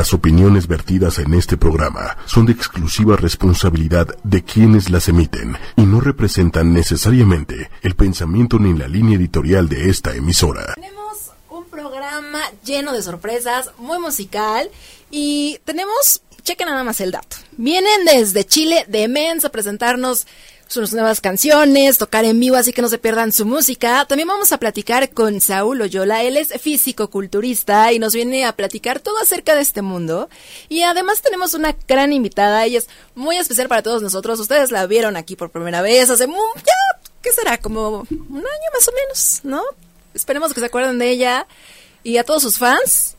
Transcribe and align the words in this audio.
Las 0.00 0.14
opiniones 0.14 0.66
vertidas 0.66 1.18
en 1.18 1.34
este 1.34 1.58
programa 1.58 2.16
son 2.24 2.46
de 2.46 2.52
exclusiva 2.52 3.16
responsabilidad 3.16 4.06
de 4.24 4.42
quienes 4.42 4.88
las 4.88 5.08
emiten 5.10 5.58
y 5.76 5.82
no 5.82 6.00
representan 6.00 6.72
necesariamente 6.72 7.70
el 7.82 7.94
pensamiento 7.96 8.58
ni 8.58 8.72
la 8.72 8.88
línea 8.88 9.18
editorial 9.18 9.68
de 9.68 9.90
esta 9.90 10.14
emisora. 10.14 10.72
Tenemos 10.74 11.32
un 11.50 11.66
programa 11.66 12.40
lleno 12.64 12.94
de 12.94 13.02
sorpresas, 13.02 13.72
muy 13.76 13.98
musical 13.98 14.70
y 15.10 15.58
tenemos, 15.66 16.22
chequen 16.44 16.68
nada 16.68 16.82
más 16.82 17.02
el 17.02 17.10
dato. 17.10 17.36
Vienen 17.58 18.06
desde 18.06 18.46
Chile 18.46 18.86
de 18.88 19.06
Mens 19.06 19.44
a 19.44 19.50
presentarnos 19.50 20.26
sus 20.70 20.92
nuevas 20.92 21.20
canciones, 21.20 21.98
tocar 21.98 22.24
en 22.24 22.38
vivo, 22.38 22.54
así 22.54 22.72
que 22.72 22.80
no 22.80 22.88
se 22.88 22.98
pierdan 22.98 23.32
su 23.32 23.44
música. 23.44 24.04
También 24.04 24.28
vamos 24.28 24.52
a 24.52 24.58
platicar 24.58 25.10
con 25.10 25.40
Saúl 25.40 25.82
Oyola, 25.82 26.22
él 26.22 26.36
es 26.36 26.52
físico-culturista 26.60 27.92
y 27.92 27.98
nos 27.98 28.14
viene 28.14 28.44
a 28.44 28.52
platicar 28.54 29.00
todo 29.00 29.18
acerca 29.18 29.56
de 29.56 29.62
este 29.62 29.82
mundo. 29.82 30.28
Y 30.68 30.82
además 30.82 31.22
tenemos 31.22 31.54
una 31.54 31.74
gran 31.88 32.12
invitada, 32.12 32.64
ella 32.64 32.78
es 32.78 32.88
muy 33.16 33.36
especial 33.36 33.66
para 33.66 33.82
todos 33.82 34.00
nosotros. 34.00 34.38
Ustedes 34.38 34.70
la 34.70 34.86
vieron 34.86 35.16
aquí 35.16 35.34
por 35.34 35.50
primera 35.50 35.82
vez 35.82 36.08
hace 36.08 36.28
ya, 36.28 37.00
¿qué 37.20 37.32
será? 37.32 37.58
Como 37.58 38.06
un 38.08 38.36
año 38.36 38.70
más 38.72 38.86
o 38.86 38.92
menos, 38.92 39.40
¿no? 39.42 39.64
Esperemos 40.14 40.54
que 40.54 40.60
se 40.60 40.66
acuerden 40.66 41.00
de 41.00 41.10
ella. 41.10 41.48
Y 42.04 42.18
a 42.18 42.24
todos 42.24 42.42
sus 42.42 42.58
fans, 42.58 43.16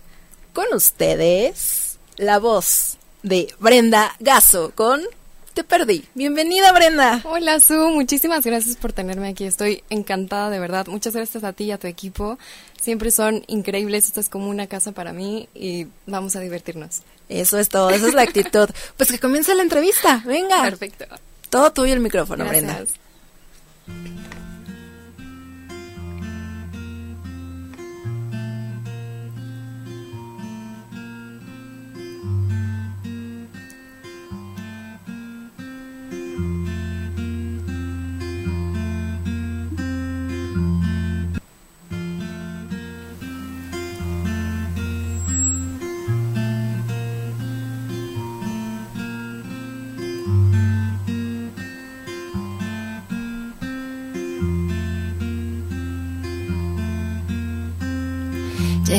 con 0.53 0.73
ustedes, 0.73 1.99
la 2.15 2.39
voz 2.39 2.97
de 3.23 3.53
Brenda 3.59 4.15
Gaso 4.21 4.71
con 4.73 5.01
te 5.53 5.63
perdí. 5.63 6.05
Bienvenida, 6.15 6.71
Brenda. 6.71 7.21
Hola, 7.23 7.59
Su. 7.59 7.73
Muchísimas 7.73 8.45
gracias 8.45 8.75
por 8.77 8.93
tenerme 8.93 9.29
aquí. 9.29 9.45
Estoy 9.45 9.83
encantada, 9.89 10.49
de 10.49 10.59
verdad. 10.59 10.87
Muchas 10.87 11.15
gracias 11.15 11.43
a 11.43 11.53
ti 11.53 11.65
y 11.65 11.71
a 11.71 11.77
tu 11.77 11.87
equipo. 11.87 12.37
Siempre 12.79 13.11
son 13.11 13.43
increíbles. 13.47 14.07
Esta 14.07 14.19
es 14.19 14.29
como 14.29 14.49
una 14.49 14.67
casa 14.67 14.91
para 14.91 15.13
mí 15.13 15.49
y 15.53 15.87
vamos 16.05 16.35
a 16.35 16.39
divertirnos. 16.39 17.01
Eso 17.29 17.57
es 17.57 17.69
todo. 17.69 17.89
Esa 17.89 18.07
es 18.07 18.13
la 18.13 18.23
actitud. 18.23 18.69
pues 18.97 19.11
que 19.11 19.19
comience 19.19 19.53
la 19.55 19.63
entrevista. 19.63 20.21
Venga. 20.25 20.61
Perfecto. 20.63 21.05
Todo 21.49 21.71
tuyo 21.71 21.93
el 21.93 21.99
micrófono, 21.99 22.45
Brenda. 22.45 22.83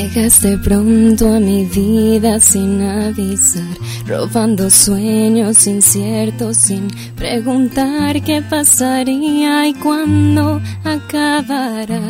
Llegaste 0.03 0.57
pronto 0.57 1.33
a 1.33 1.39
mi 1.39 1.63
vida 1.63 2.37
sin 2.41 2.81
avisar, 2.81 3.63
robando 4.05 4.69
sueños 4.69 5.65
inciertos 5.65 6.57
sin 6.57 6.89
preguntar 7.15 8.21
qué 8.21 8.41
pasaría 8.41 9.65
y 9.65 9.73
cuándo 9.75 10.61
acabará. 10.83 12.01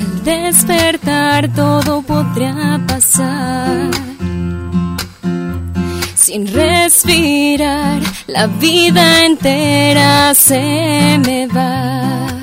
Al 0.00 0.24
despertar 0.24 1.54
todo 1.54 2.02
podría 2.02 2.84
pasar. 2.88 3.90
Sin 6.16 6.48
respirar, 6.48 8.02
la 8.26 8.48
vida 8.48 9.24
entera 9.24 10.34
se 10.34 11.16
me 11.24 11.46
va 11.46 12.37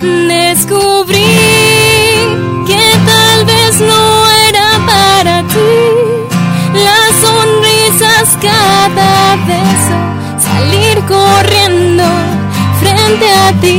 descubrí 0.00 1.24
que 2.66 2.82
tal 3.06 3.44
vez 3.44 3.80
no 3.80 4.30
era 4.48 4.68
para 4.86 5.42
ti. 5.42 5.74
Las 6.74 7.10
sonrisas 7.26 8.38
cada 8.40 9.36
beso, 9.46 9.98
salir 10.38 10.96
corriendo 11.06 12.04
frente 12.80 13.26
a 13.30 13.52
ti. 13.60 13.78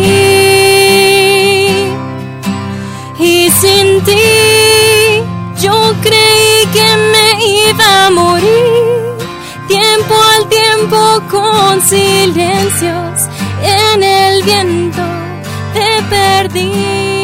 Y 3.20 3.50
sin 3.52 4.02
ti 4.04 5.24
yo 5.62 5.94
creí 6.02 6.66
que 6.74 6.88
me 7.14 7.28
iba 7.70 8.06
a 8.06 8.10
morir, 8.10 9.18
tiempo 9.68 10.16
al 10.36 10.48
tiempo 10.48 11.22
con 11.30 11.82
silencios 11.82 13.28
en 13.62 14.04
el 14.04 14.44
viento 14.44 15.09
perdí. 16.04 17.20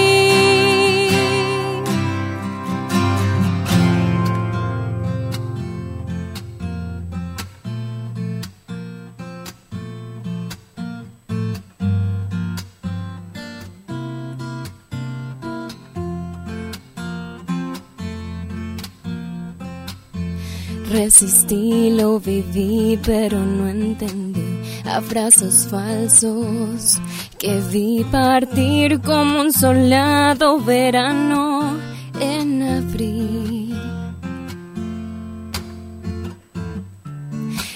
Resistí, 20.90 21.90
lo 21.92 22.20
viví, 22.20 22.98
pero 23.06 23.40
no 23.40 23.68
entendí. 23.68 24.62
Abrazos 24.86 25.68
falsos 25.70 27.02
que 27.38 27.60
vi 27.72 28.04
partir 28.12 29.02
como 29.02 29.42
un 29.42 29.52
soldado 29.52 30.60
verano 30.60 31.78
en 32.20 32.64
abril. 32.64 33.76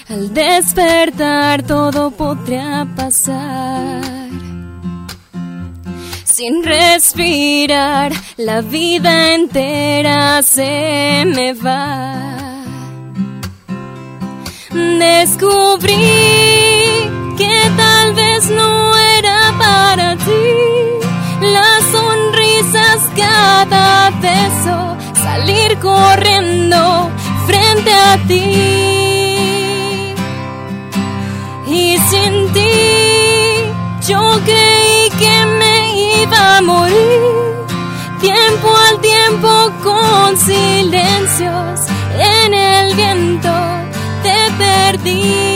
Al 0.08 0.34
despertar 0.34 1.62
todo 1.62 2.10
podría 2.10 2.86
pasar. 2.96 4.02
Sin 6.24 6.64
respirar, 6.64 8.12
la 8.36 8.60
vida 8.62 9.34
entera 9.34 10.42
se 10.42 11.24
me 11.26 11.52
va. 11.52 12.30
Descubrí 14.72 15.94
que 17.36 17.54
tal 17.76 18.14
vez 18.14 18.50
no 18.50 18.99
para 19.70 20.16
ti. 20.26 20.46
Las 21.56 21.80
sonrisas 21.96 22.98
cada 23.22 24.10
beso, 24.26 24.76
salir 25.26 25.70
corriendo 25.78 26.80
frente 27.48 27.92
a 28.10 28.12
ti. 28.28 28.44
Y 31.82 31.86
sin 32.10 32.34
ti, 32.56 32.76
yo 34.10 34.22
creí 34.48 35.02
que 35.22 35.34
me 35.60 35.76
iba 36.20 36.42
a 36.58 36.62
morir. 36.62 37.20
Tiempo 38.28 38.68
al 38.88 38.96
tiempo 39.12 39.52
con 39.86 40.36
silencios 40.36 41.80
en 42.36 42.50
el 42.54 42.94
viento 43.00 43.54
te 44.24 44.38
perdí. 44.62 45.49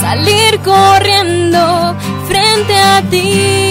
Salir 0.00 0.60
corriendo 0.60 1.94
frente 2.28 2.74
a 2.76 3.02
ti. 3.10 3.69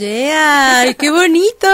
Yeah, 0.00 0.94
qué 0.98 1.10
bonito, 1.10 1.66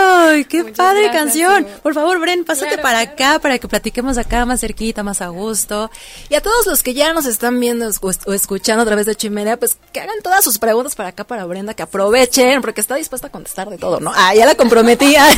qué 0.49 0.63
Muchas 0.65 0.77
padre 0.77 1.03
gracias, 1.05 1.23
canción. 1.23 1.67
Por 1.83 1.95
favor, 1.95 2.19
Bren, 2.19 2.45
pásate 2.45 2.71
Claro, 2.71 2.83
para 2.83 3.07
claro. 3.07 3.13
acá 3.13 3.39
para 3.41 3.59
que 3.59 3.69
platiquemos 3.69 4.19
acá 4.19 4.45
más 4.45 4.61
cerquita, 4.61 5.05
más 5.05 5.23
a 5.23 5.29
gusto. 5.29 5.91
Y 6.29 6.35
a 6.35 6.41
todos 6.41 6.67
los 6.67 6.83
que 6.83 6.93
ya 6.93 7.13
nos 7.13 7.27
están 7.27 7.61
viendo 7.61 7.89
o, 7.89 8.11
o 8.27 8.33
escuchando 8.33 8.83
a 8.83 8.87
través 8.87 9.07
de 9.07 9.15
Chimenea, 9.15 9.57
pues 9.59 9.79
que 9.93 10.01
hagan 10.01 10.21
todas 10.23 10.43
sus 10.43 10.59
preguntas 10.59 10.97
para 10.97 11.11
acá, 11.11 11.23
para 11.25 11.45
Brenda, 11.45 11.75
que 11.75 11.83
aprovechen, 11.85 12.61
porque 12.63 12.81
está 12.81 12.97
dispuesta 12.97 13.29
a 13.29 13.31
contestar 13.31 13.71
de 13.71 13.79
todo, 13.79 14.01
¿no? 14.01 14.13
Ah, 14.15 14.35
ya 14.35 14.45
la 14.45 14.55
comprometía. 14.57 15.25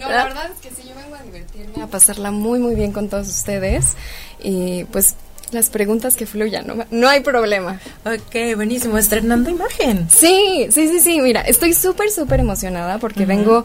No, 0.00 0.10
la 0.10 0.24
verdad 0.24 0.50
es 0.54 0.60
que 0.60 0.68
sí, 0.74 0.86
yo 0.86 0.94
vengo 0.94 1.14
a 1.16 1.22
divertirme, 1.22 1.82
a 1.82 1.86
pasarla 1.86 2.30
muy, 2.30 2.58
muy 2.58 2.74
bien 2.74 2.92
con 2.92 3.08
todos 3.08 3.28
ustedes. 3.28 3.94
Y 4.40 4.84
pues 4.84 5.14
las 5.52 5.70
preguntas 5.70 6.16
que 6.16 6.26
fluyan, 6.26 6.66
no, 6.66 6.84
no 6.90 7.08
hay 7.08 7.20
problema. 7.20 7.80
Ok, 8.04 8.56
buenísimo, 8.56 8.98
estrenando 8.98 9.50
imagen. 9.50 10.08
Sí, 10.10 10.68
sí, 10.70 10.88
sí, 10.88 11.00
sí, 11.00 11.20
mira, 11.20 11.40
estoy 11.42 11.74
súper, 11.74 12.10
súper 12.10 12.40
emocionada 12.40 12.98
porque 12.98 13.24
vengo 13.26 13.64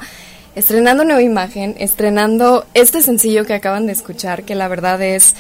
estrenando 0.56 1.04
nueva 1.04 1.22
imagen, 1.22 1.76
estrenando 1.80 2.66
este 2.74 3.02
sencillo 3.02 3.46
que 3.46 3.54
acaban 3.54 3.88
de 3.88 3.94
escuchar, 3.94 4.44
que 4.44 4.56
la 4.56 4.68
verdad 4.68 5.02
es... 5.02 5.36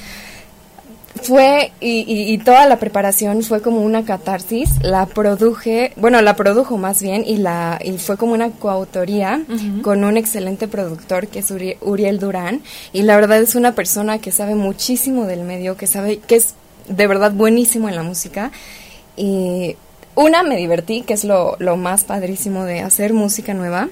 Fue, 1.23 1.71
y, 1.79 2.01
y- 2.07 2.33
y 2.33 2.37
toda 2.37 2.67
la 2.67 2.77
preparación 2.79 3.41
fue 3.43 3.61
como 3.61 3.81
una 3.81 4.03
catarsis, 4.03 4.69
la 4.81 5.05
produje, 5.05 5.93
bueno, 5.95 6.21
la 6.21 6.35
produjo 6.35 6.77
más 6.77 7.01
bien, 7.01 7.23
y, 7.25 7.37
la, 7.37 7.79
y 7.83 7.97
fue 7.97 8.17
como 8.17 8.33
una 8.33 8.51
coautoría 8.51 9.41
con 9.81 10.03
un 10.03 10.17
excelente 10.17 10.67
productor 10.67 11.27
que 11.27 11.39
es 11.39 11.49
Uri- 11.51 11.77
Uriel 11.81 12.19
Durán, 12.19 12.61
y 12.91 13.03
la 13.03 13.15
verdad 13.15 13.41
es 13.41 13.55
una 13.55 13.73
persona 13.73 14.19
que 14.19 14.31
sabe 14.31 14.55
muchísimo 14.55 15.25
del 15.25 15.41
medio, 15.43 15.77
que 15.77 15.87
sabe, 15.87 16.19
que 16.19 16.35
es 16.35 16.55
de 16.89 17.07
verdad 17.07 17.31
buenísimo 17.31 17.87
en 17.89 17.95
la 17.95 18.03
música, 18.03 18.51
y 19.15 19.75
una, 20.15 20.43
me 20.43 20.57
divertí, 20.57 21.01
que 21.01 21.13
es 21.13 21.23
lo, 21.23 21.55
lo 21.59 21.77
más 21.77 22.03
padrísimo 22.03 22.65
de 22.65 22.81
hacer 22.81 23.13
música 23.13 23.53
nueva. 23.53 23.87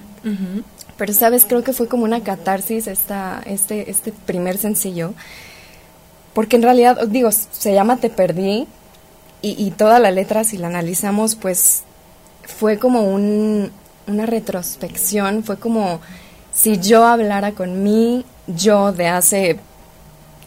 Pero, 0.97 1.13
¿sabes? 1.13 1.45
Creo 1.45 1.63
que 1.63 1.73
fue 1.73 1.87
como 1.87 2.03
una 2.03 2.21
catarsis 2.21 2.85
esta, 2.85 3.41
este, 3.45 3.89
este 3.89 4.11
primer 4.25 4.57
sencillo. 4.59 5.13
Porque 6.33 6.55
en 6.55 6.63
realidad, 6.63 7.07
digo, 7.07 7.29
se 7.31 7.73
llama 7.73 7.97
Te 7.97 8.09
Perdí. 8.09 8.67
Y, 9.43 9.55
y 9.63 9.71
toda 9.71 9.99
la 9.99 10.11
letra, 10.11 10.43
si 10.43 10.57
la 10.57 10.67
analizamos, 10.67 11.35
pues 11.35 11.83
fue 12.43 12.77
como 12.77 13.03
un, 13.03 13.71
una 14.07 14.25
retrospección. 14.25 15.43
Fue 15.43 15.57
como 15.57 15.99
si 16.53 16.77
yo 16.79 17.05
hablara 17.05 17.53
con 17.53 17.83
mí, 17.83 18.25
yo 18.47 18.91
de 18.91 19.07
hace 19.07 19.59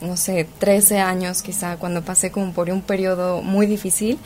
no 0.00 0.16
sé, 0.16 0.46
13 0.58 0.98
años 0.98 1.42
quizá, 1.42 1.76
cuando 1.76 2.02
pasé 2.02 2.30
como 2.30 2.52
por 2.52 2.70
un 2.70 2.82
periodo 2.82 3.42
muy 3.42 3.66
difícil. 3.66 4.18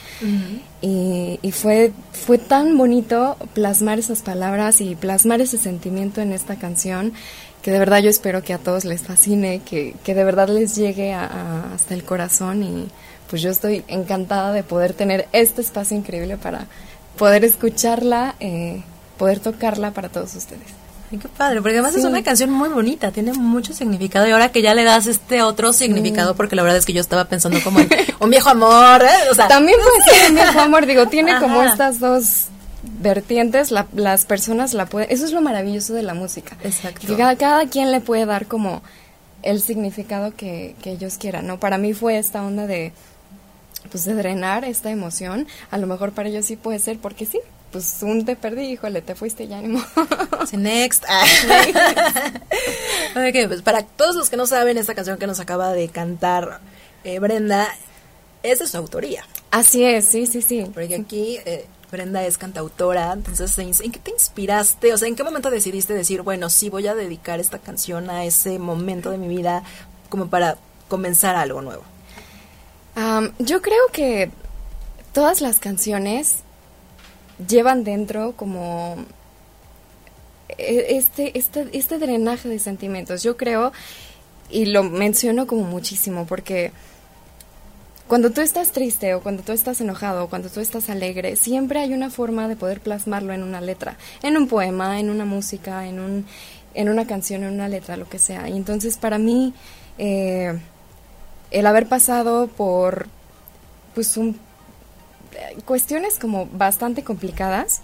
y, 0.82 1.38
y 1.40 1.52
fue, 1.52 1.92
fue 2.12 2.38
tan 2.38 2.76
bonito 2.76 3.36
plasmar 3.54 3.98
esas 3.98 4.22
palabras 4.22 4.80
y 4.80 4.94
plasmar 4.94 5.40
ese 5.40 5.58
sentimiento 5.58 6.20
en 6.20 6.32
esta 6.32 6.56
canción, 6.56 7.12
que 7.62 7.70
de 7.72 7.78
verdad 7.78 7.98
yo 7.98 8.08
espero 8.10 8.42
que 8.42 8.54
a 8.54 8.58
todos 8.58 8.84
les 8.84 9.02
fascine, 9.02 9.60
que, 9.64 9.94
que 10.04 10.14
de 10.14 10.24
verdad 10.24 10.48
les 10.48 10.76
llegue 10.76 11.12
a- 11.12 11.24
a- 11.26 11.74
hasta 11.74 11.94
el 11.94 12.04
corazón 12.04 12.62
y 12.62 12.88
pues 13.28 13.42
yo 13.42 13.50
estoy 13.50 13.84
encantada 13.88 14.52
de 14.52 14.62
poder 14.62 14.92
tener 14.94 15.28
este 15.32 15.60
espacio 15.60 15.96
increíble 15.96 16.36
para 16.36 16.66
poder 17.18 17.44
escucharla, 17.44 18.34
eh, 18.40 18.82
poder 19.18 19.40
tocarla 19.40 19.90
para 19.90 20.08
todos 20.08 20.34
ustedes. 20.34 20.62
Ay, 21.10 21.18
qué 21.18 21.28
padre, 21.28 21.60
porque 21.62 21.78
además 21.78 21.94
es 21.96 22.04
una 22.04 22.22
canción 22.22 22.50
muy 22.50 22.68
bonita, 22.68 23.10
tiene 23.10 23.32
mucho 23.32 23.72
significado 23.72 24.26
y 24.28 24.30
ahora 24.30 24.50
que 24.52 24.60
ya 24.62 24.74
le 24.74 24.84
das 24.84 25.06
este 25.06 25.42
otro 25.42 25.72
significado, 25.72 26.36
porque 26.36 26.54
la 26.54 26.62
verdad 26.62 26.78
es 26.78 26.84
que 26.84 26.92
yo 26.92 27.00
estaba 27.00 27.24
pensando 27.24 27.60
como 27.64 27.80
en 27.80 27.88
Un 28.20 28.28
viejo 28.30 28.50
amor, 28.50 29.02
¿eh? 29.02 29.30
O 29.30 29.34
sea, 29.34 29.48
También 29.48 29.78
puede 29.82 30.02
ser 30.18 30.28
un 30.30 30.34
viejo 30.36 30.60
amor, 30.60 30.84
digo, 30.86 31.06
tiene 31.08 31.38
como 31.40 31.62
estas 31.62 31.98
dos 31.98 32.44
vertientes, 33.00 33.70
la- 33.70 33.86
las 33.94 34.24
personas 34.24 34.74
la 34.74 34.86
pueden, 34.86 35.10
eso 35.10 35.24
es 35.24 35.32
lo 35.32 35.40
maravilloso 35.40 35.94
de 35.94 36.02
la 36.02 36.14
música. 36.14 36.56
Exacto. 36.64 37.06
Que 37.06 37.16
cada, 37.16 37.36
cada 37.36 37.66
quien 37.68 37.90
le 37.92 38.00
puede 38.00 38.26
dar 38.26 38.46
como 38.46 38.82
el 39.42 39.60
significado 39.62 40.34
que, 40.34 40.74
que 40.82 40.92
ellos 40.92 41.16
quieran, 41.18 41.46
¿no? 41.46 41.60
Para 41.60 41.78
mí 41.78 41.94
fue 41.94 42.18
esta 42.18 42.42
onda 42.42 42.66
de, 42.66 42.92
pues 43.90 44.04
de 44.04 44.14
drenar 44.14 44.64
esta 44.64 44.90
emoción, 44.90 45.46
a 45.70 45.78
lo 45.78 45.86
mejor 45.86 46.12
para 46.12 46.28
ellos 46.28 46.46
sí 46.46 46.56
puede 46.56 46.78
ser, 46.80 46.98
porque 46.98 47.24
sí, 47.26 47.38
pues 47.70 47.98
un 48.02 48.24
te 48.24 48.34
perdí, 48.34 48.62
híjole, 48.62 49.02
te 49.02 49.14
fuiste 49.14 49.46
ya 49.46 49.60
ni 49.60 49.68
modo. 49.68 49.84
Sí, 50.48 50.56
next. 50.56 51.04
Ok, 53.14 53.48
pues 53.48 53.62
para 53.62 53.82
todos 53.82 54.14
los 54.16 54.30
que 54.30 54.36
no 54.36 54.46
saben, 54.46 54.78
esta 54.78 54.94
canción 54.94 55.18
que 55.18 55.26
nos 55.26 55.40
acaba 55.40 55.72
de 55.72 55.88
cantar 55.88 56.60
eh, 57.04 57.18
Brenda 57.18 57.68
es 58.42 58.58
de 58.60 58.66
su 58.66 58.76
autoría. 58.76 59.24
Así 59.50 59.84
es, 59.84 60.04
sí, 60.06 60.26
sí, 60.26 60.42
sí. 60.42 60.66
Porque 60.72 60.94
aquí 60.94 61.38
eh, 61.44 61.66
Brenda 61.90 62.24
es 62.24 62.38
cantautora, 62.38 63.12
entonces 63.12 63.58
¿en 63.58 63.92
qué 63.92 63.98
te 63.98 64.10
inspiraste? 64.10 64.92
O 64.92 64.98
sea, 64.98 65.08
¿en 65.08 65.16
qué 65.16 65.24
momento 65.24 65.50
decidiste 65.50 65.94
decir, 65.94 66.22
bueno, 66.22 66.50
sí, 66.50 66.68
voy 66.68 66.86
a 66.86 66.94
dedicar 66.94 67.40
esta 67.40 67.58
canción 67.58 68.10
a 68.10 68.24
ese 68.24 68.58
momento 68.58 69.10
de 69.10 69.18
mi 69.18 69.28
vida 69.28 69.62
como 70.08 70.28
para 70.28 70.58
comenzar 70.88 71.36
algo 71.36 71.62
nuevo? 71.62 71.82
Yo 73.38 73.62
creo 73.62 73.86
que 73.92 74.30
todas 75.12 75.40
las 75.40 75.60
canciones 75.60 76.38
llevan 77.46 77.84
dentro 77.84 78.32
como 78.32 78.96
e- 80.48 80.96
este, 80.96 81.38
este, 81.38 81.68
este 81.72 81.98
drenaje 81.98 82.48
de 82.48 82.58
sentimientos. 82.58 83.22
Yo 83.22 83.36
creo, 83.36 83.72
y 84.50 84.66
lo 84.66 84.82
menciono 84.82 85.46
como 85.46 85.62
muchísimo, 85.62 86.26
porque 86.26 86.72
cuando 88.08 88.30
tú 88.30 88.40
estás 88.40 88.72
triste 88.72 89.14
o 89.14 89.20
cuando 89.20 89.42
tú 89.42 89.52
estás 89.52 89.80
enojado 89.82 90.24
o 90.24 90.28
cuando 90.28 90.48
tú 90.48 90.60
estás 90.60 90.88
alegre, 90.88 91.36
siempre 91.36 91.78
hay 91.78 91.92
una 91.92 92.10
forma 92.10 92.48
de 92.48 92.56
poder 92.56 92.80
plasmarlo 92.80 93.34
en 93.34 93.42
una 93.42 93.60
letra, 93.60 93.96
en 94.22 94.36
un 94.36 94.48
poema, 94.48 94.98
en 94.98 95.10
una 95.10 95.26
música, 95.26 95.86
en, 95.86 96.00
un, 96.00 96.26
en 96.74 96.88
una 96.88 97.06
canción, 97.06 97.44
en 97.44 97.52
una 97.52 97.68
letra, 97.68 97.98
lo 97.98 98.08
que 98.08 98.18
sea. 98.18 98.48
Y 98.48 98.56
entonces 98.56 98.96
para 98.96 99.18
mí, 99.18 99.52
eh, 99.98 100.58
el 101.50 101.66
haber 101.66 101.86
pasado 101.86 102.48
por 102.48 103.08
pues 103.94 104.16
un, 104.16 104.40
eh, 105.34 105.58
cuestiones 105.66 106.18
como 106.18 106.46
bastante 106.46 107.04
complicadas, 107.04 107.82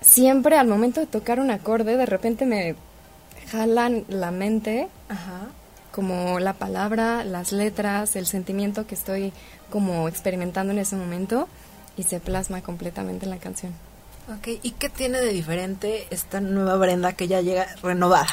siempre 0.00 0.56
al 0.56 0.66
momento 0.66 1.00
de 1.00 1.06
tocar 1.06 1.40
un 1.40 1.50
acorde, 1.50 1.98
de 1.98 2.06
repente 2.06 2.46
me 2.46 2.74
jalan 3.50 4.04
la 4.08 4.30
mente 4.30 4.88
Ajá. 5.10 5.48
Como 5.94 6.40
la 6.40 6.54
palabra, 6.54 7.22
las 7.22 7.52
letras, 7.52 8.16
el 8.16 8.26
sentimiento 8.26 8.84
que 8.84 8.96
estoy 8.96 9.32
como 9.70 10.08
experimentando 10.08 10.72
en 10.72 10.80
ese 10.80 10.96
momento 10.96 11.48
y 11.96 12.02
se 12.02 12.18
plasma 12.18 12.62
completamente 12.62 13.26
en 13.26 13.30
la 13.30 13.38
canción. 13.38 13.72
Ok, 14.28 14.58
¿y 14.60 14.72
qué 14.72 14.88
tiene 14.88 15.20
de 15.20 15.32
diferente 15.32 16.08
esta 16.10 16.40
nueva 16.40 16.76
Brenda 16.78 17.12
que 17.12 17.28
ya 17.28 17.42
llega 17.42 17.68
renovada? 17.80 18.26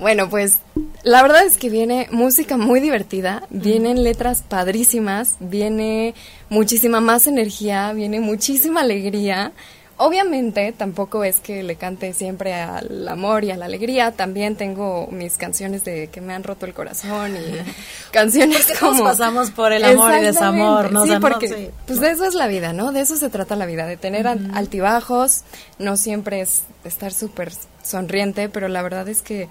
Bueno, 0.00 0.28
pues 0.28 0.58
la 1.04 1.22
verdad 1.22 1.46
es 1.46 1.56
que 1.56 1.70
viene 1.70 2.08
música 2.10 2.56
muy 2.56 2.80
divertida, 2.80 3.44
vienen 3.50 4.02
letras 4.02 4.42
padrísimas, 4.42 5.36
viene 5.38 6.14
muchísima 6.50 7.00
más 7.00 7.28
energía, 7.28 7.92
viene 7.92 8.18
muchísima 8.18 8.80
alegría. 8.80 9.52
Obviamente 9.98 10.72
tampoco 10.76 11.24
es 11.24 11.40
que 11.40 11.62
le 11.62 11.76
cante 11.76 12.12
siempre 12.12 12.52
al 12.52 13.08
amor 13.08 13.44
y 13.44 13.50
a 13.50 13.56
la 13.56 13.64
alegría, 13.64 14.12
también 14.12 14.54
tengo 14.54 15.08
mis 15.10 15.38
canciones 15.38 15.84
de 15.84 16.08
que 16.08 16.20
me 16.20 16.34
han 16.34 16.42
roto 16.44 16.66
el 16.66 16.74
corazón 16.74 17.34
y 17.34 17.56
canciones 18.12 18.58
Porque 18.66 18.74
todos 18.78 18.92
como 18.98 19.04
pasamos 19.04 19.50
por 19.52 19.72
el 19.72 19.82
amor 19.84 20.12
y 20.20 20.24
desamor, 20.24 20.92
¿no? 20.92 21.04
Sí, 21.04 21.10
no, 21.12 21.20
porque 21.20 21.48
sí. 21.48 21.70
pues 21.86 22.00
de 22.00 22.10
eso 22.10 22.26
es 22.26 22.34
la 22.34 22.46
vida, 22.46 22.74
¿no? 22.74 22.92
De 22.92 23.00
eso 23.00 23.16
se 23.16 23.30
trata 23.30 23.56
la 23.56 23.64
vida, 23.64 23.86
de 23.86 23.96
tener 23.96 24.26
al- 24.26 24.50
altibajos, 24.54 25.44
no 25.78 25.96
siempre 25.96 26.42
es 26.42 26.64
estar 26.84 27.12
súper 27.14 27.52
sonriente, 27.82 28.48
pero 28.50 28.68
la 28.68 28.82
verdad 28.82 29.08
es 29.08 29.22
que 29.22 29.48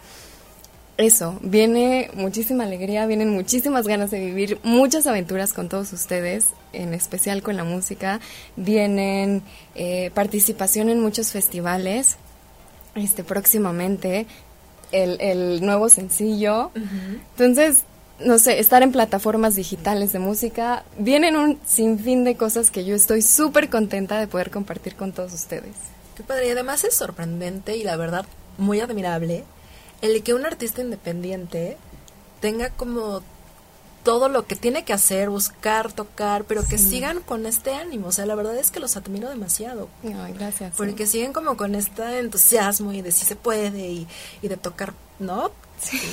eso, 0.98 1.38
viene 1.42 2.10
muchísima 2.14 2.64
alegría, 2.64 3.06
vienen 3.06 3.30
muchísimas 3.30 3.86
ganas 3.86 4.12
de 4.12 4.20
vivir 4.20 4.60
muchas 4.64 5.08
aventuras 5.08 5.52
con 5.52 5.68
todos 5.68 5.92
ustedes, 5.92 6.48
en 6.72 6.94
especial 6.94 7.44
con 7.44 7.58
la 7.58 7.66
música, 7.66 8.22
vienen 8.56 9.42
eh, 9.76 10.12
participación 10.14 10.90
en 10.90 11.02
muchos 11.02 11.32
festivales, 11.32 12.16
este 12.96 13.26
próximamente, 13.26 14.26
el, 14.94 15.20
el 15.20 15.66
nuevo 15.66 15.90
sencillo, 15.90 16.72
entonces, 17.32 17.84
no 18.24 18.40
sé, 18.40 18.60
estar 18.60 18.82
en 18.82 18.94
plataformas 18.94 19.56
digitales 19.56 20.14
de 20.14 20.20
música, 20.20 20.86
vienen 20.98 21.36
un 21.36 21.60
sinfín 21.66 22.24
de 22.24 22.38
cosas 22.38 22.72
que 22.72 22.86
yo 22.86 22.96
estoy 22.96 23.22
súper 23.22 23.70
contenta 23.70 24.18
de 24.18 24.28
poder 24.28 24.50
compartir 24.50 24.96
con 24.96 25.12
todos 25.12 25.34
ustedes. 25.34 25.74
Qué 26.16 26.24
padre, 26.24 26.48
y 26.48 26.52
además 26.52 26.86
es 26.86 26.96
sorprendente 26.96 27.76
y 27.76 27.84
la 27.84 27.98
verdad 27.98 28.26
muy 28.58 28.80
admirable 28.80 29.44
el 30.06 30.24
que 30.24 30.34
un 30.34 30.46
artista 30.46 30.82
independiente 30.82 31.78
tenga 32.42 32.70
como 32.70 33.22
todo 34.04 34.30
lo 34.30 34.46
que 34.46 34.56
tiene 34.56 34.84
que 34.84 34.94
hacer, 34.94 35.32
buscar, 35.32 35.92
tocar, 35.92 36.44
pero 36.44 36.64
que 36.64 36.78
sigan 36.78 37.22
con 37.22 37.48
este 37.48 37.74
ánimo. 37.74 38.08
O 38.08 38.12
sea, 38.12 38.28
la 38.28 38.36
verdad 38.36 38.56
es 38.56 38.70
que 38.70 38.80
los 38.80 38.96
admiro 38.98 39.30
demasiado. 39.30 39.90
Ay, 40.04 40.34
gracias. 40.34 40.72
sí. 40.72 40.78
Porque 40.78 41.08
siguen 41.08 41.34
como 41.34 41.58
con 41.58 41.74
este 41.74 42.20
entusiasmo 42.20 42.94
y 42.94 43.02
de 43.02 43.12
si 43.12 43.26
se 43.26 43.36
puede 43.36 43.90
y, 43.90 44.08
y 44.44 44.48
de 44.48 44.58
tocar, 44.58 44.94
¿no? 45.18 45.52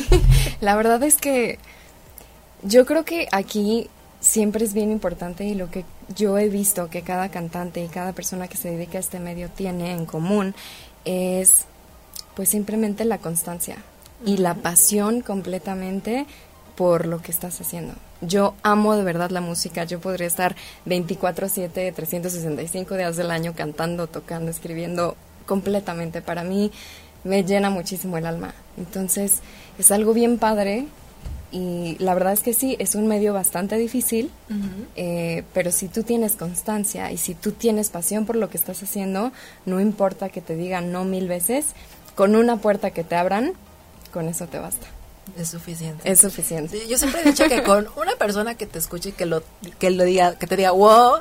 La 0.61 0.75
verdad 0.75 1.03
es 1.03 1.19
que 1.19 1.59
yo 2.63 2.87
creo 2.87 3.05
que 3.05 3.29
aquí 3.31 3.91
siempre 4.21 4.65
es 4.65 4.73
bien 4.73 4.91
importante 4.91 5.45
y 5.45 5.55
lo 5.55 5.71
que 5.71 5.85
yo 6.17 6.39
he 6.39 6.49
visto 6.49 6.89
que 6.89 7.03
cada 7.03 7.29
cantante 7.29 7.85
y 7.85 7.89
cada 7.89 8.13
persona 8.13 8.49
que 8.49 8.57
se 8.57 8.71
dedica 8.71 8.97
a 8.97 9.01
este 9.01 9.21
medio 9.21 9.51
tiene 9.51 9.93
en 9.93 10.07
común 10.07 10.55
es 11.05 11.67
pues 12.35 12.49
simplemente 12.49 13.05
la 13.05 13.19
constancia 13.19 13.77
y 14.25 14.37
la 14.37 14.55
pasión 14.55 15.21
completamente 15.21 16.27
por 16.77 17.07
lo 17.07 17.21
que 17.21 17.31
estás 17.31 17.61
haciendo. 17.61 17.95
Yo 18.21 18.55
amo 18.63 18.97
de 18.97 19.03
verdad 19.03 19.31
la 19.31 19.41
música, 19.41 19.85
yo 19.85 20.01
podría 20.01 20.27
estar 20.27 20.57
24/7, 20.87 21.93
365 21.93 22.97
días 22.97 23.17
del 23.17 23.31
año 23.31 23.53
cantando, 23.55 24.07
tocando, 24.07 24.51
escribiendo 24.51 25.17
completamente. 25.47 26.23
Para 26.23 26.45
mí 26.45 26.71
me 27.25 27.45
llena 27.45 27.71
muchísimo 27.71 28.17
el 28.17 28.27
alma. 28.27 28.55
Entonces 28.77 29.41
es 29.79 29.91
algo 29.91 30.15
bien 30.15 30.39
padre 30.39 30.87
y 31.51 31.97
la 31.99 32.15
verdad 32.15 32.33
es 32.33 32.41
que 32.41 32.55
sí, 32.55 32.77
es 32.79 32.95
un 32.95 33.07
medio 33.07 33.35
bastante 33.35 33.77
difícil, 33.77 34.31
eh, 34.97 35.45
pero 35.53 35.71
si 35.71 35.87
tú 35.89 36.03
tienes 36.03 36.35
constancia 36.35 37.13
y 37.13 37.19
si 37.19 37.35
tú 37.35 37.53
tienes 37.53 37.91
pasión 37.91 38.25
por 38.25 38.37
lo 38.37 38.49
que 38.49 38.57
estás 38.57 38.83
haciendo, 38.83 39.33
no 39.67 39.79
importa 39.79 40.31
que 40.31 40.41
te 40.41 40.57
digan 40.57 40.93
no 40.93 41.05
mil 41.05 41.29
veces, 41.29 41.67
con 42.15 42.37
una 42.37 42.57
puerta 42.57 42.91
que 42.91 43.05
te 43.05 43.17
abran, 43.17 43.53
con 44.13 44.29
eso 44.29 44.47
te 44.47 44.59
basta. 44.59 44.87
Es 45.37 45.49
suficiente. 45.49 46.11
Es 46.11 46.21
suficiente. 46.21 46.79
Sí, 46.79 46.89
yo 46.89 46.99
siempre 46.99 47.23
he 47.23 47.25
dicho 47.25 47.49
que 47.49 47.63
con 47.63 47.89
una 47.97 48.17
persona 48.17 48.55
que 48.55 48.67
te 48.67 48.79
escuche 48.79 49.11
y 49.11 49.13
que 49.13 49.27
lo, 49.27 49.43
que 49.79 49.91
lo 49.91 50.05
diga, 50.05 50.37
que 50.39 50.47
te 50.47 50.57
diga 50.57 50.73
wow, 50.73 51.21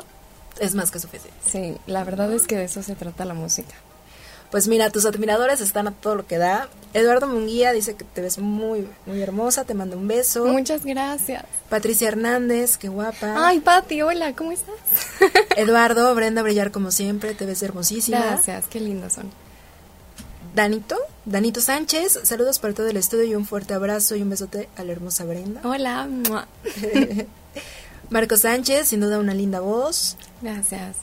es 0.59 0.75
más 0.75 0.91
que 0.91 0.99
suficiente. 0.99 1.37
Sí, 1.45 1.77
la 1.87 2.03
verdad 2.03 2.31
es 2.33 2.47
que 2.47 2.57
de 2.57 2.65
eso 2.65 2.83
se 2.83 2.95
trata 2.95 3.25
la 3.25 3.33
música. 3.33 3.73
Pues 4.51 4.67
mira, 4.67 4.89
tus 4.89 5.05
admiradores 5.05 5.61
están 5.61 5.87
a 5.87 5.91
todo 5.91 6.15
lo 6.15 6.27
que 6.27 6.37
da. 6.37 6.67
Eduardo 6.93 7.25
Munguía 7.25 7.71
dice 7.71 7.95
que 7.95 8.03
te 8.03 8.19
ves 8.19 8.37
muy, 8.37 8.85
muy 9.05 9.21
hermosa, 9.21 9.63
te 9.63 9.73
manda 9.73 9.95
un 9.95 10.09
beso. 10.09 10.45
Muchas 10.45 10.83
gracias. 10.83 11.45
Patricia 11.69 12.09
Hernández, 12.09 12.75
qué 12.75 12.89
guapa. 12.89 13.47
Ay, 13.47 13.61
Pati, 13.61 14.01
hola, 14.01 14.35
¿cómo 14.35 14.51
estás? 14.51 14.75
Eduardo, 15.55 16.13
Brenda 16.15 16.41
Brillar 16.41 16.71
como 16.71 16.91
siempre, 16.91 17.33
te 17.33 17.45
ves 17.45 17.63
hermosísima. 17.63 18.19
Gracias, 18.19 18.65
qué 18.67 18.81
lindos 18.81 19.13
son. 19.13 19.31
Danito, 20.55 20.97
Danito 21.25 21.61
Sánchez, 21.61 22.19
saludos 22.23 22.59
para 22.59 22.73
todo 22.73 22.87
el 22.89 22.97
estudio 22.97 23.23
y 23.23 23.35
un 23.35 23.45
fuerte 23.45 23.73
abrazo 23.73 24.15
y 24.15 24.21
un 24.21 24.29
besote 24.29 24.67
a 24.75 24.83
la 24.83 24.91
hermosa 24.91 25.23
Brenda. 25.23 25.61
Hola. 25.63 26.09
Marco 28.09 28.35
Sánchez, 28.35 28.89
sin 28.89 28.99
duda 28.99 29.19
una 29.19 29.33
linda 29.33 29.61
voz. 29.61 30.17
Gracias. 30.41 30.97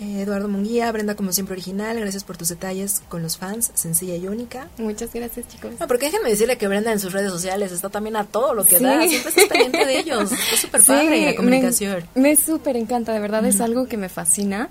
Eh, 0.00 0.22
Eduardo 0.22 0.48
Munguía, 0.48 0.90
Brenda 0.92 1.14
como 1.14 1.30
siempre 1.30 1.52
original, 1.52 2.00
gracias 2.00 2.24
por 2.24 2.38
tus 2.38 2.48
detalles 2.48 3.02
con 3.10 3.22
los 3.22 3.36
fans, 3.36 3.70
sencilla 3.74 4.16
y 4.16 4.26
única. 4.28 4.68
Muchas 4.78 5.12
gracias, 5.12 5.46
chicos. 5.48 5.72
No, 5.78 5.86
porque 5.86 6.06
déjenme 6.06 6.30
decirle 6.30 6.56
que 6.56 6.66
Brenda 6.66 6.90
en 6.90 7.00
sus 7.00 7.12
redes 7.12 7.30
sociales 7.30 7.72
está 7.72 7.90
también 7.90 8.16
a 8.16 8.24
todo 8.24 8.54
lo 8.54 8.64
que 8.64 8.78
Sí. 8.78 8.84
da, 8.84 9.06
siempre 9.06 9.28
está 9.28 9.42
pendiente 9.52 9.84
de 9.84 9.98
ellos, 9.98 10.32
está 10.32 10.56
súper 10.56 10.82
padre 10.82 11.26
la 11.26 11.36
comunicación. 11.36 12.02
Me, 12.14 12.22
me 12.30 12.36
súper 12.36 12.78
encanta, 12.78 13.12
de 13.12 13.20
verdad 13.20 13.44
es 13.44 13.60
algo 13.60 13.88
que 13.88 13.98
me 13.98 14.08
fascina, 14.08 14.70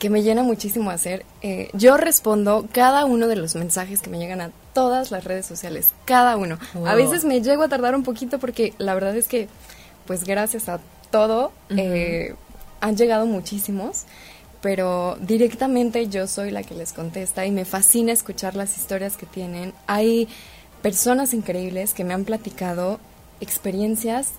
que 0.00 0.10
me 0.10 0.22
llena 0.22 0.42
muchísimo 0.42 0.90
hacer. 0.90 1.24
Eh, 1.42 1.68
yo 1.74 1.98
respondo 1.98 2.66
cada 2.72 3.04
uno 3.04 3.28
de 3.28 3.36
los 3.36 3.54
mensajes 3.54 4.00
que 4.00 4.08
me 4.08 4.18
llegan 4.18 4.40
a 4.40 4.50
todas 4.72 5.10
las 5.10 5.24
redes 5.24 5.44
sociales, 5.44 5.90
cada 6.06 6.36
uno. 6.38 6.58
A 6.86 6.94
veces 6.94 7.24
me 7.24 7.42
llego 7.42 7.62
a 7.62 7.68
tardar 7.68 7.94
un 7.94 8.02
poquito 8.02 8.38
porque 8.38 8.72
la 8.78 8.94
verdad 8.94 9.14
es 9.14 9.28
que, 9.28 9.46
pues 10.06 10.24
gracias 10.24 10.70
a 10.70 10.80
todo, 11.10 11.52
eh, 11.68 12.34
han 12.80 12.96
llegado 12.96 13.26
muchísimos. 13.26 14.04
Pero 14.62 15.16
directamente 15.20 16.08
yo 16.08 16.26
soy 16.26 16.50
la 16.50 16.62
que 16.62 16.74
les 16.74 16.92
contesta 16.92 17.46
y 17.46 17.50
me 17.50 17.64
fascina 17.64 18.12
escuchar 18.12 18.56
las 18.56 18.76
historias 18.76 19.16
que 19.16 19.26
tienen. 19.26 19.72
Hay 19.86 20.28
personas 20.82 21.32
increíbles 21.34 21.94
que 21.94 22.04
me 22.04 22.14
han 22.14 22.24
platicado 22.24 23.00
experiencias 23.40 24.32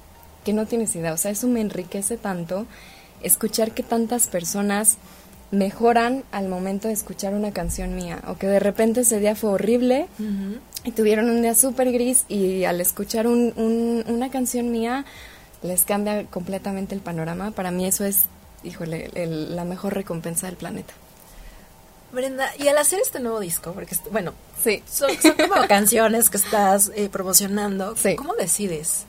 que 0.44 0.54
no 0.54 0.66
tienes 0.66 0.96
idea. 0.96 1.14
O 1.14 1.18
sea, 1.18 1.32
eso 1.32 1.48
me 1.48 1.62
enriquece 1.62 2.18
tanto 2.18 2.66
escuchar 3.24 3.72
que 3.72 3.84
tantas 3.84 4.28
personas 4.28 4.98
mejoran 5.52 6.24
al 6.32 6.48
momento 6.48 6.88
de 6.88 6.94
escuchar 6.94 7.34
una 7.34 7.52
canción 7.52 7.96
mía 7.96 8.22
o 8.28 8.38
que 8.38 8.48
de 8.48 8.60
repente 8.60 9.02
ese 9.02 9.20
día 9.20 9.36
fue 9.36 9.52
horrible 9.52 10.08
y 10.86 10.92
tuvieron 10.92 11.30
un 11.30 11.42
día 11.42 11.56
súper 11.56 11.92
gris 11.92 12.24
y 12.30 12.64
al 12.64 12.80
escuchar 12.82 13.28
un- 13.28 13.54
un- 13.58 14.04
una 14.08 14.30
canción 14.32 14.72
mía 14.72 15.06
les 15.62 15.84
cambia 15.84 16.26
completamente 16.26 16.96
el 16.96 17.02
panorama. 17.02 17.52
Para 17.52 17.70
mí 17.72 17.86
eso 17.86 18.06
es, 18.06 18.24
híjole, 18.64 19.12
el- 19.14 19.56
la 19.56 19.66
mejor 19.66 19.94
recompensa 19.94 20.48
del 20.48 20.56
planeta. 20.56 20.94
Brenda, 22.14 22.50
y 22.60 22.68
al 22.68 22.78
hacer 22.78 23.00
este 23.00 23.20
nuevo 23.20 23.40
disco, 23.40 23.72
porque, 23.74 23.96
bueno, 24.12 24.34
Sí. 24.64 24.84
son, 24.90 25.12
son 25.22 25.34
como 25.36 25.66
canciones 25.68 26.30
que 26.30 26.38
estás 26.38 26.92
eh, 26.96 27.10
promocionando, 27.10 27.96
Sí. 27.96 28.16
¿cómo 28.16 28.34
decides 28.36 29.06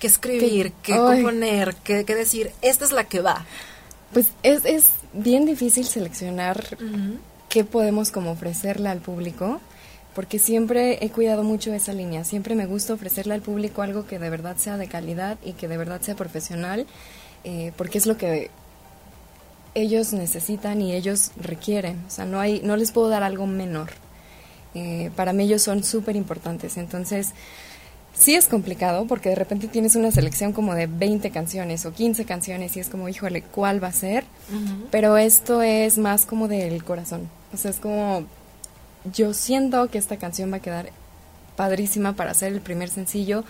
qué 0.00 0.06
escribir, 0.08 0.72
qué, 0.82 0.96
componer, 0.96 1.74
qué, 1.84 2.04
qué 2.04 2.14
decir? 2.16 2.52
Esta 2.62 2.84
es 2.84 2.90
la 2.92 3.04
que 3.04 3.20
va. 3.20 3.44
Pues 4.12 4.26
es, 4.42 4.64
es 4.64 4.90
bien 5.12 5.44
difícil 5.46 5.84
seleccionar 5.86 6.76
qué 7.48 7.64
podemos 7.64 8.10
como 8.10 8.30
ofrecerle 8.32 8.88
al 8.88 9.00
público, 9.00 9.60
porque 10.14 10.38
siempre 10.38 11.04
he 11.04 11.10
cuidado 11.10 11.42
mucho 11.42 11.72
esa 11.72 11.92
línea, 11.92 12.24
siempre 12.24 12.54
me 12.54 12.66
gusta 12.66 12.94
ofrecerle 12.94 13.34
al 13.34 13.42
público 13.42 13.82
algo 13.82 14.06
que 14.06 14.18
de 14.18 14.30
verdad 14.30 14.56
sea 14.56 14.76
de 14.76 14.88
calidad 14.88 15.38
y 15.42 15.52
que 15.52 15.68
de 15.68 15.78
verdad 15.78 16.00
sea 16.00 16.14
profesional, 16.14 16.86
eh, 17.44 17.72
porque 17.76 17.98
es 17.98 18.06
lo 18.06 18.16
que 18.16 18.50
ellos 19.74 20.12
necesitan 20.12 20.80
y 20.82 20.92
ellos 20.92 21.32
requieren, 21.36 22.02
o 22.06 22.10
sea, 22.10 22.26
no, 22.26 22.40
hay, 22.40 22.60
no 22.62 22.76
les 22.76 22.92
puedo 22.92 23.08
dar 23.08 23.22
algo 23.22 23.46
menor. 23.46 23.90
Eh, 24.74 25.10
para 25.16 25.32
mí 25.32 25.44
ellos 25.44 25.62
son 25.62 25.84
súper 25.84 26.16
importantes, 26.16 26.76
entonces 26.76 27.30
sí 28.14 28.34
es 28.34 28.46
complicado 28.46 29.06
porque 29.06 29.30
de 29.30 29.34
repente 29.34 29.68
tienes 29.68 29.96
una 29.96 30.10
selección 30.10 30.52
como 30.52 30.74
de 30.74 30.86
20 30.86 31.30
canciones 31.30 31.86
o 31.86 31.92
15 31.92 32.24
canciones 32.24 32.76
y 32.76 32.80
es 32.80 32.88
como, 32.88 33.08
híjole, 33.08 33.42
¿cuál 33.42 33.82
va 33.82 33.88
a 33.88 33.92
ser? 33.92 34.24
Pero 34.90 35.16
esto 35.16 35.62
es 35.62 35.98
más 35.98 36.26
como 36.26 36.48
del 36.48 36.84
corazón. 36.84 37.28
O 37.52 37.56
sea, 37.56 37.70
es 37.70 37.78
como, 37.78 38.24
yo 39.12 39.34
siento 39.34 39.88
que 39.88 39.98
esta 39.98 40.16
canción 40.16 40.52
va 40.52 40.56
a 40.56 40.60
quedar 40.60 40.90
padrísima 41.56 42.14
para 42.14 42.34
ser 42.34 42.52
el 42.52 42.60
primer 42.60 42.88
sencillo 42.88 43.44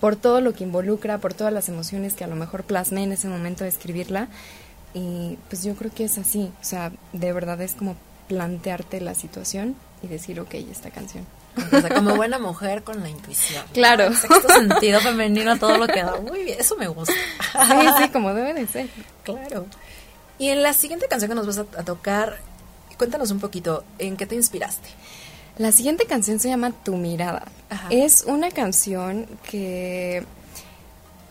por 0.00 0.16
todo 0.16 0.40
lo 0.40 0.52
que 0.52 0.64
involucra, 0.64 1.18
por 1.18 1.34
todas 1.34 1.52
las 1.52 1.68
emociones 1.68 2.14
que 2.14 2.24
a 2.24 2.26
lo 2.26 2.36
mejor 2.36 2.64
plasmé 2.64 3.04
en 3.04 3.12
ese 3.12 3.28
momento 3.28 3.64
de 3.64 3.70
escribirla. 3.70 4.28
Y 4.92 5.38
pues 5.48 5.64
yo 5.64 5.74
creo 5.74 5.92
que 5.92 6.04
es 6.04 6.18
así. 6.18 6.52
O 6.60 6.64
sea, 6.64 6.92
de 7.12 7.32
verdad 7.32 7.60
es 7.62 7.74
como 7.74 7.96
plantearte 8.28 9.00
la 9.00 9.14
situación 9.14 9.76
y 10.02 10.08
decir, 10.08 10.40
ok, 10.40 10.54
esta 10.54 10.90
canción. 10.90 11.24
O 11.56 11.80
sea, 11.80 11.90
como 11.94 12.16
buena 12.16 12.38
mujer 12.38 12.82
con 12.82 13.02
la 13.02 13.08
intuición. 13.08 13.64
Claro. 13.72 14.12
Sexto 14.14 14.48
sentido 14.48 15.00
femenino, 15.00 15.58
todo 15.58 15.78
lo 15.78 15.86
que 15.86 16.02
da. 16.02 16.20
Muy 16.20 16.44
bien, 16.44 16.60
eso 16.60 16.76
me 16.76 16.88
gusta. 16.88 17.12
Sí, 17.12 17.88
sí, 17.98 18.08
como 18.08 18.34
debe 18.34 18.54
de 18.54 18.66
ser. 18.66 18.88
Claro. 19.22 19.66
Y 20.38 20.48
en 20.48 20.62
la 20.62 20.72
siguiente 20.72 21.06
canción 21.08 21.30
que 21.30 21.34
nos 21.34 21.46
vas 21.46 21.58
a, 21.58 21.80
a 21.80 21.84
tocar, 21.84 22.38
cuéntanos 22.98 23.30
un 23.30 23.40
poquito, 23.40 23.84
¿en 23.98 24.16
qué 24.16 24.26
te 24.26 24.34
inspiraste? 24.34 24.88
La 25.58 25.70
siguiente 25.70 26.06
canción 26.06 26.40
se 26.40 26.48
llama 26.48 26.72
Tu 26.72 26.96
mirada. 26.96 27.44
Ajá. 27.70 27.88
Es 27.90 28.24
una 28.26 28.50
canción 28.50 29.26
que 29.48 30.24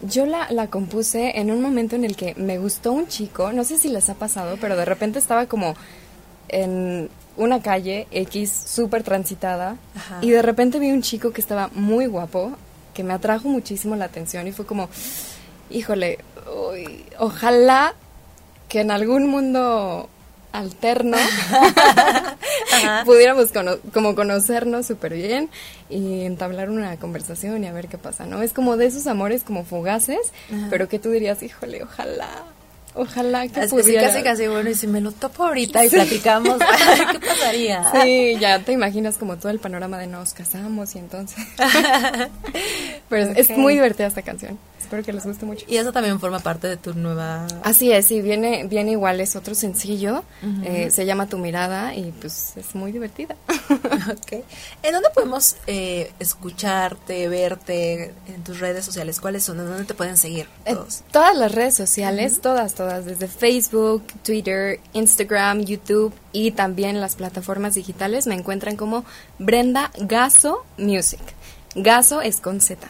yo 0.02 0.26
la, 0.26 0.48
la 0.52 0.68
compuse 0.68 1.40
en 1.40 1.52
un 1.52 1.62
momento 1.62 1.96
en 1.96 2.06
el 2.06 2.16
que 2.16 2.34
me 2.36 2.58
gustó 2.58 2.92
un 2.92 3.08
chico, 3.08 3.52
no 3.52 3.64
sé 3.64 3.78
si 3.78 3.90
les 3.90 4.10
ha 4.10 4.16
pasado, 4.16 4.58
pero 4.60 4.76
de 4.76 4.86
repente 4.86 5.20
estaba 5.20 5.46
como 5.46 5.76
en 6.50 7.10
una 7.38 7.62
calle 7.62 8.08
X 8.12 8.52
súper 8.68 9.04
transitada 9.04 9.78
Ajá. 9.96 10.20
y 10.22 10.30
de 10.32 10.42
repente 10.42 10.80
vi 10.80 10.92
un 10.92 11.02
chico 11.02 11.32
que 11.32 11.42
estaba 11.42 11.70
muy 11.74 12.06
guapo, 12.06 12.52
que 12.94 13.04
me 13.04 13.14
atrajo 13.14 13.48
muchísimo 13.50 13.96
la 13.96 14.06
atención 14.06 14.48
y 14.48 14.52
fue 14.52 14.66
como, 14.66 14.90
híjole, 15.72 16.20
uy, 16.72 17.04
ojalá 17.20 17.94
que 18.70 18.82
en 18.82 18.92
algún 18.92 19.28
mundo 19.28 20.10
alterno 20.52 21.18
pudiéramos 23.06 23.52
cono- 23.52 23.78
como 23.94 24.16
conocernos 24.16 24.86
súper 24.86 25.14
bien 25.14 25.50
y 25.90 26.22
entablar 26.26 26.70
una 26.70 26.96
conversación 26.98 27.64
y 27.64 27.68
a 27.68 27.74
ver 27.74 27.88
qué 27.88 27.98
pasa, 27.98 28.26
¿no? 28.26 28.42
Es 28.42 28.54
como 28.54 28.78
de 28.78 28.86
esos 28.86 29.08
amores 29.08 29.44
como 29.44 29.64
fugaces, 29.64 30.20
pero 30.70 30.88
que 30.88 31.00
tú 31.00 31.10
dirías, 31.12 31.42
híjole, 31.44 31.84
ojalá, 31.84 32.30
ojalá 32.96 33.48
que 33.48 33.60
Así, 33.60 33.70
pudiera. 33.76 34.08
casi, 34.08 34.24
casi, 34.24 34.48
bueno, 34.48 34.70
y 34.70 34.76
si 34.76 34.88
me 34.88 35.02
lo 35.02 35.12
topo 35.12 35.44
ahorita 35.46 35.84
y 35.86 35.90
platicamos, 35.90 36.58
¿qué 37.12 37.20
pasaría? 37.20 37.84
Sí, 37.92 38.36
ya 38.40 38.60
te 38.60 38.72
imaginas 38.72 39.18
como 39.18 39.38
todo 39.38 39.52
el 39.52 39.60
panorama 39.60 39.98
de 39.98 40.08
nos 40.08 40.34
casamos 40.34 40.96
y 40.96 41.00
entonces. 41.00 41.38
Pero 43.10 43.32
es- 43.36 43.50
muy 43.58 43.74
divertida 43.74 44.08
esta 44.08 44.22
canción. 44.22 44.58
Espero 44.84 45.02
que 45.02 45.14
les 45.14 45.26
guste 45.26 45.46
mucho. 45.46 45.66
Y 45.70 45.78
eso 45.78 45.94
también 45.94 46.20
forma 46.20 46.40
parte 46.40 46.68
de 46.68 46.76
tu 46.76 46.94
nueva... 46.94 47.48
Así 47.64 47.94
es, 47.94 48.06
sí, 48.06 48.22
viene, 48.22 48.66
viene 48.68 48.92
igual, 48.92 49.22
es 49.22 49.38
otro 49.38 49.56
sencillo, 49.56 50.26
eh, 50.64 50.92
se 50.92 51.06
llama 51.06 51.28
Tu 51.28 51.38
Mirada 51.38 51.96
y 51.96 52.12
pues 52.20 52.58
es 52.58 52.76
muy 52.76 52.92
divertida. 52.92 53.38
ok. 53.70 54.44
¿En 54.84 54.92
dónde 54.92 55.08
podemos 55.16 55.56
eh, 55.68 56.12
escucharte, 56.20 57.30
verte 57.30 58.14
en 58.28 58.44
tus 58.44 58.60
redes 58.60 58.84
sociales? 58.84 59.22
¿Cuáles 59.22 59.46
son? 59.46 59.58
¿En 59.62 59.68
dónde 59.68 59.86
te 59.86 59.94
pueden 59.94 60.18
seguir 60.18 60.48
En 60.66 60.76
todos? 60.76 61.04
todas 61.12 61.36
las 61.38 61.54
redes 61.54 61.76
sociales, 61.76 62.42
todas, 62.42 62.74
todas, 62.74 63.06
desde 63.06 63.30
Facebook, 63.30 64.04
Twitter, 64.22 64.82
Instagram, 64.92 65.62
YouTube 65.62 66.14
y 66.34 66.52
también 66.52 67.00
las 67.00 67.16
plataformas 67.16 67.76
digitales 67.76 68.28
me 68.28 68.36
encuentran 68.36 68.76
como 68.76 69.06
Brenda 69.40 69.92
Gaso 69.98 70.66
Music. 70.78 71.22
Gaso 71.74 72.22
es 72.22 72.42
con 72.42 72.60
Z. 72.60 72.86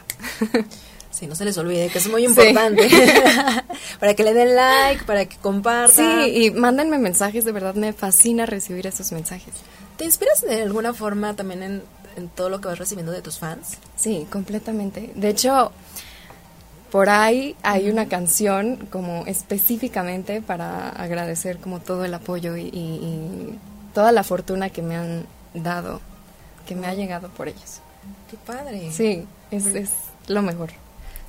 Sí, 1.14 1.28
no 1.28 1.36
se 1.36 1.46
les 1.46 1.56
olvide 1.60 1.90
que 1.90 2.00
es 2.00 2.10
muy 2.10 2.24
Sí. 2.24 2.28
importante. 2.30 2.90
para 4.00 4.14
que 4.16 4.24
le 4.24 4.34
den 4.34 4.56
like, 4.56 5.04
para 5.06 5.26
que 5.26 5.36
Sí, 5.36 5.40
compartan. 5.42 6.22
y 6.28 6.50
mándenme 6.50 6.98
mensajes, 6.98 7.46
de 7.46 7.52
verdad 7.52 7.76
me 7.76 7.94
fascina 7.94 8.46
recibir 8.48 8.88
esos 8.88 9.12
mensajes. 9.12 9.54
¿Te 9.98 10.06
inspiras 10.06 10.42
de 10.42 10.64
alguna 10.64 10.94
forma 10.94 11.36
también 11.36 11.62
en, 11.62 11.84
en 12.18 12.30
todo 12.30 12.50
lo 12.50 12.60
que 12.60 12.68
vas 12.68 12.80
recibiendo 12.80 13.12
de 13.12 13.22
tus 13.22 13.38
fans? 13.38 13.78
Sí, 13.96 14.26
completamente. 14.32 15.12
De 15.14 15.30
hecho, 15.30 15.72
por 16.92 17.10
ahí 17.10 17.56
hay 17.64 17.90
una 17.90 18.08
canción 18.08 18.88
como 18.92 19.24
específicamente 19.28 20.42
para 20.42 20.90
agradecer 20.90 21.58
como 21.60 21.80
todo 21.80 22.06
el 22.06 22.14
apoyo 22.16 22.56
y, 22.58 22.64
y- 22.64 22.70
y 22.74 23.60
toda 23.94 24.12
la 24.12 24.24
fortuna 24.24 24.70
que 24.72 24.82
me 24.82 24.96
han 24.96 25.26
dado, 25.54 26.02
que 26.68 26.76
me 26.76 26.88
ha 26.88 26.96
llegado 26.96 27.30
por 27.30 27.48
ellos. 27.48 27.80
Qué 28.32 28.38
padre. 28.46 28.92
Sí, 28.92 29.26
es, 29.52 29.68
es 29.68 29.90
lo 30.28 30.42
mejor. 30.42 30.70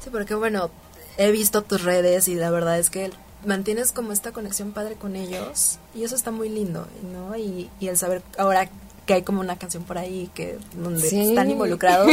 Sí, 0.05 0.11
porque 0.11 0.35
bueno, 0.35 0.71
he 1.17 1.31
visto 1.33 1.63
tus 1.63 1.83
redes 1.83 2.29
y 2.29 2.35
la 2.35 2.51
verdad 2.51 2.79
es 2.79 2.91
que 2.91 3.11
mantienes 3.47 3.93
como 3.93 4.13
esta 4.13 4.33
conexión 4.33 4.73
padre 4.73 4.95
con 4.97 5.17
ellos 5.17 5.79
y 5.95 6.05
eso 6.05 6.15
está 6.15 6.31
muy 6.31 6.49
lindo, 6.49 6.87
¿no? 7.13 7.37
Y, 7.37 7.71
y 7.81 7.89
el 7.89 7.97
saber 7.99 8.23
ahora 8.39 8.69
que 9.07 9.13
hay 9.13 9.23
como 9.23 9.41
una 9.41 9.59
canción 9.59 9.83
por 9.85 9.99
ahí 9.99 10.31
que 10.35 10.57
donde 10.77 11.07
Sí. 11.07 11.21
están 11.29 11.51
involucrados, 11.51 12.09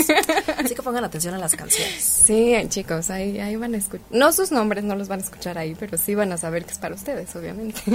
así 0.57 0.75
que 0.75 0.81
pongan 0.81 1.05
atención 1.05 1.33
a 1.33 1.37
las 1.37 1.55
canciones. 1.55 2.03
Sí, 2.03 2.53
chicos, 2.67 3.09
ahí, 3.09 3.39
ahí 3.39 3.55
van 3.55 3.73
a 3.75 3.77
escuchar. 3.77 4.05
No 4.11 4.33
sus 4.33 4.51
nombres 4.51 4.83
no 4.83 4.95
los 4.97 5.07
van 5.07 5.21
a 5.21 5.23
escuchar 5.23 5.57
ahí, 5.57 5.73
pero 5.79 5.97
sí 5.97 6.15
van 6.15 6.33
a 6.33 6.37
saber 6.37 6.65
que 6.65 6.73
es 6.73 6.79
para 6.79 6.93
ustedes, 6.95 7.33
obviamente. 7.33 7.79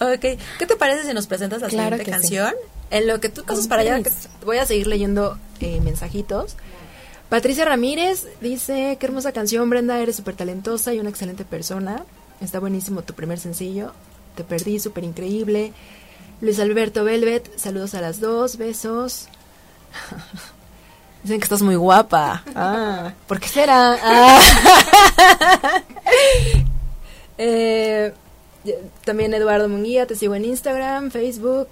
ok, 0.00 0.20
¿qué 0.58 0.66
te 0.68 0.76
parece 0.76 1.06
si 1.06 1.14
nos 1.14 1.26
presentas 1.26 1.60
la 1.62 1.68
Claro 1.68 1.96
siguiente 1.96 2.04
sí. 2.04 2.10
canción? 2.10 2.54
En 2.90 3.06
lo 3.08 3.18
que 3.20 3.28
tú 3.28 3.42
pasas 3.42 3.62
Con 3.64 3.68
para 3.70 3.82
allá, 3.82 4.00
que 4.02 4.10
voy 4.44 4.58
a 4.58 4.66
seguir 4.66 4.86
leyendo 4.86 5.36
eh, 5.60 5.80
mensajitos. 5.80 6.56
Patricia 7.28 7.64
Ramírez 7.64 8.24
dice, 8.40 8.96
qué 9.00 9.06
hermosa 9.06 9.32
canción, 9.32 9.68
Brenda, 9.68 9.98
eres 9.98 10.16
súper 10.16 10.36
talentosa 10.36 10.94
y 10.94 11.00
una 11.00 11.10
excelente 11.10 11.44
persona. 11.44 12.04
Está 12.40 12.60
buenísimo 12.60 13.02
tu 13.02 13.14
primer 13.14 13.40
sencillo. 13.40 13.92
Te 14.36 14.44
perdí, 14.44 14.78
súper 14.78 15.02
increíble. 15.02 15.72
Luis 16.40 16.60
Alberto 16.60 17.02
Velvet, 17.02 17.58
saludos 17.58 17.94
a 17.94 18.00
las 18.00 18.20
dos, 18.20 18.58
besos. 18.58 19.28
Dicen 21.24 21.40
que 21.40 21.44
estás 21.44 21.62
muy 21.62 21.74
guapa. 21.74 22.44
Ah, 22.54 23.12
¿por 23.26 23.40
qué 23.40 23.48
será? 23.48 23.98
Ah. 24.02 24.40
Eh, 27.38 28.14
también 29.04 29.34
Eduardo 29.34 29.68
Munguía, 29.68 30.06
te 30.06 30.14
sigo 30.14 30.34
en 30.34 30.46
Instagram, 30.46 31.10
Facebook 31.10 31.68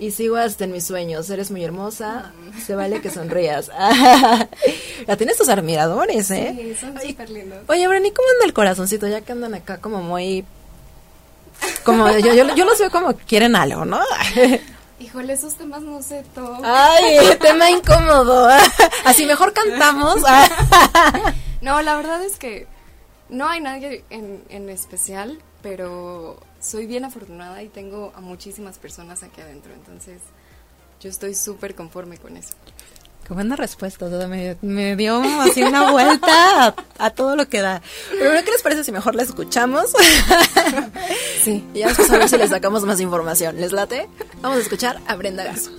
y 0.00 0.12
sigo 0.12 0.36
hasta 0.36 0.64
en 0.64 0.72
mis 0.72 0.84
sueños. 0.84 1.28
Eres 1.28 1.50
muy 1.50 1.62
hermosa, 1.62 2.32
se 2.64 2.74
vale 2.74 3.00
que 3.02 3.10
sonrías. 3.10 3.70
la 5.06 5.16
tienes 5.16 5.36
tus 5.36 5.48
admiradores, 5.48 6.30
¿eh? 6.30 6.74
son 6.80 6.96
Ay, 6.96 7.10
súper 7.10 7.30
lindos. 7.30 7.58
Oye, 7.68 7.86
Brani, 7.86 8.10
¿cómo 8.10 8.26
anda 8.34 8.46
el 8.46 8.54
corazoncito? 8.54 9.06
Ya 9.06 9.20
que 9.20 9.32
andan 9.32 9.54
acá 9.54 9.78
como 9.78 10.02
muy... 10.02 10.44
Como 11.84 12.08
yo, 12.18 12.32
yo, 12.34 12.54
yo 12.54 12.64
los 12.64 12.78
veo 12.78 12.90
como 12.90 13.14
quieren 13.14 13.54
algo, 13.54 13.84
¿no? 13.84 14.00
Híjole, 14.98 15.34
esos 15.34 15.54
temas 15.54 15.82
no 15.82 16.02
sé 16.02 16.24
todo. 16.34 16.58
Ay, 16.64 17.18
tema 17.38 17.70
incómodo. 17.70 18.48
Así 19.04 19.26
mejor 19.26 19.52
cantamos. 19.52 20.16
No, 21.60 21.82
la 21.82 21.96
verdad 21.96 22.24
es 22.24 22.38
que 22.38 22.66
no 23.28 23.46
hay 23.46 23.60
nadie 23.60 24.04
en, 24.08 24.42
en 24.48 24.70
especial, 24.70 25.38
pero 25.62 26.38
soy 26.60 26.86
bien 26.86 27.04
afortunada 27.04 27.62
y 27.62 27.68
tengo 27.68 28.12
a 28.14 28.20
muchísimas 28.20 28.78
personas 28.78 29.22
aquí 29.22 29.40
adentro, 29.40 29.72
entonces 29.72 30.20
yo 31.00 31.08
estoy 31.08 31.34
súper 31.34 31.74
conforme 31.74 32.18
con 32.18 32.36
eso. 32.36 32.54
Qué 33.26 33.34
buena 33.34 33.54
respuesta, 33.54 34.06
o 34.06 34.08
sea, 34.10 34.26
me, 34.26 34.56
me 34.60 34.96
dio 34.96 35.22
así 35.40 35.62
una 35.62 35.92
vuelta 35.92 36.66
a, 36.66 36.74
a 36.98 37.10
todo 37.10 37.36
lo 37.36 37.48
que 37.48 37.60
da. 37.60 37.80
Pero 38.10 38.44
¿qué 38.44 38.50
les 38.50 38.62
parece 38.62 38.82
si 38.82 38.92
mejor 38.92 39.14
la 39.14 39.22
escuchamos? 39.22 39.86
Sí. 41.42 41.64
y 41.72 41.78
ya 41.78 41.88
después 41.88 42.10
a 42.10 42.18
ver 42.18 42.28
si 42.28 42.36
les 42.36 42.50
sacamos 42.50 42.84
más 42.84 43.00
información. 43.00 43.56
¿Les 43.58 43.72
late? 43.72 44.08
Vamos 44.42 44.58
a 44.58 44.60
escuchar 44.60 45.00
a 45.06 45.16
Brenda 45.16 45.42
Garzo. 45.42 45.70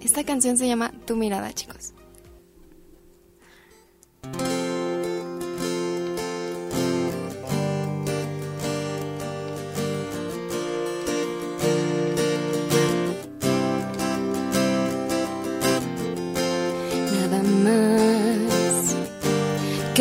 Esta 0.00 0.22
canción 0.24 0.56
se 0.56 0.68
llama 0.68 0.92
Tu 1.04 1.16
mirada, 1.16 1.52
chicos. 1.52 1.92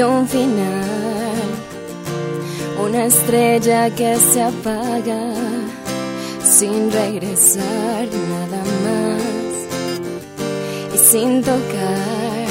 Un 0.03 0.27
final, 0.27 0.85
una 2.81 3.05
estrella 3.05 3.89
que 3.93 4.15
se 4.15 4.41
apaga 4.41 5.33
sin 6.43 6.91
regresar, 6.91 8.07
nada 8.29 8.63
más 8.85 9.21
y 10.93 10.97
sin 10.97 11.41
tocar. 11.41 12.47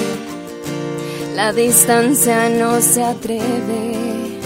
La 1.36 1.52
distancia 1.52 2.50
no 2.50 2.80
se 2.80 3.02
atreve 3.02 4.38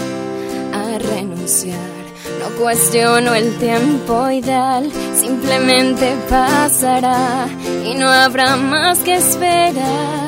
a 0.73 0.97
renunciar. 0.99 1.93
No 2.39 2.55
cuestiono 2.61 3.33
el 3.35 3.57
tiempo 3.57 4.29
ideal, 4.29 4.89
simplemente 5.15 6.13
pasará 6.29 7.47
y 7.85 7.95
no 7.95 8.07
habrá 8.07 8.55
más 8.55 8.99
que 8.99 9.15
esperar. 9.15 10.22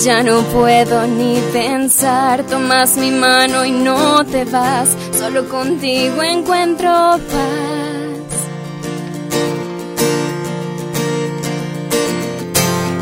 Ya 0.00 0.22
no 0.22 0.40
puedo 0.42 1.06
ni 1.06 1.38
pensar, 1.52 2.44
tomas 2.44 2.96
mi 2.96 3.10
mano 3.10 3.64
y 3.64 3.70
no 3.70 4.24
te 4.24 4.44
vas, 4.44 4.96
solo 5.16 5.48
contigo 5.48 6.22
encuentro 6.22 6.90
paz. 7.30 8.32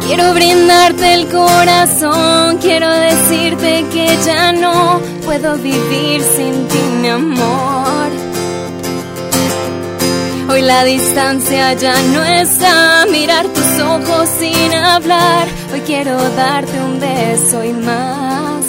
Quiero 0.06 0.34
brindarte 0.34 1.14
el 1.14 1.28
corazón, 1.28 2.58
quiero 2.58 2.92
decirte 2.92 3.86
que 3.92 4.18
ya 4.26 4.52
no 4.52 5.00
puedo 5.24 5.56
vivir 5.56 6.20
sin 6.20 6.68
ti, 6.68 6.78
mi 7.00 7.08
amor. 7.08 7.69
La 10.60 10.84
distancia 10.84 11.72
ya 11.72 11.94
no 12.12 12.22
está, 12.22 13.06
mirar 13.10 13.46
tus 13.48 13.80
ojos 13.80 14.28
sin 14.38 14.72
hablar. 14.74 15.48
Hoy 15.72 15.80
quiero 15.80 16.16
darte 16.36 16.78
un 16.80 17.00
beso 17.00 17.64
y 17.64 17.72
más. 17.72 18.66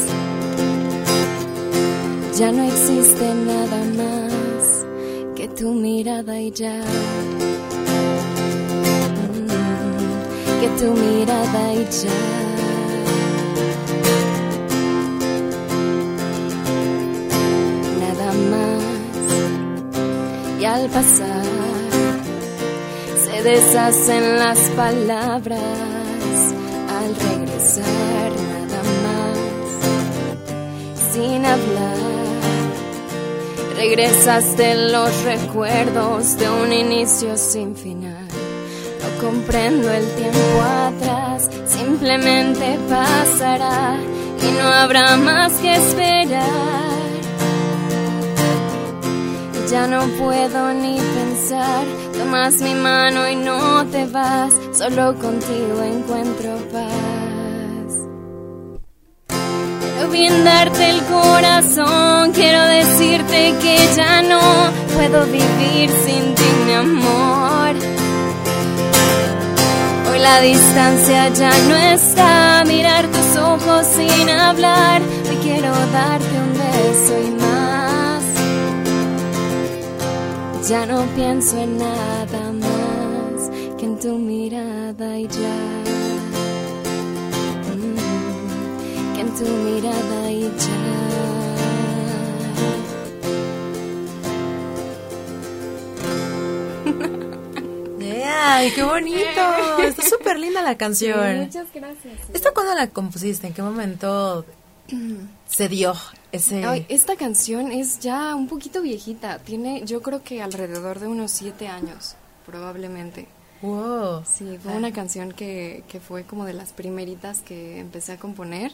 Ya 2.38 2.52
no 2.52 2.64
existe 2.64 3.34
nada 3.34 3.84
más 3.98 4.86
que 5.36 5.48
tu 5.50 5.74
mirada 5.74 6.40
y 6.40 6.52
ya. 6.52 6.82
Mm, 9.38 10.62
Que 10.62 10.70
tu 10.80 10.94
mirada 10.94 11.74
y 11.74 11.86
ya. 12.04 12.20
Nada 18.00 18.32
más 18.50 18.82
y 20.60 20.66
al 20.66 20.88
pasar 20.90 21.61
deshacen 23.44 24.38
las 24.40 24.60
palabras 24.72 25.60
al 26.98 27.16
regresar 27.16 28.32
nada 28.32 28.82
más. 29.04 29.38
Sin 31.14 31.46
hablar 31.46 32.12
regresaste 33.76 34.92
los 34.92 35.24
recuerdos 35.24 36.38
de 36.38 36.50
un 36.50 36.72
inicio 36.72 37.36
sin 37.36 37.76
final. 37.76 38.28
No 39.02 39.28
comprendo 39.28 39.92
el 39.92 40.08
tiempo 40.12 40.62
atrás 40.62 41.50
simplemente 41.66 42.78
pasará 42.88 43.98
y 44.40 44.52
no 44.52 44.68
habrá 44.68 45.18
más 45.18 45.54
que 45.54 45.74
esperar 45.76 46.71
Ya 49.72 49.88
no 49.88 50.02
puedo 50.20 50.74
ni 50.74 50.98
pensar, 50.98 51.86
tomas 52.18 52.56
mi 52.56 52.76
mano 52.76 53.30
y 53.30 53.38
no 53.38 53.86
te 53.86 54.06
vas, 54.06 54.52
solo 54.74 55.16
contigo 55.18 55.82
encuentro 55.82 56.58
paz. 56.74 57.94
Quiero 59.30 60.10
brindarte 60.10 60.90
el 60.90 61.02
corazón, 61.04 62.34
quiero 62.34 62.62
decirte 62.66 63.56
que 63.62 63.78
ya 63.96 64.22
no 64.24 64.42
puedo 64.94 65.26
vivir 65.28 65.90
sin 65.90 66.36
ti, 66.36 66.50
mi 66.66 66.74
amor. 66.74 67.76
Hoy 70.12 70.20
la 70.20 70.42
distancia 70.42 71.30
ya 71.30 71.50
no 71.70 71.78
está, 71.78 72.64
mirar 72.68 73.08
tus 73.08 73.38
ojos 73.38 73.88
sin 73.88 74.30
hablar, 74.30 75.02
hoy 75.30 75.38
quiero 75.42 75.72
darte 75.94 76.36
un 76.46 76.52
beso 76.58 77.20
y 77.26 77.41
Ya 80.68 80.86
no 80.86 81.04
pienso 81.16 81.58
en 81.58 81.78
nada 81.80 82.52
más 82.54 83.50
que 83.80 83.86
en 83.86 84.00
tu 84.00 84.16
mirada 84.18 85.18
y 85.18 85.28
ya. 85.28 85.56
Mm, 87.76 89.16
que 89.16 89.22
en 89.22 89.36
tu 89.36 89.46
mirada 89.46 90.32
y 90.32 90.52
¡Ay, 98.44 98.72
qué 98.76 98.84
bonito! 98.84 99.78
Está 99.84 100.04
súper 100.04 100.38
linda 100.38 100.62
la 100.62 100.78
canción. 100.78 101.38
Muchas 101.40 101.68
gracias. 101.74 102.14
¿Esta 102.34 102.52
cuándo 102.52 102.76
la 102.76 102.88
compusiste? 102.88 103.48
¿En 103.48 103.54
qué 103.54 103.62
momento 103.64 104.46
se 105.48 105.70
dio 105.70 105.94
ese...? 106.32 106.66
Ay, 106.66 106.86
esta 106.90 107.16
canción 107.16 107.72
es 107.72 108.00
ya 108.00 108.36
un 108.36 108.48
poquito 108.48 108.82
viejita. 108.82 109.40
Tiene, 109.40 109.84
yo 109.86 110.02
creo 110.02 110.24
que 110.24 110.42
alrededor 110.42 111.00
de 111.00 111.08
unos 111.08 111.32
siete 111.32 111.68
años, 111.68 112.16
probablemente. 112.46 113.28
Wow. 113.62 114.24
Sí, 114.26 114.58
fue 114.62 114.74
una 114.74 114.92
canción 114.92 115.32
que, 115.32 115.84
que 115.88 116.00
fue 116.00 116.24
como 116.24 116.46
de 116.46 116.54
las 116.54 116.74
primeritas 116.74 117.42
que 117.42 117.80
empecé 117.80 118.14
a 118.14 118.18
componer 118.18 118.72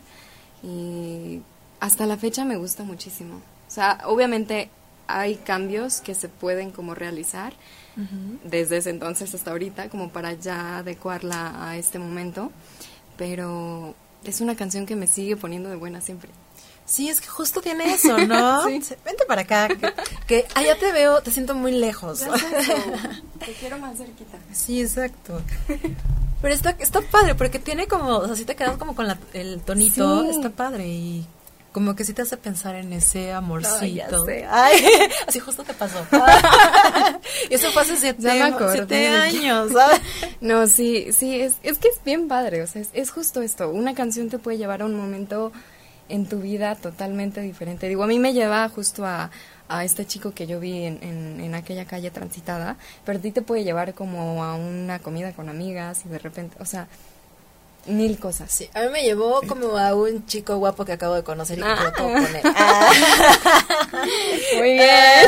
y 0.63 1.41
hasta 1.79 2.05
la 2.05 2.17
fecha 2.17 2.45
me 2.45 2.55
gusta 2.57 2.83
muchísimo. 2.83 3.35
O 3.35 3.71
sea, 3.71 3.99
obviamente 4.05 4.69
hay 5.07 5.35
cambios 5.35 6.01
que 6.01 6.15
se 6.15 6.29
pueden 6.29 6.71
como 6.71 6.93
realizar 6.93 7.53
desde 8.43 8.77
ese 8.77 8.91
entonces 8.91 9.33
hasta 9.33 9.49
ahorita 9.49 9.89
como 9.89 10.09
para 10.09 10.33
ya 10.33 10.77
adecuarla 10.77 11.67
a 11.67 11.77
este 11.77 11.97
momento, 11.97 12.51
pero 13.17 13.95
es 14.23 14.39
una 14.39 14.55
canción 14.55 14.85
que 14.85 14.95
me 14.95 15.07
sigue 15.07 15.35
poniendo 15.35 15.69
de 15.69 15.77
buena 15.77 15.99
siempre. 15.99 16.29
Sí, 16.87 17.09
es 17.09 17.19
que 17.19 17.27
justo 17.27 17.61
tiene 17.61 17.93
eso, 17.93 18.17
¿no? 18.17 18.63
Sí. 18.67 18.81
Vente 19.05 19.25
para 19.27 19.41
acá, 19.41 19.67
que, 19.67 19.93
que 20.25 20.45
allá 20.55 20.75
te 20.79 20.91
veo, 20.93 21.21
te 21.21 21.31
siento 21.31 21.53
muy 21.53 21.73
lejos. 21.73 22.21
Te 23.45 23.53
quiero 23.59 23.77
más 23.77 23.97
cerquita. 23.97 24.37
Sí, 24.53 24.81
exacto. 24.81 25.41
Pero 26.41 26.53
está, 26.53 26.71
está 26.79 27.01
padre, 27.01 27.35
porque 27.35 27.59
tiene 27.59 27.87
como, 27.87 28.17
o 28.17 28.25
sea, 28.27 28.35
si 28.35 28.45
te 28.45 28.55
quedas 28.55 28.77
como 28.77 28.95
con 28.95 29.07
la- 29.07 29.17
el 29.33 29.59
tonito, 29.61 30.23
Sí. 30.23 30.29
está 30.31 30.49
padre 30.49 30.87
y 30.87 31.25
como 31.71 31.95
que 31.95 32.03
sí 32.05 32.13
te 32.13 32.21
hace 32.23 32.37
pensar 32.37 32.75
en 32.75 32.91
ese 32.93 33.31
amorcito. 33.33 34.25
Sé. 34.25 34.45
Ay, 34.49 34.83
así 35.27 35.39
justo 35.39 35.63
te 35.63 35.73
pasó. 35.73 35.99
y 37.49 37.53
eso 37.53 37.69
fue 37.71 37.81
hace 37.83 37.97
siete, 37.97 38.41
acordé 38.41 38.73
siete 38.77 39.07
años, 39.09 39.71
¿sabes? 39.73 40.01
No, 40.41 40.67
sí, 40.67 41.11
sí, 41.13 41.39
es, 41.39 41.55
es 41.63 41.77
que 41.77 41.89
es 41.89 42.03
bien 42.03 42.27
padre, 42.27 42.63
o 42.63 42.67
sea, 42.67 42.81
es, 42.81 42.89
es 42.93 43.11
justo 43.11 43.41
esto, 43.41 43.69
una 43.69 43.93
canción 43.93 44.29
te 44.29 44.39
puede 44.39 44.57
llevar 44.57 44.81
a 44.81 44.85
un 44.85 44.95
momento 44.95 45.51
en 46.09 46.25
tu 46.27 46.39
vida 46.39 46.75
totalmente 46.75 47.41
diferente. 47.41 47.87
Digo, 47.87 48.03
a 48.03 48.07
mí 48.07 48.19
me 48.19 48.33
lleva 48.33 48.67
justo 48.69 49.05
a, 49.05 49.29
a 49.69 49.83
este 49.83 50.05
chico 50.05 50.31
que 50.33 50.47
yo 50.47 50.59
vi 50.59 50.83
en, 50.85 50.99
en, 51.03 51.39
en 51.41 51.55
aquella 51.55 51.85
calle 51.85 52.11
transitada, 52.11 52.77
pero 53.05 53.19
a 53.19 53.21
ti 53.21 53.31
te 53.31 53.41
puede 53.41 53.63
llevar 53.63 53.93
como 53.93 54.43
a 54.43 54.55
una 54.55 54.99
comida 54.99 55.33
con 55.33 55.49
amigas 55.49 56.01
y 56.05 56.09
de 56.09 56.19
repente, 56.19 56.55
o 56.59 56.65
sea, 56.65 56.87
mil 57.85 58.19
cosas. 58.19 58.51
Sí, 58.51 58.69
a 58.73 58.81
mí 58.81 58.87
me 58.91 59.01
llevó 59.03 59.41
como 59.47 59.77
a 59.77 59.95
un 59.95 60.25
chico 60.25 60.57
guapo 60.57 60.83
que 60.83 60.91
acabo 60.93 61.15
de 61.15 61.23
conocer 61.23 61.57
y 61.57 61.61
que 61.61 61.67
Ah. 61.69 61.93
todo 61.95 62.11
con 62.11 62.35
él. 62.35 62.41
Ah. 62.43 62.89
Muy 64.57 64.69
Eh, 64.79 65.25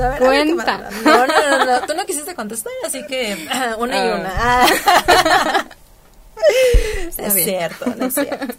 a 0.00 0.08
ver, 0.08 0.18
Cuenta. 0.18 0.74
a 0.74 0.78
ver. 0.90 0.92
No, 1.04 1.26
no, 1.26 1.58
no, 1.58 1.64
no, 1.80 1.86
tú 1.86 1.94
no 1.94 2.06
quisiste 2.06 2.34
contestar, 2.34 2.72
así 2.86 3.04
que 3.06 3.46
ah, 3.50 3.76
una 3.78 3.96
y 3.96 4.08
Ah. 4.08 4.14
una. 4.20 5.66
Ah. 6.40 7.16
Es 7.18 7.34
bien. 7.34 7.46
cierto, 7.48 7.94
no 7.96 8.06
es 8.06 8.14
cierto. 8.14 8.54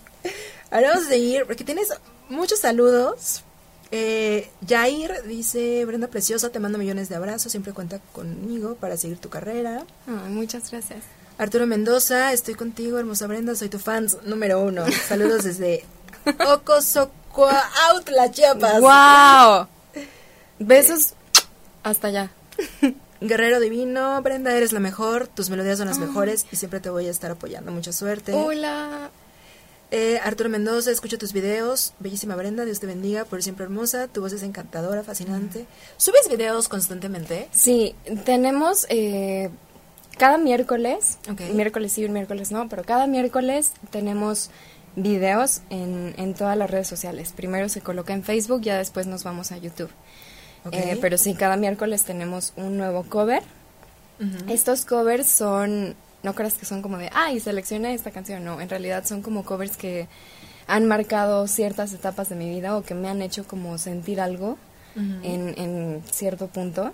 Ahora 0.72 0.90
vamos 0.90 1.06
a 1.06 1.10
seguir, 1.10 1.46
porque 1.46 1.64
tienes 1.64 1.90
muchos 2.30 2.60
saludos. 2.60 3.44
Eh, 3.92 4.50
Jair 4.68 5.24
dice, 5.26 5.84
Brenda 5.86 6.08
Preciosa, 6.08 6.50
te 6.50 6.60
mando 6.60 6.78
millones 6.78 7.10
de 7.10 7.16
abrazos, 7.16 7.52
siempre 7.52 7.74
cuenta 7.74 8.00
conmigo 8.14 8.76
para 8.76 8.98
seguir 8.98 9.18
tu 9.18 9.30
carrera. 9.30 9.84
Muchas 10.30 10.70
gracias. 10.70 11.00
Arturo 11.40 11.66
Mendoza, 11.66 12.34
estoy 12.34 12.54
contigo, 12.54 13.00
hermosa 13.00 13.26
Brenda, 13.26 13.56
soy 13.56 13.70
tu 13.70 13.80
fan 13.80 14.08
número 14.26 14.62
uno. 14.62 14.84
Saludos 15.08 15.46
desde 15.46 15.86
Ocosocuautla, 16.48 18.30
Chiapas. 18.32 18.82
¡Wow! 18.82 19.68
Besos 20.60 21.14
hasta 21.82 22.10
allá. 22.10 22.32
Guerrero 23.22 23.60
Divino, 23.60 24.22
Brenda, 24.22 24.54
eres 24.56 24.72
la 24.72 24.80
mejor, 24.80 25.28
tus 25.28 25.50
melodías 25.50 25.78
son 25.78 25.88
las 25.88 25.98
mejores 25.98 26.46
y 26.52 26.58
siempre 26.58 26.80
te 26.80 26.90
voy 26.90 27.08
a 27.08 27.12
estar 27.12 27.32
apoyando. 27.32 27.72
Mucha 27.72 27.92
suerte. 27.92 28.34
Hola. 28.34 29.10
Eh, 29.92 30.20
Arturo 30.24 30.50
Mendoza, 30.50 30.92
escucho 30.92 31.18
tus 31.18 31.34
videos. 31.34 31.94
Bellísima 32.00 32.36
Brenda, 32.36 32.64
Dios 32.66 32.80
te 32.80 32.86
bendiga, 32.88 33.26
por 33.26 33.42
siempre 33.42 33.66
hermosa. 33.66 34.08
Tu 34.08 34.22
voz 34.22 34.34
es 34.34 34.44
encantadora, 34.44 35.04
fascinante. 35.04 35.66
¿Subes 35.98 36.30
videos 36.30 36.68
constantemente? 36.70 37.48
Sí, 37.52 37.96
tenemos 38.24 38.86
eh, 38.90 39.50
cada 40.18 40.38
miércoles, 40.38 41.18
Ok. 41.32 41.42
miércoles 41.56 41.94
sí, 41.94 42.06
un 42.06 42.14
miércoles 42.14 42.52
no, 42.52 42.70
pero 42.70 42.84
cada 42.84 43.08
miércoles 43.08 43.72
tenemos 43.90 44.52
videos 44.96 45.62
en, 45.72 46.14
en 46.18 46.34
todas 46.36 46.56
las 46.58 46.70
redes 46.70 46.88
sociales. 46.88 47.34
Primero 47.36 47.68
se 47.70 47.82
coloca 47.82 48.14
en 48.14 48.24
Facebook, 48.24 48.62
ya 48.62 48.78
después 48.78 49.08
nos 49.08 49.24
vamos 49.24 49.52
a 49.52 49.58
YouTube. 49.58 49.90
Eh, 50.72 50.98
pero 51.02 51.18
sí, 51.18 51.34
cada 51.36 51.56
miércoles 51.56 52.04
tenemos 52.04 52.54
un 52.58 52.78
nuevo 52.78 53.04
cover. 53.04 53.42
Estos 54.50 54.84
covers 54.86 55.28
son, 55.30 55.96
no 56.24 56.34
creas 56.36 56.56
que 56.56 56.66
son 56.66 56.82
como 56.82 56.98
de, 56.98 57.10
ay, 57.14 57.40
seleccioné 57.40 57.94
esta 57.94 58.12
canción, 58.12 58.44
no, 58.44 58.60
en 58.62 58.70
realidad 58.70 59.06
son 59.06 59.22
como 59.22 59.44
covers 59.46 59.78
que 59.78 60.08
han 60.68 60.86
marcado 60.88 61.48
ciertas 61.48 61.94
etapas 61.94 62.30
de 62.30 62.36
mi 62.36 62.50
vida 62.50 62.76
o 62.78 62.84
que 62.84 62.94
me 62.94 63.10
han 63.10 63.22
hecho 63.22 63.46
como 63.48 63.78
sentir 63.78 64.22
algo 64.22 64.58
en, 64.96 65.54
en 65.58 66.04
cierto 66.12 66.48
punto 66.48 66.92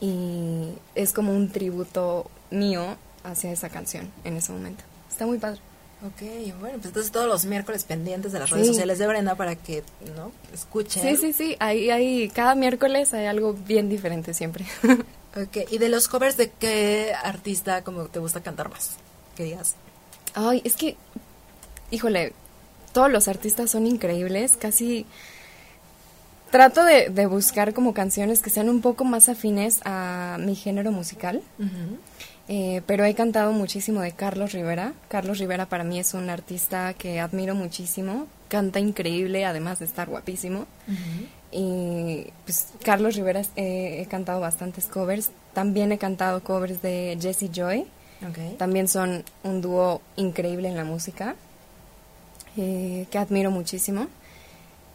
y 0.00 0.68
es 0.94 1.12
como 1.12 1.32
un 1.32 1.50
tributo 1.50 2.30
mío 2.50 2.96
hacia 3.24 3.52
esa 3.52 3.68
canción 3.68 4.10
en 4.24 4.36
ese 4.36 4.52
momento. 4.52 4.82
Está 5.10 5.26
muy 5.26 5.38
padre. 5.38 5.60
Ok, 6.04 6.20
bueno, 6.58 6.78
pues 6.78 6.86
entonces 6.86 7.12
todos 7.12 7.28
los 7.28 7.44
miércoles 7.44 7.84
pendientes 7.84 8.32
de 8.32 8.40
las 8.40 8.50
redes 8.50 8.66
Sí. 8.66 8.72
sociales 8.72 8.98
de 8.98 9.06
Brenda 9.06 9.36
para 9.36 9.54
que, 9.54 9.84
¿no? 10.16 10.32
Escuchen. 10.52 11.02
Sí, 11.02 11.16
sí, 11.16 11.32
sí, 11.32 11.56
hay, 11.60 11.90
hay, 11.90 12.28
cada 12.30 12.56
miércoles 12.56 13.14
hay 13.14 13.26
algo 13.26 13.52
bien 13.52 13.88
diferente 13.88 14.34
siempre. 14.34 14.64
Ok, 15.34 15.70
y 15.70 15.78
de 15.78 15.88
los 15.88 16.08
covers, 16.08 16.36
¿de 16.36 16.50
qué 16.50 17.12
artista 17.22 17.82
como 17.84 18.04
te 18.04 18.18
gusta 18.18 18.42
cantar 18.42 18.70
más? 18.70 18.96
Que 19.34 19.44
digas. 19.44 19.76
Ay, 20.34 20.60
es 20.64 20.76
que, 20.76 20.96
híjole, 21.90 22.32
todos 22.92 23.10
los 23.10 23.28
artistas 23.28 23.70
son 23.70 23.86
increíbles, 23.86 24.56
casi 24.58 25.06
trato 26.50 26.84
de, 26.84 27.08
de 27.08 27.26
buscar 27.26 27.72
como 27.72 27.94
canciones 27.94 28.42
que 28.42 28.50
sean 28.50 28.68
un 28.68 28.82
poco 28.82 29.04
más 29.04 29.30
afines 29.30 29.80
a 29.84 30.36
mi 30.38 30.54
género 30.54 30.92
musical. 30.92 31.42
Eh, 32.48 32.82
pero 32.86 33.04
he 33.04 33.14
cantado 33.14 33.52
muchísimo 33.52 34.02
de 34.02 34.12
Carlos 34.12 34.52
Rivera. 34.52 34.92
Carlos 35.08 35.38
Rivera 35.38 35.66
para 35.66 35.84
mí 35.84 35.98
es 35.98 36.12
un 36.12 36.28
artista 36.28 36.92
que 36.92 37.20
admiro 37.20 37.54
muchísimo. 37.54 38.26
Canta 38.48 38.80
increíble, 38.80 39.46
además 39.46 39.78
de 39.78 39.86
estar 39.86 40.08
guapísimo. 40.08 40.66
Y 41.52 42.26
pues 42.44 42.68
Carlos 42.82 43.14
Rivera 43.14 43.42
eh, 43.56 44.00
he 44.00 44.06
cantado 44.06 44.40
bastantes 44.40 44.86
covers. 44.86 45.30
También 45.52 45.92
he 45.92 45.98
cantado 45.98 46.42
covers 46.42 46.80
de 46.82 47.18
Jesse 47.20 47.50
Joy. 47.52 47.86
Ok. 48.26 48.56
También 48.56 48.88
son 48.88 49.24
un 49.42 49.60
dúo 49.60 50.00
increíble 50.16 50.68
en 50.68 50.76
la 50.76 50.84
música, 50.84 51.34
eh, 52.56 53.06
que 53.10 53.18
admiro 53.18 53.50
muchísimo. 53.50 54.06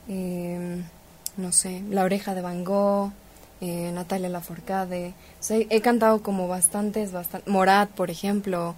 Eh, 0.07 0.81
no 1.35 1.51
sé, 1.51 1.83
La 1.89 2.03
Oreja 2.03 2.33
de 2.33 2.41
Van 2.41 2.63
Gogh, 2.63 3.11
eh, 3.61 3.91
Natalia 3.93 4.29
Lafourcade. 4.29 5.13
O 5.39 5.43
sea, 5.43 5.57
he 5.57 5.81
cantado 5.81 6.23
como 6.23 6.47
bastantes, 6.47 7.11
bastante, 7.11 7.49
Morat, 7.49 7.89
por 7.89 8.09
ejemplo. 8.09 8.75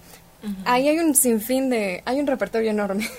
Ahí 0.64 0.88
hay 0.88 0.98
un 0.98 1.14
sinfín 1.14 1.68
de... 1.70 2.02
Hay 2.06 2.18
un 2.20 2.26
repertorio 2.26 2.70
enorme. 2.70 3.08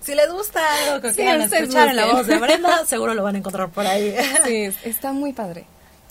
Si 0.00 0.14
les 0.14 0.32
gusta 0.32 0.60
algo 0.86 1.02
que 1.02 1.10
Sí, 1.10 1.16
quieran 1.16 1.42
escuchar 1.42 1.88
en 1.88 1.96
la 1.96 2.06
voz 2.12 2.26
de 2.26 2.38
Brenda, 2.38 2.84
seguro 2.86 3.12
lo 3.12 3.22
van 3.22 3.34
a 3.34 3.38
encontrar 3.38 3.68
por 3.68 3.86
ahí. 3.86 4.14
sí, 4.46 4.56
es- 4.62 4.86
está 4.86 5.12
muy 5.12 5.34
padre. 5.34 5.66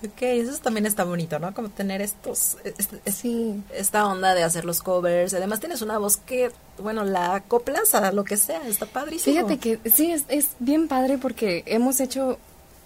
ok, 0.06 0.22
eso 0.22 0.56
también 0.62 0.86
está 0.86 1.04
bonito, 1.04 1.40
¿no? 1.40 1.52
Como 1.56 1.70
tener 1.70 2.02
estos, 2.02 2.58
este- 2.64 3.00
es- 3.06 3.16
Sí. 3.16 3.60
esta 3.74 4.06
onda 4.06 4.36
de 4.36 4.44
hacer 4.44 4.66
los 4.66 4.84
covers. 4.84 5.34
Además 5.34 5.60
tienes 5.62 5.82
una 5.82 5.98
voz 5.98 6.18
que, 6.18 6.52
bueno, 6.78 7.04
la 7.06 7.34
acoplas 7.34 7.96
a 7.96 8.12
lo 8.12 8.24
que 8.24 8.38
sea, 8.38 8.62
está 8.68 8.86
padrísimo. 8.86 9.36
Fíjate 9.36 9.58
que 9.58 9.90
sí, 9.90 10.12
es, 10.12 10.26
es 10.28 10.50
bien 10.60 10.88
padre 10.88 11.18
porque 11.18 11.64
hemos 11.66 12.00
hecho 12.00 12.38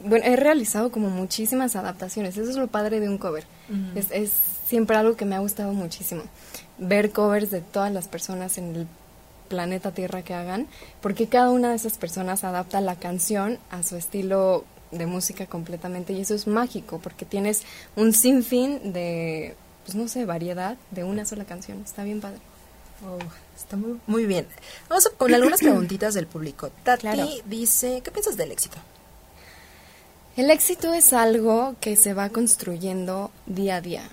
bueno, 0.04 0.26
he 0.26 0.36
realizado 0.38 0.92
como 0.92 1.10
muchísimas 1.10 1.76
adaptaciones. 1.76 2.38
Eso 2.38 2.50
es 2.50 2.56
lo 2.56 2.68
padre 2.68 3.00
de 3.02 3.10
un 3.10 3.18
cover. 3.18 3.44
es, 3.96 4.08
es 4.12 4.32
siempre 4.72 4.96
algo 4.98 5.16
que 5.16 5.26
me 5.26 5.36
ha 5.36 5.40
gustado 5.40 5.74
muchísimo. 5.74 6.24
Ver 6.80 7.12
covers 7.12 7.52
de 7.52 7.62
todas 7.62 7.92
las 7.92 8.08
personas 8.08 8.58
en 8.58 8.76
el 8.76 8.88
planeta 9.50 9.92
Tierra 9.92 10.24
que 10.24 10.34
hagan, 10.34 10.68
porque 11.02 11.28
cada 11.28 11.50
una 11.52 11.70
de 11.70 11.76
esas 11.76 11.98
personas 11.98 12.44
adapta 12.44 12.80
la 12.82 12.96
canción 12.96 13.60
a 13.70 13.84
su 13.84 13.98
estilo 13.98 14.64
de 14.92 15.06
música 15.06 15.46
completamente 15.46 16.14
y 16.14 16.22
eso 16.22 16.34
es 16.36 16.48
mágico 16.48 17.00
porque 17.04 17.26
tienes 17.26 17.64
un 17.96 18.14
sinfín 18.14 18.94
de, 18.94 19.56
pues 19.86 19.96
no 19.96 20.08
sé, 20.08 20.26
variedad 20.26 20.78
de 20.92 21.04
una 21.04 21.26
sola 21.26 21.44
canción. 21.46 21.82
Está 21.86 22.04
bien 22.06 22.22
padre. 22.22 22.40
Oh, 23.06 23.18
está 23.58 23.76
muy, 23.78 24.00
muy 24.08 24.26
bien. 24.26 24.48
Vamos 24.90 25.06
a- 25.08 25.10
con 25.18 25.34
algunas 25.34 25.60
preguntitas 25.60 26.14
del 26.14 26.28
público. 26.28 26.70
Tati 26.84 27.02
Claro. 27.02 27.28
dice, 27.46 28.02
¿qué 28.04 28.10
piensas 28.12 28.38
del 28.38 28.52
éxito? 28.52 28.78
El 30.38 30.50
éxito 30.50 30.94
es 30.94 31.12
algo 31.12 31.76
que 31.82 31.96
se 31.98 32.14
va 32.14 32.30
construyendo 32.30 33.32
día 33.48 33.76
a 33.78 33.82
día, 33.82 34.04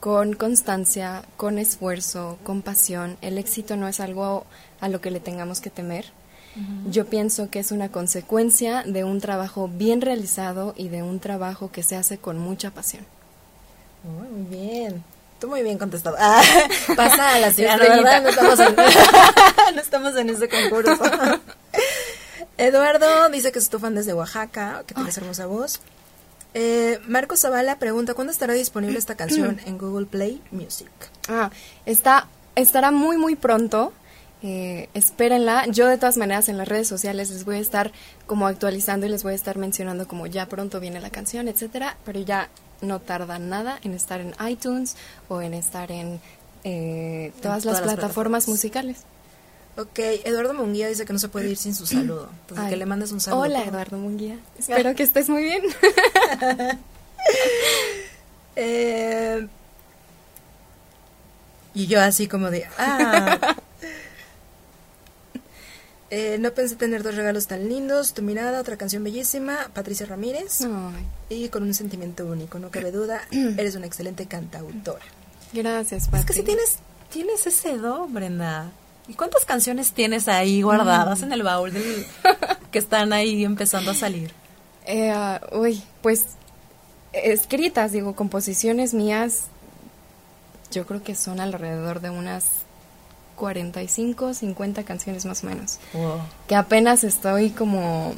con 0.00 0.34
constancia, 0.34 1.22
con 1.36 1.58
esfuerzo, 1.58 2.38
con 2.44 2.62
pasión. 2.62 3.16
El 3.20 3.38
éxito 3.38 3.76
no 3.76 3.88
es 3.88 4.00
algo 4.00 4.46
a 4.80 4.88
lo 4.88 5.00
que 5.00 5.10
le 5.10 5.20
tengamos 5.20 5.60
que 5.60 5.70
temer. 5.70 6.06
Yo 6.90 7.06
pienso 7.06 7.50
que 7.50 7.60
es 7.60 7.70
una 7.70 7.90
consecuencia 7.90 8.82
de 8.84 9.04
un 9.04 9.20
trabajo 9.20 9.68
bien 9.68 10.00
realizado 10.00 10.74
y 10.76 10.88
de 10.88 11.04
un 11.04 11.20
trabajo 11.20 11.70
que 11.70 11.84
se 11.84 11.94
hace 11.94 12.18
con 12.18 12.36
mucha 12.36 12.72
pasión. 12.72 13.06
Muy, 14.02 14.26
muy 14.28 14.56
bien. 14.56 15.04
Tú 15.38 15.46
muy 15.46 15.62
bien 15.62 15.78
contestado. 15.78 16.16
Ah, 16.20 16.42
pasa 16.96 17.34
a 17.34 17.38
la 17.38 17.52
siguiente. 17.52 17.88
¿verdad? 17.88 18.22
No 18.22 18.28
estamos 18.30 18.58
en, 18.58 18.76
no 19.74 19.80
estamos 19.80 20.16
en 20.16 20.30
ese 20.30 20.48
concurso. 20.48 21.00
Eduardo 22.58 23.28
dice 23.28 23.52
que 23.52 23.60
es 23.60 23.68
tu 23.68 23.78
fan 23.78 23.94
desde 23.94 24.14
Oaxaca, 24.14 24.82
que 24.84 24.94
tienes 24.94 25.16
hermosa 25.16 25.46
voz. 25.46 25.80
Eh, 26.54 26.98
Marco 27.06 27.36
Zavala 27.36 27.78
pregunta, 27.78 28.14
¿cuándo 28.14 28.32
estará 28.32 28.54
disponible 28.54 28.98
esta 28.98 29.16
canción 29.16 29.60
en 29.66 29.78
Google 29.78 30.06
Play 30.06 30.42
Music? 30.50 30.88
Ah, 31.28 31.50
está, 31.86 32.26
estará 32.56 32.90
muy, 32.90 33.16
muy 33.16 33.36
pronto. 33.36 33.92
Eh, 34.40 34.88
espérenla. 34.94 35.66
Yo 35.66 35.88
de 35.88 35.98
todas 35.98 36.16
maneras 36.16 36.48
en 36.48 36.58
las 36.58 36.68
redes 36.68 36.86
sociales 36.86 37.30
les 37.30 37.44
voy 37.44 37.56
a 37.56 37.58
estar 37.58 37.90
como 38.26 38.46
actualizando 38.46 39.04
y 39.06 39.08
les 39.08 39.24
voy 39.24 39.32
a 39.32 39.34
estar 39.34 39.58
mencionando 39.58 40.06
como 40.06 40.26
ya 40.28 40.46
pronto 40.46 40.78
viene 40.78 41.00
la 41.00 41.10
canción, 41.10 41.48
etcétera. 41.48 41.96
Pero 42.04 42.20
ya 42.20 42.48
no 42.80 43.00
tarda 43.00 43.38
nada 43.38 43.80
en 43.82 43.94
estar 43.94 44.20
en 44.20 44.34
iTunes 44.48 44.96
o 45.28 45.42
en 45.42 45.54
estar 45.54 45.90
en 45.90 46.20
eh, 46.62 47.32
todas, 47.42 47.62
todas 47.62 47.64
las, 47.64 47.64
las 47.64 47.82
plataformas, 47.82 48.44
plataformas. 48.44 48.48
musicales. 48.48 49.04
Ok, 49.78 49.98
Eduardo 50.24 50.54
Munguía 50.54 50.88
dice 50.88 51.04
que 51.04 51.12
no 51.12 51.20
se 51.20 51.28
puede 51.28 51.48
ir 51.50 51.56
sin 51.56 51.72
su 51.72 51.86
saludo. 51.86 52.28
Entonces, 52.40 52.64
Ay. 52.64 52.70
que 52.70 52.76
le 52.76 52.84
mandes 52.84 53.12
un 53.12 53.20
saludo. 53.20 53.42
Hola. 53.42 53.64
Eduardo 53.64 53.96
Munguía. 53.96 54.36
Espero 54.58 54.92
que 54.96 55.04
estés 55.04 55.28
muy 55.28 55.44
bien. 55.44 55.62
Eh, 58.60 59.46
y 61.74 61.86
yo 61.86 62.00
así 62.00 62.26
como 62.26 62.50
de, 62.50 62.66
ah. 62.76 63.56
Eh, 66.10 66.38
no 66.40 66.52
pensé 66.52 66.74
tener 66.74 67.04
dos 67.04 67.14
regalos 67.14 67.46
tan 67.46 67.68
lindos, 67.68 68.14
tu 68.14 68.22
mirada, 68.22 68.60
otra 68.60 68.76
canción 68.76 69.04
bellísima, 69.04 69.70
Patricia 69.74 70.06
Ramírez, 70.06 70.62
Ay, 70.62 71.04
y 71.44 71.48
con 71.50 71.62
un 71.62 71.74
sentimiento 71.74 72.24
único, 72.26 72.58
no 72.58 72.70
cabe 72.70 72.90
duda, 72.90 73.20
eres 73.30 73.76
una 73.76 73.86
excelente 73.86 74.26
cantautora. 74.26 75.04
gracias, 75.52 76.08
Pati. 76.08 76.20
Es 76.20 76.26
que 76.26 76.32
si 76.32 76.42
tienes, 76.42 76.78
tienes 77.12 77.46
ese 77.46 77.76
do, 77.76 78.08
Brenda. 78.08 78.72
¿Y 79.08 79.14
cuántas 79.14 79.44
canciones 79.44 79.92
tienes 79.92 80.28
ahí 80.28 80.62
guardadas 80.62 81.22
en 81.22 81.32
el 81.32 81.42
baúl 81.42 81.72
del- 81.72 82.06
que 82.70 82.78
están 82.78 83.12
ahí 83.12 83.44
empezando 83.44 83.90
a 83.90 83.94
salir? 83.94 84.32
Eh, 84.86 85.10
ah, 85.10 85.40
uy, 85.52 85.82
pues 86.02 86.26
escritas, 87.12 87.92
digo, 87.92 88.14
composiciones 88.14 88.94
mías, 88.94 89.44
yo 90.70 90.86
creo 90.86 91.02
que 91.02 91.14
son 91.14 91.40
alrededor 91.40 92.00
de 92.00 92.10
unas 92.10 92.44
45, 93.36 94.34
50 94.34 94.82
canciones 94.84 95.24
más 95.24 95.42
o 95.42 95.46
menos. 95.46 95.78
Wow. 95.94 96.20
Que 96.46 96.54
apenas 96.54 97.04
estoy 97.04 97.50
como 97.50 98.14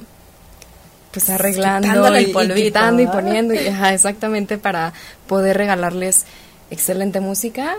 pues 1.13 1.29
arreglando 1.29 1.89
Quitándole 1.89 2.19
el 2.21 2.31
y, 2.31 2.33
polvito, 2.33 3.01
y 3.03 3.07
poniendo, 3.07 3.55
y, 3.55 3.59
ajá, 3.69 3.95
exactamente 3.95 4.59
para 4.59 4.93
poder 5.27 5.57
regalarles 5.57 6.25
excelente 6.71 7.21
música. 7.21 7.77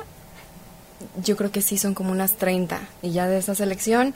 Yo 1.23 1.35
creo 1.37 1.51
que 1.51 1.61
sí 1.61 1.77
son 1.77 1.93
como 1.93 2.11
unas 2.11 2.33
30 2.33 2.79
y 3.01 3.11
ya 3.11 3.27
de 3.27 3.37
esa 3.37 3.55
selección 3.55 4.13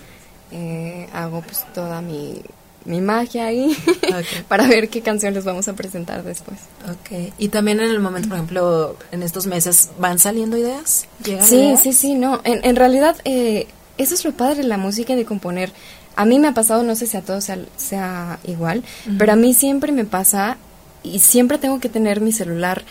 eh, 0.51 1.07
hago 1.13 1.41
pues 1.41 1.65
toda 1.73 2.01
mi, 2.01 2.41
mi 2.85 3.01
magia 3.01 3.45
ahí 3.47 3.75
para 4.47 4.67
ver 4.67 4.89
qué 4.89 5.01
canción 5.01 5.33
les 5.33 5.43
vamos 5.43 5.67
a 5.67 5.73
presentar 5.73 6.23
después. 6.23 6.59
Ok. 6.89 7.33
Y 7.37 7.47
también 7.49 7.79
en 7.79 7.89
el 7.89 7.99
momento, 7.99 8.29
por 8.29 8.37
ejemplo, 8.37 8.95
en 9.11 9.23
estos 9.23 9.47
meses, 9.47 9.89
¿van 9.99 10.19
saliendo 10.19 10.57
ideas? 10.57 11.07
¿Llegan 11.23 11.45
Sí, 11.47 11.55
ideas? 11.55 11.81
sí, 11.81 11.93
sí, 11.93 12.13
no. 12.15 12.41
En, 12.43 12.63
en 12.63 12.75
realidad, 12.75 13.15
eh, 13.25 13.67
eso 13.97 14.13
es 14.13 14.23
lo 14.25 14.31
padre 14.33 14.57
de 14.57 14.63
la 14.67 14.77
música 14.77 15.13
y 15.13 15.15
de 15.15 15.25
componer. 15.25 15.71
A 16.15 16.25
mí 16.25 16.39
me 16.39 16.47
ha 16.49 16.53
pasado, 16.53 16.83
no 16.83 16.95
sé 16.95 17.07
si 17.07 17.17
a 17.17 17.21
todos 17.21 17.43
sea, 17.43 17.57
sea 17.75 18.39
igual, 18.45 18.83
pero 19.17 19.33
a 19.33 19.35
mí 19.35 19.53
siempre 19.53 19.91
me 19.91 20.05
pasa 20.05 20.57
y 21.03 21.19
siempre 21.19 21.57
tengo 21.57 21.79
que 21.79 21.89
tener 21.89 22.21
mi 22.21 22.31
celular 22.31 22.83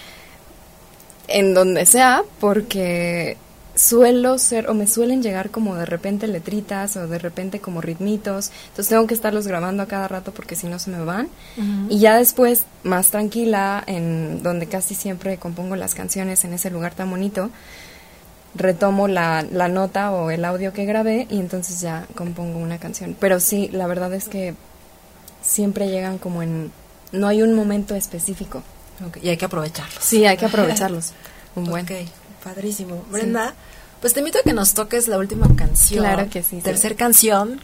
en 1.29 1.55
donde 1.55 1.87
sea 1.87 2.23
porque 2.39 3.37
suelo 3.75 4.39
ser 4.39 4.69
o 4.71 4.75
me 4.75 4.87
suelen 4.87 5.23
llegar 5.23 5.51
como 5.51 5.75
de 5.75 5.87
repente 5.87 6.27
letritas 6.27 6.97
o 6.97 7.09
de 7.09 7.19
repente 7.19 7.61
como 7.61 7.81
ritmitos, 7.81 8.51
entonces 8.69 8.89
tengo 8.89 9.07
que 9.07 9.15
estarlos 9.15 9.47
grabando 9.47 9.83
a 9.83 9.87
cada 9.87 10.09
rato 10.09 10.33
porque 10.33 10.57
si 10.57 10.69
no 10.69 10.79
se 10.79 10.91
me 10.91 11.05
van. 11.05 11.29
Y 11.89 11.99
ya 11.99 12.17
después, 12.17 12.67
más 12.83 13.11
tranquila, 13.11 13.83
en 13.87 14.43
donde 14.43 14.67
casi 14.67 14.95
siempre 14.95 15.39
compongo 15.39 15.77
las 15.77 15.95
canciones 15.95 16.45
en 16.45 16.53
ese 16.53 16.71
lugar 16.71 16.95
tan 16.95 17.11
bonito, 17.11 17.51
retomo 18.55 19.09
la, 19.09 19.45
la 19.51 19.69
nota 19.69 20.13
o 20.13 20.31
el 20.31 20.45
audio 20.45 20.73
que 20.73 20.85
grabé 20.85 21.27
y 21.31 21.41
entonces 21.41 21.81
ya 21.81 22.07
compongo 22.15 22.59
una 22.59 22.79
canción. 22.79 23.17
Pero 23.19 23.41
sí, 23.41 23.69
la 23.73 23.87
verdad 23.87 24.13
es 24.15 24.29
que 24.29 24.55
siempre 25.43 25.89
llegan 25.89 26.19
como 26.19 26.43
en... 26.43 26.73
No 27.13 27.29
hay 27.29 27.43
un 27.43 27.55
momento 27.55 27.95
específico. 27.95 28.63
Y 29.23 29.29
hay 29.29 29.37
que 29.37 29.45
aprovecharlos. 29.45 30.03
Sí, 30.03 30.25
hay 30.25 30.37
que 30.37 30.47
aprovecharlos. 30.47 31.13
Un 31.57 31.65
buen. 31.65 31.87
Padrísimo. 32.45 33.03
Brenda, 33.11 33.55
pues 34.01 34.13
te 34.13 34.21
invito 34.21 34.39
a 34.39 34.43
que 34.43 34.53
nos 34.53 34.75
toques 34.75 35.09
la 35.09 35.19
última 35.19 35.49
canción. 35.57 36.05
Claro 36.05 36.29
que 36.31 36.43
sí, 36.43 36.57
sí. 36.57 36.63
Tercer 36.63 36.95
canción 36.95 37.61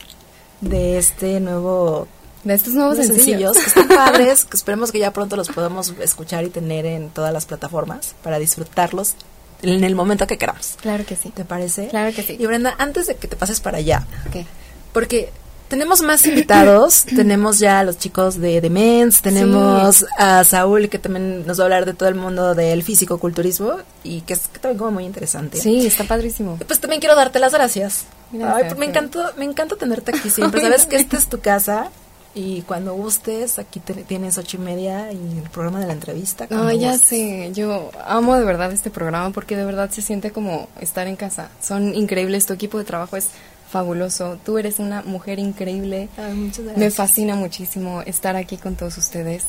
de 0.61 0.99
este 0.99 1.38
nuevo 1.40 2.09
De 2.45 2.55
estos 2.55 2.73
nuevos 2.75 2.97
sencillos. 2.97 3.57
que 3.57 3.64
están 3.66 3.88
padres, 3.95 4.45
que 4.47 4.57
esperemos 4.57 4.90
que 4.93 4.99
ya 4.99 5.12
pronto 5.12 5.37
los 5.37 5.49
podamos 5.49 5.95
escuchar 6.01 6.45
y 6.45 6.51
tener 6.51 6.87
en 6.87 7.11
todas 7.11 7.33
las 7.33 7.47
plataformas 7.47 8.14
para 8.23 8.38
disfrutarlos 8.38 9.14
en 9.62 9.85
el 9.85 9.95
momento 9.95 10.27
que 10.27 10.38
queramos. 10.38 10.77
Claro 10.81 11.05
que 11.05 11.16
sí. 11.16 11.29
¿Te 11.31 11.45
parece? 11.45 11.88
Claro 11.88 12.14
que 12.16 12.23
sí. 12.23 12.37
Y 12.38 12.47
Brenda, 12.47 12.75
antes 12.79 13.07
de 13.07 13.16
que 13.16 13.29
te 13.29 13.37
pases 13.37 13.61
para 13.61 13.77
allá, 13.79 14.07
Ok. 14.29 14.47
porque 14.95 15.31
tenemos 15.71 16.03
más 16.03 16.27
invitados, 16.27 17.05
tenemos 17.17 17.59
ya 17.59 17.81
a 17.81 17.85
los 17.85 17.97
chicos 17.97 18.39
de 18.39 18.61
Demens, 18.61 19.23
tenemos 19.23 20.05
a 20.19 20.45
Saúl 20.45 20.91
que 20.91 20.99
también 20.99 21.47
nos 21.47 21.59
va 21.59 21.63
a 21.63 21.67
hablar 21.67 21.87
de 21.87 21.95
todo 21.95 22.09
el 22.11 22.17
mundo 22.17 22.55
del 22.55 22.83
físico-culturismo 22.83 23.77
y 24.05 24.21
que 24.23 24.35
es 24.35 24.49
que 24.49 24.59
también 24.59 24.79
como 24.79 24.91
muy 24.91 25.05
interesante. 25.07 25.59
Sí, 25.59 25.87
está 25.87 26.05
padrísimo. 26.05 26.59
Pues 26.67 26.81
también 26.81 27.01
quiero 27.01 27.17
darte 27.17 27.39
las 27.39 27.53
gracias. 27.55 28.05
Gracias, 28.33 28.57
Ay, 28.57 28.65
pues 28.69 28.79
me 28.79 28.87
encantó, 28.87 29.25
me 29.39 29.45
encanta 29.47 29.77
tenerte 29.77 30.15
aquí 30.15 30.29
siempre. 30.29 30.61
Sabes 30.61 30.85
que 30.87 30.97
esta 30.97 31.17
es 31.17 31.29
tu 31.29 31.41
casa 31.41 31.89
y 32.35 32.63
cuando 32.63 32.95
gustes 32.95 33.59
aquí 33.59 33.81
te- 33.81 33.95
tienes 34.05 34.39
ocho 34.39 34.57
y 34.57 34.61
media 34.61 35.11
y 35.13 35.39
el 35.43 35.51
programa 35.51 35.81
de 35.81 35.87
la 35.87 35.95
entrevista. 35.95 36.47
No, 36.51 36.71
ya 36.71 36.93
gustes. 36.93 37.09
sé, 37.09 37.51
yo 37.55 37.91
amo 38.07 38.37
de 38.37 38.45
verdad 38.45 38.71
este 38.73 38.91
programa 38.91 39.31
porque 39.31 39.57
de 39.57 39.65
verdad 39.65 39.91
se 39.91 40.03
siente 40.03 40.31
como 40.31 40.69
estar 40.81 41.07
en 41.09 41.17
casa. 41.17 41.49
Son 41.63 41.95
increíbles, 41.95 42.47
tu 42.47 42.53
equipo 42.53 42.79
de 42.79 42.85
trabajo 42.85 43.17
es 43.17 43.29
fabuloso, 43.71 44.39
tú 44.45 44.59
eres 44.59 44.79
una 44.79 45.03
mujer 45.03 45.39
increíble. 45.39 46.09
Ay, 46.17 46.35
muchas 46.35 46.77
Me 46.77 46.91
fascina 46.91 47.37
muchísimo 47.37 48.03
estar 48.03 48.37
aquí 48.37 48.57
con 48.57 48.77
todos 48.77 48.99
ustedes. 48.99 49.45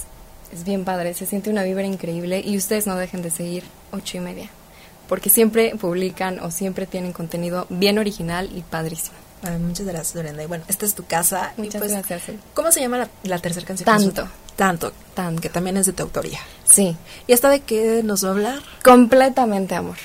Es 0.54 0.64
bien 0.64 0.86
padre, 0.86 1.14
se 1.14 1.26
siente 1.26 1.50
una 1.50 1.64
vibra 1.64 1.86
increíble 1.86 2.42
y 2.46 2.58
ustedes 2.58 2.86
no 2.86 2.96
dejen 2.96 3.22
de 3.22 3.32
seguir 3.32 3.64
ocho 3.92 4.18
y 4.18 4.20
media. 4.20 4.50
Porque 5.08 5.30
siempre 5.30 5.76
publican 5.76 6.40
o 6.40 6.52
siempre 6.52 6.86
tienen 6.86 7.14
contenido 7.14 7.66
bien 7.70 7.98
original 7.98 8.50
y 8.56 8.62
padrísimo. 8.62 9.18
Ay, 9.43 9.58
muchas 9.58 9.88
gracias, 9.88 10.15
Lorena. 10.15 10.43
Y 10.43 10.45
bueno, 10.45 10.63
esta 10.67 10.86
es 10.86 10.93
tu 10.93 11.06
casa. 11.06 11.54
y 11.58 11.62
Muchas 11.62 11.80
pues, 11.82 11.91
gracias. 11.91 12.38
¿Cómo 12.54 12.71
se 12.71 12.80
llama 12.82 12.97
la, 12.99 13.10
la 13.23 13.39
tercera 13.39 13.65
canción? 13.65 13.86
Tanto. 13.86 14.27
Tanto. 14.56 14.93
Tanto. 15.15 15.41
Que 15.41 15.49
también 15.49 15.77
es 15.77 15.88
de 15.88 15.93
tu 15.93 16.04
autoría. 16.04 16.39
Sí, 16.65 16.95
¿Y 17.27 17.34
esta 17.34 17.49
de 17.49 17.62
qué 17.62 18.01
nos 18.04 18.23
va 18.23 18.30
a 18.30 18.32
hablar? 18.32 18.60
completamente 18.84 19.75
amor. 19.75 19.97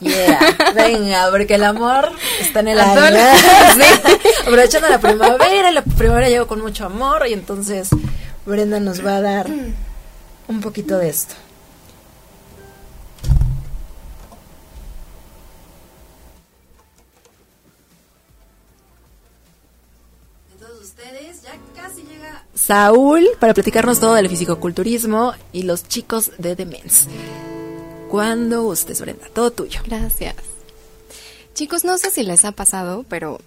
Yeah. 0.00 0.40
Venga, 0.74 1.28
porque 1.30 1.54
el 1.54 1.64
amor 1.64 2.10
está 2.40 2.60
en 2.60 2.68
el 2.68 2.80
aire. 2.80 3.20
Aprovechando 4.42 4.88
la 4.88 4.98
primavera, 4.98 5.70
y 5.70 5.74
la 5.74 5.82
primavera 5.82 6.28
llegó 6.28 6.46
con 6.46 6.60
mucho 6.62 6.86
amor 6.86 7.26
y 7.28 7.34
entonces 7.34 7.90
Brenda 8.46 8.80
nos 8.80 9.04
va 9.04 9.16
a 9.16 9.20
dar 9.20 9.46
un 10.48 10.60
poquito 10.60 10.98
de 10.98 11.10
esto. 11.10 11.34
Ustedes. 20.80 21.42
Ya 21.42 21.52
casi 21.74 22.02
llega 22.02 22.44
Saúl 22.54 23.28
para 23.38 23.54
platicarnos 23.54 24.00
todo 24.00 24.14
del 24.14 24.28
fisicoculturismo 24.28 25.34
y 25.52 25.62
los 25.62 25.86
chicos 25.86 26.32
de 26.38 26.56
Demens. 26.56 27.06
Cuando 28.10 28.64
usted, 28.64 28.98
Brenda, 28.98 29.26
todo 29.32 29.50
tuyo. 29.50 29.80
Gracias. 29.86 30.36
Chicos, 31.54 31.84
no 31.84 31.98
sé 31.98 32.10
si 32.10 32.22
les 32.22 32.44
ha 32.44 32.52
pasado, 32.52 33.04
pero 33.08 33.40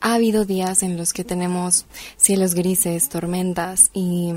ha 0.00 0.14
habido 0.14 0.44
días 0.44 0.82
en 0.82 0.96
los 0.96 1.12
que 1.12 1.24
tenemos 1.24 1.86
cielos 2.16 2.54
grises, 2.54 3.08
tormentas 3.08 3.90
y 3.92 4.34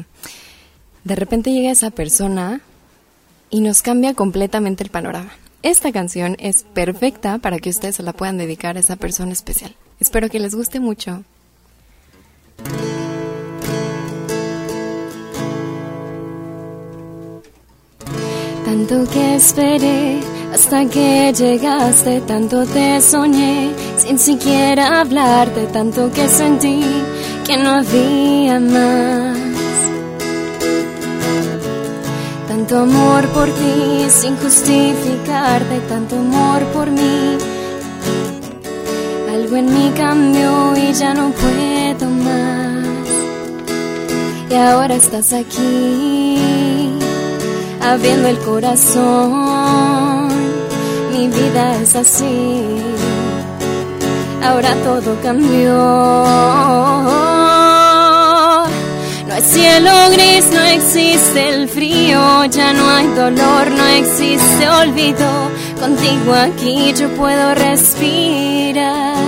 de 1.04 1.16
repente 1.16 1.52
llega 1.52 1.72
esa 1.72 1.92
persona 1.92 2.62
y 3.50 3.62
nos 3.62 3.82
cambia 3.82 4.14
completamente 4.14 4.84
el 4.84 4.90
panorama. 4.90 5.32
Esta 5.62 5.92
canción 5.92 6.38
es 6.40 6.64
perfecta 6.64 7.38
para 7.40 7.60
que 7.60 7.70
ustedes 7.70 7.98
se 7.98 8.04
la 8.04 8.14
puedan 8.14 8.38
dedicar 8.38 8.78
a 8.78 8.80
esa 8.80 8.96
persona 8.96 9.34
especial. 9.34 9.76
Espero 10.00 10.30
que 10.30 10.40
les 10.40 10.56
guste 10.56 10.80
mucho. 10.80 11.24
Tanto 18.66 19.12
que 19.12 19.36
esperé 19.36 20.20
hasta 20.54 20.86
que 20.86 21.34
llegaste, 21.34 22.22
tanto 22.22 22.66
te 22.66 23.02
soñé 23.02 23.72
sin 23.98 24.18
siquiera 24.18 25.02
hablarte, 25.02 25.68
tanto 25.68 26.12
que 26.12 26.28
sentí 26.30 26.82
que 27.46 27.58
no 27.58 27.72
había 27.72 28.60
más. 28.60 29.38
Tanto 32.48 32.80
amor 32.80 33.28
por 33.30 33.48
ti 33.48 34.10
sin 34.10 34.38
justificarte, 34.38 35.80
tanto 35.90 36.16
amor 36.18 36.64
por 36.74 36.90
mí. 36.90 37.59
Algo 39.42 39.56
en 39.56 39.74
mí 39.74 39.94
cambió 39.96 40.76
y 40.76 40.92
ya 40.92 41.14
no 41.14 41.32
puedo 41.32 42.10
más. 42.10 43.08
Y 44.50 44.54
ahora 44.54 44.96
estás 44.96 45.32
aquí, 45.32 46.38
abriendo 47.80 48.28
el 48.28 48.38
corazón. 48.40 50.28
Mi 51.14 51.30
vida 51.30 51.78
es 51.82 51.96
así, 51.96 52.66
ahora 54.44 54.76
todo 54.84 55.16
cambió. 55.24 55.74
No 59.26 59.34
hay 59.36 59.42
cielo 59.42 59.92
gris, 60.12 60.52
no 60.52 60.64
existe 60.66 61.50
el 61.50 61.70
frío, 61.70 62.44
ya 62.46 62.74
no 62.74 62.90
hay 62.90 63.08
dolor, 63.08 63.72
no 63.72 63.86
existe 63.86 64.68
olvido. 64.68 65.30
Contigo 65.80 66.34
aquí 66.34 66.94
yo 66.94 67.08
puedo 67.16 67.56
respirar. 67.56 69.19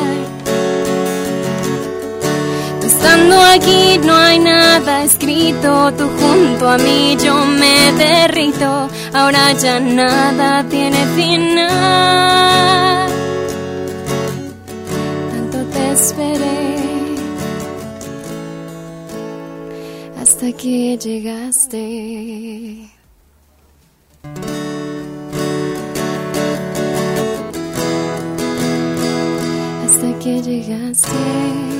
Estando 3.01 3.41
aquí 3.41 3.99
no 4.05 4.15
hay 4.15 4.37
nada 4.37 5.03
escrito, 5.03 5.91
tú 5.93 6.07
junto 6.19 6.69
a 6.69 6.77
mí 6.77 7.17
yo 7.23 7.45
me 7.45 7.91
derrito. 7.93 8.87
Ahora 9.13 9.53
ya 9.53 9.79
nada 9.79 10.63
tiene 10.69 11.05
final. 11.15 11.69
Tanto 15.31 15.57
te 15.73 15.91
esperé. 15.91 16.71
hasta 20.21 20.51
que 20.51 20.97
llegaste. 20.97 21.79
Hasta 29.83 30.19
que 30.19 30.41
llegaste. 30.41 31.70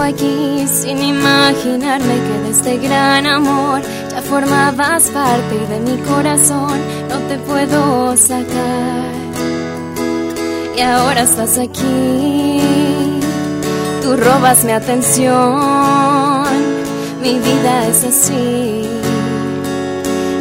Aquí 0.00 0.66
sin 0.66 1.02
imaginarme 1.02 2.14
que 2.14 2.38
de 2.44 2.50
este 2.50 2.78
gran 2.78 3.26
amor 3.26 3.82
ya 4.10 4.22
formabas 4.22 5.10
parte 5.10 5.66
de 5.68 5.80
mi 5.80 5.98
corazón, 6.02 6.78
no 7.08 7.18
te 7.28 7.38
puedo 7.38 8.16
sacar. 8.16 9.12
Y 10.76 10.80
ahora 10.80 11.22
estás 11.22 11.58
aquí, 11.58 12.60
tú 14.02 14.16
robas 14.16 14.64
mi 14.64 14.72
atención, 14.72 16.44
mi 17.22 17.38
vida 17.38 17.86
es 17.88 18.04
así, 18.04 18.88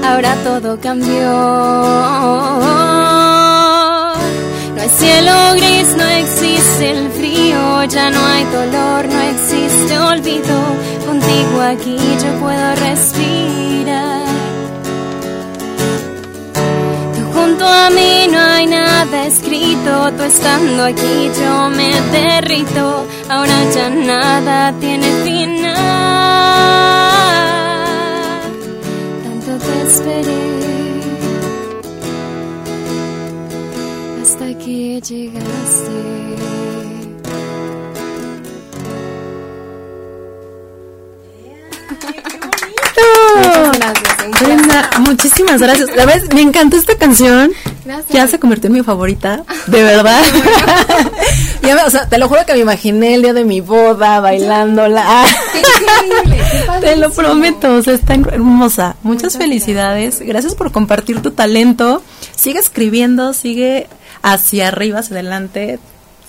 ahora 0.03 0.35
todo 0.43 0.79
cambió. 0.79 2.82
Hay 4.83 4.89
cielo 4.89 5.31
gris, 5.53 5.95
no 5.95 6.05
existe 6.05 6.89
el 6.89 7.09
frío, 7.13 7.85
ya 7.85 8.09
no 8.09 8.19
hay 8.25 8.43
dolor, 8.43 9.07
no 9.07 9.21
existe 9.21 9.97
olvido. 9.97 10.59
Contigo 11.05 11.61
aquí 11.61 11.95
yo 12.21 12.39
puedo 12.41 12.75
respirar. 12.75 14.25
Tú 17.15 17.39
junto 17.39 17.65
a 17.65 17.89
mí 17.91 18.27
no 18.29 18.39
hay 18.39 18.67
nada 18.67 19.25
escrito, 19.25 20.11
tú 20.17 20.23
estando 20.23 20.83
aquí 20.83 21.31
yo 21.39 21.69
me 21.69 21.89
derrito. 22.11 23.07
Ahora 23.29 23.55
ya 23.73 23.89
nada 23.89 24.73
tiene 24.81 25.07
final. 25.23 25.77
Tanto 29.23 29.65
te 29.65 29.81
esperé. 29.87 30.62
Que 34.63 34.99
llegaste. 35.01 35.91
Brenda, 44.41 44.89
muchísimas 44.99 45.61
gracias. 45.61 45.89
La 45.95 46.05
verdad, 46.05 46.31
me 46.33 46.41
encantó 46.41 46.77
esta 46.77 46.95
canción. 46.95 47.51
Gracias. 47.85 48.09
Ya 48.09 48.27
se 48.27 48.39
convirtió 48.39 48.67
en 48.67 48.73
mi 48.73 48.83
favorita, 48.83 49.43
de 49.67 49.83
verdad. 49.83 50.21
ya 51.61 51.75
me- 51.75 51.83
o 51.83 51.89
sea, 51.89 52.07
te 52.07 52.17
lo 52.17 52.29
juro 52.29 52.45
que 52.45 52.53
me 52.53 52.59
imaginé 52.59 53.15
el 53.15 53.21
día 53.23 53.33
de 53.33 53.43
mi 53.43 53.59
boda 53.61 54.19
bailándola. 54.21 55.25
Qué 55.51 55.59
increíble, 55.59 56.43
qué 56.79 56.79
te 56.81 56.95
lo 56.95 57.11
prometo, 57.11 57.75
o 57.75 57.81
sea, 57.83 57.93
está 57.93 58.13
hermosa. 58.15 58.95
Muchas 59.03 59.37
felicidades. 59.37 60.19
Gracias 60.21 60.55
por 60.55 60.71
compartir 60.71 61.21
tu 61.21 61.31
talento. 61.31 62.01
Sigue 62.35 62.59
escribiendo, 62.59 63.33
sigue 63.33 63.87
hacia 64.23 64.69
arriba, 64.69 64.99
hacia 64.99 65.15
adelante. 65.17 65.79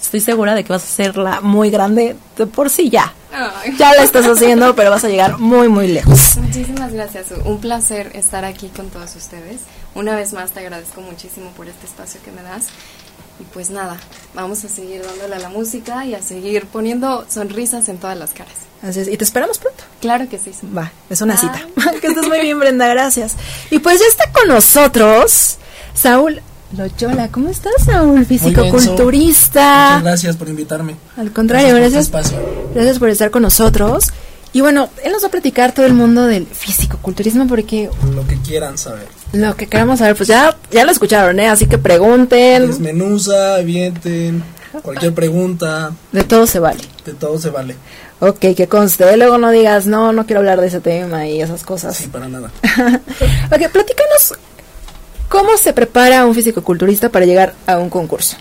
Estoy 0.00 0.20
segura 0.20 0.54
de 0.54 0.64
que 0.64 0.72
vas 0.72 0.82
a 0.82 0.86
hacerla 0.86 1.40
muy 1.40 1.70
grande 1.70 2.14
de 2.36 2.46
por 2.46 2.68
sí 2.68 2.90
ya. 2.90 3.14
Ay. 3.32 3.74
Ya 3.78 3.94
la 3.94 4.02
estás 4.02 4.26
haciendo, 4.26 4.74
pero 4.76 4.90
vas 4.90 5.02
a 5.04 5.08
llegar 5.08 5.38
muy, 5.38 5.68
muy 5.68 5.88
lejos. 5.88 6.36
Muchísimas 6.36 6.92
gracias. 6.92 7.26
Un 7.44 7.58
placer 7.60 8.10
estar 8.14 8.44
aquí 8.44 8.68
con 8.68 8.90
todos 8.90 9.16
ustedes. 9.16 9.62
Una 9.94 10.14
vez 10.14 10.34
más 10.34 10.50
te 10.50 10.60
agradezco 10.60 11.00
muchísimo 11.00 11.50
por 11.56 11.66
este 11.68 11.86
espacio 11.86 12.20
que 12.22 12.30
me 12.32 12.42
das. 12.42 12.66
Y 13.40 13.44
pues 13.44 13.70
nada, 13.70 13.96
vamos 14.34 14.62
a 14.64 14.68
seguir 14.68 15.02
dándole 15.04 15.34
a 15.34 15.38
la 15.40 15.48
música 15.48 16.04
y 16.04 16.14
a 16.14 16.22
seguir 16.22 16.66
poniendo 16.66 17.24
sonrisas 17.28 17.88
en 17.88 17.98
todas 17.98 18.16
las 18.16 18.30
caras. 18.30 18.52
Así 18.82 19.00
es, 19.00 19.08
y 19.08 19.16
te 19.16 19.24
esperamos 19.24 19.58
pronto. 19.58 19.82
Claro 20.00 20.28
que 20.28 20.38
sí. 20.38 20.52
Va, 20.76 20.92
es 21.10 21.20
una 21.22 21.34
Ah. 21.34 21.38
cita. 21.38 21.62
que 22.00 22.06
estés 22.08 22.28
muy 22.28 22.40
bien, 22.42 22.60
Brenda, 22.60 22.86
gracias. 22.88 23.34
Y 23.70 23.78
pues 23.80 23.98
ya 23.98 24.06
está 24.06 24.30
con 24.30 24.46
nosotros 24.48 25.56
Saúl 25.94 26.42
Loyola. 26.76 27.28
¿Cómo 27.28 27.48
estás, 27.48 27.72
Saúl? 27.84 28.24
Físico-culturista. 28.26 29.88
Muchas 29.90 30.02
gracias 30.02 30.36
por 30.36 30.48
invitarme. 30.48 30.96
Al 31.16 31.32
contrario, 31.32 31.74
gracias. 31.74 32.06
este. 32.14 32.36
Gracias 32.74 32.98
por 32.98 33.08
estar 33.08 33.30
con 33.30 33.42
nosotros. 33.42 34.06
Y 34.52 34.60
bueno, 34.60 34.88
él 35.04 35.10
nos 35.12 35.22
va 35.22 35.28
a 35.28 35.30
platicar 35.30 35.72
todo 35.72 35.84
el 35.86 35.94
mundo 35.94 36.26
del 36.26 36.46
físico-culturismo 36.46 37.46
porque 37.48 37.90
Lo 38.14 38.24
que 38.26 38.36
quieran 38.40 38.78
saber. 38.78 39.08
lo 39.32 39.56
que 39.56 39.66
queramos 39.66 39.98
saber, 39.98 40.14
pues 40.14 40.28
ya, 40.28 40.56
ya 40.70 40.84
lo 40.84 40.92
escucharon, 40.92 41.40
¿eh? 41.40 41.48
Así 41.48 41.66
que 41.66 41.76
pregunten. 41.76 42.68
Desmenuza, 42.68 43.56
avienten, 43.56 44.44
cualquier 44.82 45.12
pregunta, 45.12 45.90
De 46.12 46.22
todo 46.22 46.46
se 46.46 46.60
vale. 46.60 46.82
de 47.04 47.14
todo 47.14 47.36
se 47.40 47.50
vale. 47.50 47.74
Ok, 48.20 48.38
que 48.56 48.68
conste. 48.68 49.16
Luego 49.16 49.38
no 49.38 49.50
digas, 49.50 49.86
no, 49.86 50.12
no 50.12 50.24
quiero 50.24 50.38
hablar 50.38 50.60
de 50.60 50.68
ese 50.68 50.80
tema 50.80 51.26
y 51.26 51.42
esas 51.42 51.64
cosas. 51.64 51.96
Sí, 51.96 52.06
para 52.06 52.28
nada. 52.28 52.50
ok, 53.46 53.68
platícanos 53.72 54.34
cómo 55.28 55.56
se 55.56 55.72
prepara 55.72 56.26
un 56.26 56.34
fisicoculturista 56.34 57.08
para 57.08 57.26
llegar 57.26 57.54
a 57.66 57.78
un 57.78 57.90
concurso. 57.90 58.36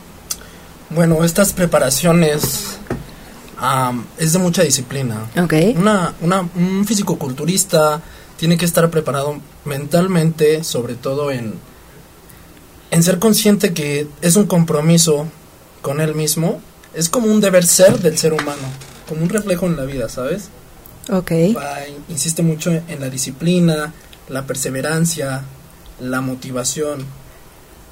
Bueno, 0.89 1.23
estas 1.23 1.53
preparaciones 1.53 2.77
am, 3.57 4.05
es 4.17 4.33
de 4.33 4.39
mucha 4.39 4.61
disciplina. 4.63 5.25
Ok. 5.41 5.53
Una, 5.75 6.13
una, 6.21 6.41
un 6.55 6.85
fisicoculturista 6.85 8.01
tiene 8.37 8.57
que 8.57 8.65
estar 8.65 8.89
preparado 8.89 9.39
mentalmente, 9.65 10.63
sobre 10.63 10.95
todo 10.95 11.31
en, 11.31 11.53
en 12.91 13.03
ser 13.03 13.19
consciente 13.19 13.73
que 13.73 14.07
es 14.21 14.35
un 14.35 14.45
compromiso 14.45 15.27
con 15.81 15.99
él 16.01 16.13
mismo. 16.15 16.61
Es 16.93 17.09
como 17.09 17.27
un 17.27 17.41
deber 17.41 17.65
ser 17.65 17.99
del 17.99 18.17
ser 18.19 18.33
humano, 18.33 18.61
como 19.09 19.23
un 19.23 19.29
reflejo 19.29 19.65
en 19.65 19.77
la 19.77 19.83
vida, 19.85 20.09
¿sabes? 20.09 20.49
Ok. 21.11 21.31
Va- 21.57 21.79
insiste 22.09 22.43
mucho 22.43 22.69
en 22.71 22.99
la 22.99 23.09
disciplina, 23.09 23.91
la 24.29 24.43
perseverancia, 24.43 25.41
la 26.03 26.21
motivación. 26.21 27.05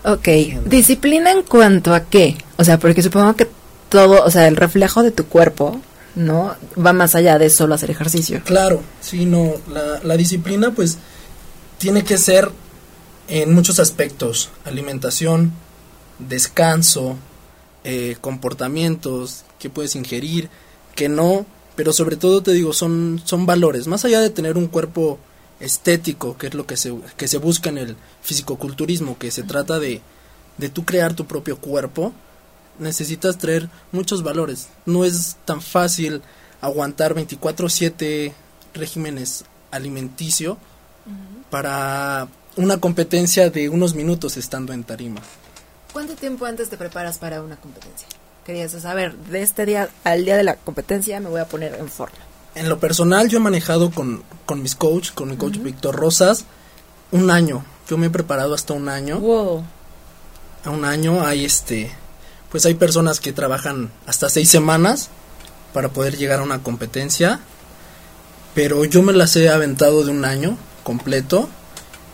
Ok. 0.04 0.28
Disciplina 0.66 1.32
en 1.32 1.44
cuanto 1.44 1.94
a 1.94 2.06
qué? 2.06 2.38
O 2.58 2.64
sea, 2.64 2.80
porque 2.80 3.02
supongo 3.02 3.36
que 3.36 3.48
todo, 3.90 4.24
o 4.24 4.32
sea, 4.32 4.48
el 4.48 4.56
reflejo 4.56 5.04
de 5.04 5.12
tu 5.12 5.26
cuerpo, 5.26 5.80
¿no? 6.16 6.56
Va 6.84 6.94
más 6.94 7.16
allá 7.16 7.38
de 7.38 7.50
solo 7.50 7.76
hacer 7.76 7.92
ejercicio. 7.92 8.42
Claro, 8.46 8.82
sí, 9.02 9.26
no, 9.26 9.54
la, 9.72 10.00
la 10.04 10.18
disciplina 10.18 10.72
pues 10.72 10.98
tiene 11.78 12.04
que 12.04 12.18
ser 12.18 12.50
en 13.28 13.54
muchos 13.54 13.80
aspectos, 13.80 14.50
alimentación, 14.66 15.54
descanso, 16.20 17.18
eh, 17.84 18.18
comportamientos, 18.22 19.44
que 19.58 19.70
puedes 19.70 19.96
ingerir, 19.96 20.50
que 20.96 21.10
no, 21.10 21.46
pero 21.76 21.94
sobre 21.94 22.18
todo 22.18 22.44
te 22.44 22.52
digo, 22.52 22.74
son, 22.74 23.22
son 23.24 23.46
valores, 23.46 23.88
más 23.88 24.06
allá 24.06 24.20
de 24.22 24.30
tener 24.30 24.58
un 24.58 24.68
cuerpo 24.68 25.18
estético, 25.62 26.38
que 26.38 26.48
es 26.48 26.54
lo 26.54 26.66
que 26.66 26.78
se, 26.78 26.94
que 27.18 27.28
se 27.28 27.38
busca 27.38 27.70
en 27.70 27.78
el 27.78 27.96
fisicoculturismo, 28.22 29.18
que 29.18 29.32
se 29.32 29.44
trata 29.44 29.80
de, 29.80 30.02
de 30.58 30.70
tú 30.70 30.86
crear 30.86 31.14
tu 31.14 31.26
propio 31.26 31.58
cuerpo, 31.58 32.14
necesitas 32.80 33.38
traer 33.38 33.70
muchos 33.92 34.24
valores. 34.24 34.70
No 34.86 35.06
es 35.06 35.38
tan 35.46 35.62
fácil 35.62 36.22
aguantar 36.62 37.14
24/7 37.14 38.34
regímenes 38.74 39.46
alimenticios 39.72 40.58
para 41.50 42.28
una 42.56 42.78
competencia 42.80 43.50
de 43.50 43.70
unos 43.70 43.96
minutos 43.96 44.38
estando 44.38 44.74
en 44.74 44.84
tarima. 44.84 45.22
¿Cuánto 45.94 46.16
tiempo 46.16 46.46
antes 46.46 46.70
te 46.70 46.78
preparas 46.78 47.18
para 47.18 47.42
una 47.42 47.58
competencia? 47.58 48.08
Querías 48.46 48.72
saber, 48.72 49.16
de 49.16 49.42
este 49.42 49.66
día 49.66 49.90
al 50.04 50.26
día 50.26 50.38
de 50.38 50.44
la 50.44 50.56
competencia 50.56 51.20
me 51.20 51.30
voy 51.30 51.42
a 51.42 51.46
poner 51.46 51.76
en 51.76 51.90
forma. 51.90 52.18
En 52.54 52.68
lo 52.68 52.80
personal 52.80 53.30
yo 53.30 53.38
he 53.38 53.42
manejado 53.42 53.92
con, 53.92 54.24
con 54.46 54.62
mis 54.62 54.76
coach, 54.76 55.12
con 55.14 55.30
mi 55.30 55.38
coach 55.38 55.58
Víctor 55.58 55.96
Rosas, 55.96 56.46
un 57.12 57.30
año. 57.32 57.64
Yo 57.90 57.98
me 57.98 58.08
he 58.08 58.10
preparado 58.10 58.54
hasta 58.54 58.74
un 58.74 58.90
año. 58.90 59.20
Wow. 59.20 59.64
A 60.66 60.70
un 60.70 60.86
año 60.86 61.26
hay 61.26 61.46
este, 61.46 61.92
pues 62.52 62.66
hay 62.66 62.74
personas 62.74 63.20
que 63.20 63.34
trabajan 63.34 63.92
hasta 64.06 64.30
seis 64.30 64.50
semanas 64.50 65.10
para 65.74 65.90
poder 65.90 66.18
llegar 66.18 66.40
a 66.40 66.44
una 66.44 66.62
competencia. 66.62 67.40
Pero 68.54 68.84
yo 68.84 69.02
me 69.02 69.14
las 69.14 69.36
he 69.38 69.50
aventado 69.50 70.04
de 70.04 70.12
un 70.12 70.26
año 70.26 70.58
completo. 70.84 71.50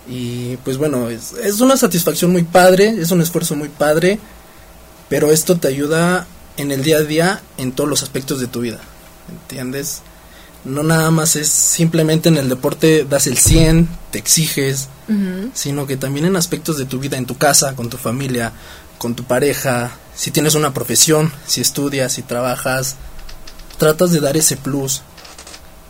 Y 0.07 0.57
pues 0.57 0.77
bueno, 0.77 1.09
es, 1.09 1.33
es 1.33 1.59
una 1.59 1.75
satisfacción 1.75 2.31
muy 2.31 2.43
padre, 2.43 2.89
es 2.89 3.11
un 3.11 3.21
esfuerzo 3.21 3.55
muy 3.55 3.69
padre. 3.69 4.19
Pero 5.09 5.31
esto 5.31 5.57
te 5.57 5.67
ayuda 5.67 6.27
en 6.57 6.71
el 6.71 6.83
día 6.83 6.97
a 6.97 7.03
día 7.03 7.41
en 7.57 7.71
todos 7.71 7.89
los 7.89 8.03
aspectos 8.03 8.39
de 8.39 8.47
tu 8.47 8.61
vida. 8.61 8.79
¿Entiendes? 9.29 10.01
No 10.67 10.83
nada 10.83 11.11
más 11.11 11.35
es 11.35 11.47
simplemente 11.47 12.29
en 12.29 12.37
el 12.37 12.49
deporte 12.49 13.05
das 13.05 13.25
el 13.27 13.37
100, 13.37 13.87
te 14.11 14.19
exiges, 14.19 14.89
sino 15.53 15.87
que 15.87 15.95
también 15.95 16.25
en 16.25 16.35
aspectos 16.35 16.77
de 16.77 16.85
tu 16.85 16.99
vida, 16.99 17.17
en 17.17 17.25
tu 17.25 17.37
casa, 17.37 17.75
con 17.75 17.89
tu 17.89 17.97
familia, 17.97 18.51
con 18.97 19.15
tu 19.15 19.23
pareja, 19.23 19.91
si 20.15 20.31
tienes 20.31 20.55
una 20.55 20.73
profesión, 20.73 21.31
si 21.45 21.61
estudias, 21.61 22.13
si 22.13 22.23
trabajas, 22.23 22.95
tratas 23.77 24.11
de 24.11 24.19
dar 24.19 24.35
ese 24.35 24.57
plus. 24.57 25.03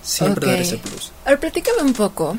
Siempre 0.04 0.48
dar 0.48 0.60
ese 0.60 0.78
plus. 0.78 1.12
A 1.26 1.32
ver, 1.32 1.40
platícame 1.40 1.82
un 1.82 1.94
poco. 1.94 2.38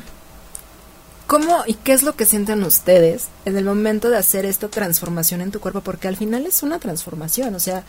¿Cómo 1.27 1.63
y 1.67 1.75
qué 1.75 1.93
es 1.93 2.01
lo 2.01 2.15
que 2.15 2.25
sienten 2.25 2.63
ustedes 2.63 3.25
en 3.45 3.55
el 3.55 3.65
momento 3.65 4.09
de 4.09 4.17
hacer 4.17 4.45
esta 4.45 4.67
transformación 4.67 5.41
en 5.41 5.51
tu 5.51 5.59
cuerpo? 5.59 5.81
Porque 5.81 6.07
al 6.07 6.17
final 6.17 6.45
es 6.45 6.63
una 6.63 6.79
transformación, 6.79 7.53
o 7.53 7.59
sea, 7.59 7.83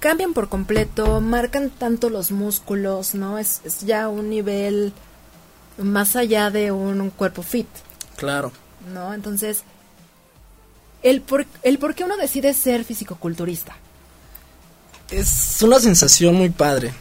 cambian 0.00 0.32
por 0.34 0.48
completo, 0.48 1.20
marcan 1.20 1.70
tanto 1.70 2.10
los 2.10 2.30
músculos, 2.30 3.14
¿no? 3.14 3.38
Es, 3.38 3.60
es 3.64 3.80
ya 3.80 4.08
un 4.08 4.30
nivel 4.30 4.92
más 5.78 6.16
allá 6.16 6.50
de 6.50 6.72
un, 6.72 7.00
un 7.00 7.10
cuerpo 7.10 7.42
fit, 7.42 7.66
Claro. 8.16 8.50
¿no? 8.92 9.12
Entonces, 9.12 9.62
el 11.02 11.20
por, 11.20 11.46
el 11.62 11.78
por 11.78 11.94
qué 11.94 12.04
uno 12.04 12.16
decide 12.16 12.54
ser 12.54 12.84
fisicoculturista. 12.84 13.76
Es 15.10 15.60
una 15.62 15.78
sensación 15.78 16.34
muy 16.34 16.50
padre. 16.50 16.92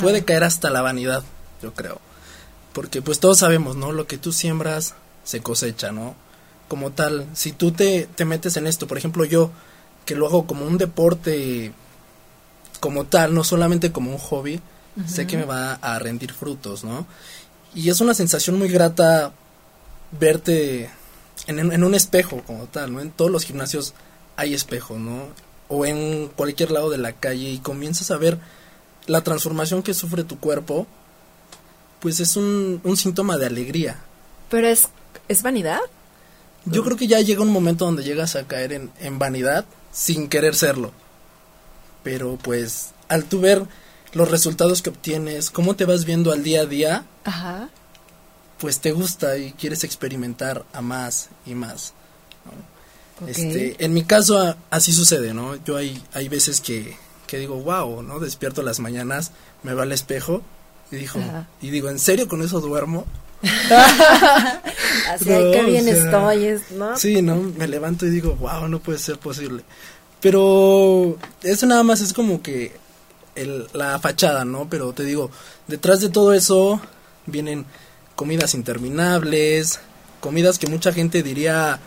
Puede 0.00 0.24
caer 0.24 0.44
hasta 0.44 0.70
la 0.70 0.82
vanidad, 0.82 1.22
yo 1.62 1.72
creo. 1.72 2.00
Porque 2.72 3.02
pues 3.02 3.20
todos 3.20 3.38
sabemos, 3.38 3.76
¿no? 3.76 3.92
Lo 3.92 4.06
que 4.06 4.18
tú 4.18 4.32
siembras 4.32 4.94
se 5.22 5.40
cosecha, 5.40 5.92
¿no? 5.92 6.14
Como 6.68 6.90
tal, 6.90 7.26
si 7.34 7.52
tú 7.52 7.70
te, 7.70 8.08
te 8.14 8.24
metes 8.24 8.56
en 8.56 8.66
esto, 8.66 8.86
por 8.86 8.98
ejemplo 8.98 9.24
yo, 9.24 9.50
que 10.04 10.14
lo 10.16 10.26
hago 10.26 10.46
como 10.46 10.66
un 10.66 10.76
deporte 10.76 11.72
como 12.84 13.04
tal, 13.06 13.32
no 13.34 13.44
solamente 13.44 13.92
como 13.92 14.10
un 14.10 14.18
hobby, 14.18 14.60
sé 15.08 15.26
que 15.26 15.38
me 15.38 15.46
va 15.46 15.72
a 15.80 15.98
rendir 15.98 16.34
frutos, 16.34 16.84
¿no? 16.84 17.06
Y 17.74 17.88
es 17.88 18.02
una 18.02 18.12
sensación 18.12 18.58
muy 18.58 18.68
grata 18.68 19.32
verte 20.12 20.90
en, 21.46 21.58
en- 21.60 21.72
en 21.72 21.82
un 21.82 21.94
espejo 21.94 22.42
como 22.46 22.66
tal, 22.66 22.92
¿no? 22.92 23.00
En 23.00 23.10
todos 23.10 23.30
los 23.30 23.44
gimnasios 23.44 23.94
hay 24.36 24.52
espejo, 24.52 24.98
¿no? 24.98 25.28
O 25.68 25.86
en 25.86 26.28
cualquier 26.36 26.70
lado 26.72 26.90
de 26.90 26.98
la 26.98 27.12
calle 27.12 27.48
y 27.48 27.58
comienzas 27.58 28.10
a 28.10 28.18
ver 28.18 28.38
la 29.06 29.22
transformación 29.22 29.82
que 29.82 29.94
sufre 29.94 30.24
tu 30.24 30.38
cuerpo, 30.38 30.86
pues 32.00 32.20
es 32.20 32.36
un, 32.36 32.80
un 32.84 32.96
síntoma 32.98 33.38
de 33.38 33.46
alegría. 33.46 33.96
Pero 34.50 34.68
es, 34.68 34.88
¿es 35.28 35.42
vanidad? 35.42 35.80
Yo 36.66 36.84
creo 36.84 36.96
que 36.98 37.06
ya 37.06 37.20
llega 37.20 37.42
un 37.42 37.50
momento 37.52 37.86
donde 37.86 38.04
llegas 38.04 38.36
a 38.36 38.44
caer 38.44 38.72
en, 38.74 38.90
en 39.00 39.18
vanidad 39.18 39.64
sin 39.92 40.28
querer 40.28 40.54
serlo. 40.54 40.92
Pero 42.04 42.38
pues 42.40 42.90
al 43.08 43.24
tú 43.24 43.40
ver 43.40 43.64
los 44.12 44.30
resultados 44.30 44.80
que 44.82 44.90
obtienes, 44.90 45.50
cómo 45.50 45.74
te 45.74 45.84
vas 45.86 46.04
viendo 46.04 46.30
al 46.32 46.44
día 46.44 46.60
a 46.60 46.66
día, 46.66 47.04
Ajá. 47.24 47.68
pues 48.58 48.78
te 48.78 48.92
gusta 48.92 49.36
y 49.38 49.50
quieres 49.52 49.82
experimentar 49.82 50.64
a 50.72 50.80
más 50.80 51.30
y 51.44 51.54
más. 51.56 51.92
Este, 53.26 53.76
en 53.84 53.92
mi 53.94 54.04
caso 54.04 54.54
así 54.70 54.92
sucede, 54.92 55.34
¿no? 55.34 55.56
Yo 55.64 55.76
hay, 55.76 56.02
hay 56.12 56.28
veces 56.28 56.60
que, 56.60 56.96
que 57.26 57.38
digo, 57.38 57.56
wow, 57.56 58.02
¿no? 58.02 58.18
Despierto 58.20 58.62
las 58.62 58.80
mañanas, 58.80 59.30
me 59.62 59.72
va 59.74 59.82
al 59.84 59.92
espejo 59.92 60.42
y 60.92 61.04
Ajá. 61.06 61.48
y 61.60 61.70
digo, 61.70 61.88
¿en 61.88 61.98
serio 61.98 62.28
con 62.28 62.42
eso 62.42 62.60
duermo? 62.60 63.06
Así, 65.10 65.28
No, 65.28 65.36
o 65.36 65.64
bien 65.66 65.84
sea, 65.84 65.94
estoy, 66.04 66.44
es- 66.44 66.70
¿no? 66.72 66.96
Sí, 66.96 67.22
¿no? 67.22 67.36
Me 67.36 67.68
levanto 67.68 68.06
y 68.06 68.10
digo, 68.10 68.34
wow, 68.36 68.68
no 68.68 68.78
puede 68.80 68.98
ser 68.98 69.18
posible. 69.18 69.62
Pero 70.24 71.18
eso 71.42 71.66
nada 71.66 71.82
más 71.82 72.00
es 72.00 72.14
como 72.14 72.40
que 72.40 72.72
el, 73.34 73.66
la 73.74 73.98
fachada, 73.98 74.46
¿no? 74.46 74.70
Pero 74.70 74.94
te 74.94 75.04
digo, 75.04 75.30
detrás 75.68 76.00
de 76.00 76.08
todo 76.08 76.32
eso 76.32 76.80
vienen 77.26 77.66
comidas 78.16 78.54
interminables, 78.54 79.80
comidas 80.20 80.58
que 80.58 80.66
mucha 80.66 80.94
gente 80.94 81.22
diría, 81.22 81.78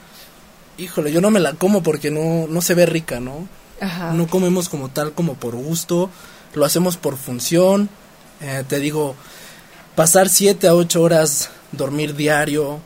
híjole, 0.77 1.11
yo 1.11 1.19
no 1.19 1.31
me 1.31 1.39
la 1.39 1.53
como 1.53 1.81
porque 1.81 2.11
no, 2.11 2.45
no 2.47 2.61
se 2.61 2.75
ve 2.75 2.85
rica, 2.85 3.19
¿no? 3.19 3.47
Ajá. 3.81 4.13
No 4.13 4.27
comemos 4.27 4.69
como 4.69 4.89
tal, 4.89 5.13
como 5.13 5.33
por 5.33 5.55
gusto, 5.55 6.11
lo 6.53 6.63
hacemos 6.63 6.95
por 6.95 7.17
función. 7.17 7.89
Eh, 8.41 8.63
te 8.67 8.79
digo, 8.79 9.15
pasar 9.95 10.29
siete 10.29 10.67
a 10.67 10.75
ocho 10.75 11.01
horas, 11.01 11.49
dormir 11.71 12.15
diario, 12.15 12.81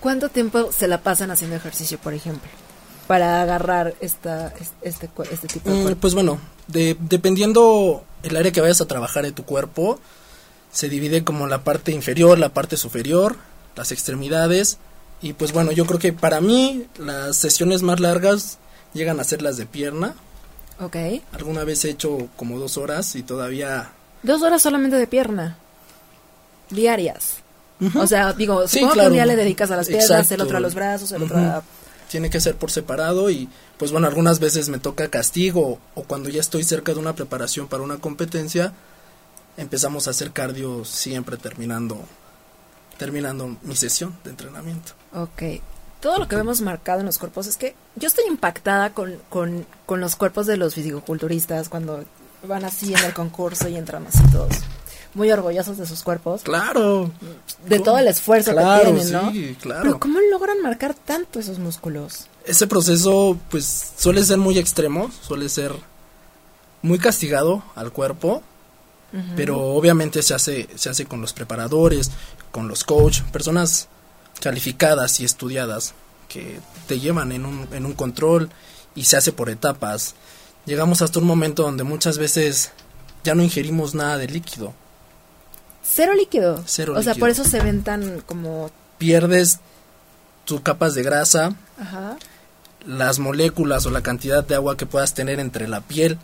¿Cuánto 0.00 0.28
tiempo 0.28 0.70
se 0.72 0.86
la 0.86 1.02
pasan 1.02 1.30
haciendo 1.30 1.56
ejercicio, 1.56 1.98
por 1.98 2.14
ejemplo? 2.14 2.48
Para 3.08 3.42
agarrar 3.42 3.94
esta, 4.00 4.54
es- 4.60 4.70
este, 4.82 5.10
este 5.32 5.48
tipo 5.48 5.70
de 5.70 5.76
Mm, 5.76 5.82
cuerpo. 5.82 6.00
Pues 6.00 6.14
bueno, 6.14 6.38
de- 6.68 6.96
dependiendo 7.00 8.04
el 8.22 8.36
área 8.36 8.52
que 8.52 8.60
vayas 8.60 8.80
a 8.80 8.86
trabajar 8.86 9.24
de 9.24 9.32
tu 9.32 9.44
cuerpo, 9.44 9.98
se 10.70 10.88
divide 10.88 11.24
como 11.24 11.46
la 11.48 11.64
parte 11.64 11.90
inferior, 11.90 12.38
la 12.38 12.50
parte 12.50 12.76
superior, 12.76 13.36
las 13.74 13.90
extremidades. 13.90 14.78
Y 15.20 15.32
pues 15.32 15.52
bueno, 15.52 15.72
yo 15.72 15.84
creo 15.86 15.98
que 15.98 16.12
para 16.12 16.40
mí 16.40 16.86
las 16.98 17.36
sesiones 17.36 17.82
más 17.82 17.98
largas 17.98 18.58
llegan 18.94 19.18
a 19.18 19.24
ser 19.24 19.42
las 19.42 19.56
de 19.56 19.66
pierna. 19.66 20.14
Ok. 20.80 20.96
Alguna 21.32 21.64
vez 21.64 21.84
he 21.84 21.90
hecho 21.90 22.28
como 22.36 22.58
dos 22.60 22.76
horas 22.76 23.16
y 23.16 23.22
todavía... 23.24 23.90
Dos 24.22 24.42
horas 24.42 24.62
solamente 24.62 24.96
de 24.96 25.06
pierna. 25.08 25.56
Diarias. 26.70 27.36
O 27.94 28.06
sea, 28.06 28.32
digo, 28.32 28.66
Sí, 28.66 28.76
supongo 28.80 28.92
que 28.92 28.94
claro. 28.94 29.08
un 29.08 29.14
día 29.14 29.26
le 29.26 29.36
dedicas 29.36 29.70
a 29.70 29.76
las 29.76 29.86
piernas, 29.86 30.10
el 30.10 30.16
Exacto. 30.20 30.44
otro 30.44 30.56
a 30.56 30.60
los 30.60 30.74
brazos, 30.74 31.12
el 31.12 31.22
otro 31.22 31.38
a... 31.38 31.62
Tiene 32.08 32.30
que 32.30 32.40
ser 32.40 32.56
por 32.56 32.70
separado 32.70 33.30
y 33.30 33.48
pues 33.78 33.92
bueno, 33.92 34.06
algunas 34.06 34.40
veces 34.40 34.68
me 34.68 34.78
toca 34.78 35.08
castigo 35.08 35.78
o 35.94 36.02
cuando 36.04 36.28
ya 36.28 36.40
estoy 36.40 36.64
cerca 36.64 36.92
de 36.92 37.00
una 37.00 37.14
preparación 37.14 37.68
para 37.68 37.82
una 37.82 37.98
competencia, 37.98 38.72
empezamos 39.56 40.06
a 40.06 40.10
hacer 40.10 40.32
cardio 40.32 40.84
siempre 40.84 41.36
terminando 41.36 42.00
terminando 42.96 43.56
mi 43.62 43.76
sesión 43.76 44.18
de 44.24 44.30
entrenamiento. 44.30 44.92
Ok. 45.14 45.62
Todo 46.00 46.18
lo 46.18 46.28
que 46.28 46.36
vemos 46.36 46.60
marcado 46.60 47.00
en 47.00 47.06
los 47.06 47.18
cuerpos 47.18 47.46
es 47.46 47.56
que 47.56 47.74
yo 47.96 48.08
estoy 48.08 48.24
impactada 48.26 48.92
con, 48.92 49.18
con, 49.28 49.66
con 49.86 50.00
los 50.00 50.16
cuerpos 50.16 50.46
de 50.46 50.56
los 50.56 50.74
fisicoculturistas 50.74 51.68
cuando 51.68 52.04
van 52.42 52.64
así 52.64 52.94
en 52.94 53.04
el 53.04 53.14
concurso 53.14 53.68
y 53.68 53.76
entran 53.76 54.06
así 54.06 54.22
todos 54.30 54.54
muy 55.18 55.30
orgullosos 55.30 55.76
de 55.76 55.86
sus 55.86 56.02
cuerpos, 56.02 56.42
Claro. 56.42 57.10
de 57.66 57.80
todo 57.80 57.98
el 57.98 58.08
esfuerzo 58.08 58.52
Claro, 58.52 58.94
que 58.94 59.00
tienen, 59.00 59.12
¿no? 59.12 59.32
sí, 59.32 59.56
claro. 59.60 59.82
Pero 59.82 60.00
¿cómo 60.00 60.18
logran 60.30 60.62
marcar 60.62 60.94
tanto 60.94 61.38
esos 61.40 61.58
músculos? 61.58 62.26
Ese 62.46 62.66
proceso 62.66 63.36
pues 63.50 63.92
suele 63.98 64.24
ser 64.24 64.38
muy 64.38 64.56
extremo, 64.58 65.10
suele 65.26 65.48
ser 65.50 65.72
muy 66.80 66.98
castigado 66.98 67.62
al 67.74 67.92
cuerpo, 67.92 68.42
Pero 69.36 69.58
obviamente 69.60 70.22
se 70.22 70.34
hace, 70.34 70.68
se 70.76 70.90
hace 70.90 71.06
con 71.06 71.22
los 71.22 71.32
preparadores, 71.32 72.10
con 72.50 72.68
los 72.68 72.84
coach, 72.84 73.22
personas 73.32 73.88
calificadas 74.40 75.18
y 75.20 75.24
estudiadas 75.24 75.94
que 76.28 76.60
te 76.86 77.00
llevan 77.00 77.32
en 77.32 77.46
un, 77.46 77.66
en 77.72 77.86
un 77.86 77.94
control 77.94 78.50
y 78.94 79.04
se 79.04 79.16
hace 79.16 79.32
por 79.32 79.48
etapas. 79.48 80.14
Llegamos 80.66 81.00
hasta 81.00 81.18
un 81.20 81.24
momento 81.24 81.62
donde 81.62 81.84
muchas 81.84 82.18
veces 82.18 82.70
ya 83.24 83.34
no 83.34 83.42
ingerimos 83.42 83.94
nada 83.94 84.18
de 84.18 84.26
líquido. 84.28 84.74
Cero 85.90 86.14
líquido. 86.14 86.62
Cero 86.66 86.94
o 86.96 87.02
sea, 87.02 87.14
por 87.14 87.30
eso 87.30 87.44
se 87.44 87.60
ven 87.60 87.82
tan 87.82 88.20
como... 88.20 88.70
Pierdes 88.98 89.60
tus 90.44 90.60
capas 90.60 90.94
de 90.94 91.02
grasa, 91.02 91.54
Ajá. 91.78 92.16
las 92.86 93.18
moléculas 93.18 93.86
o 93.86 93.90
la 93.90 94.02
cantidad 94.02 94.44
de 94.44 94.54
agua 94.54 94.76
que 94.76 94.86
puedas 94.86 95.14
tener 95.14 95.40
entre 95.40 95.68
la 95.68 95.80
piel 95.80 96.18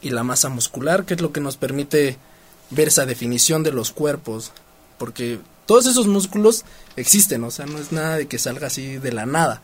y 0.00 0.10
la 0.10 0.24
masa 0.24 0.48
muscular, 0.48 1.04
que 1.04 1.14
es 1.14 1.20
lo 1.20 1.32
que 1.32 1.40
nos 1.40 1.56
permite 1.56 2.18
ver 2.70 2.88
esa 2.88 3.06
definición 3.06 3.62
de 3.62 3.72
los 3.72 3.92
cuerpos, 3.92 4.52
porque 4.98 5.38
todos 5.66 5.86
esos 5.86 6.06
músculos 6.06 6.64
existen, 6.96 7.44
o 7.44 7.50
sea, 7.50 7.66
no 7.66 7.78
es 7.78 7.92
nada 7.92 8.16
de 8.16 8.26
que 8.26 8.38
salga 8.38 8.68
así 8.68 8.98
de 8.98 9.12
la 9.12 9.26
nada, 9.26 9.60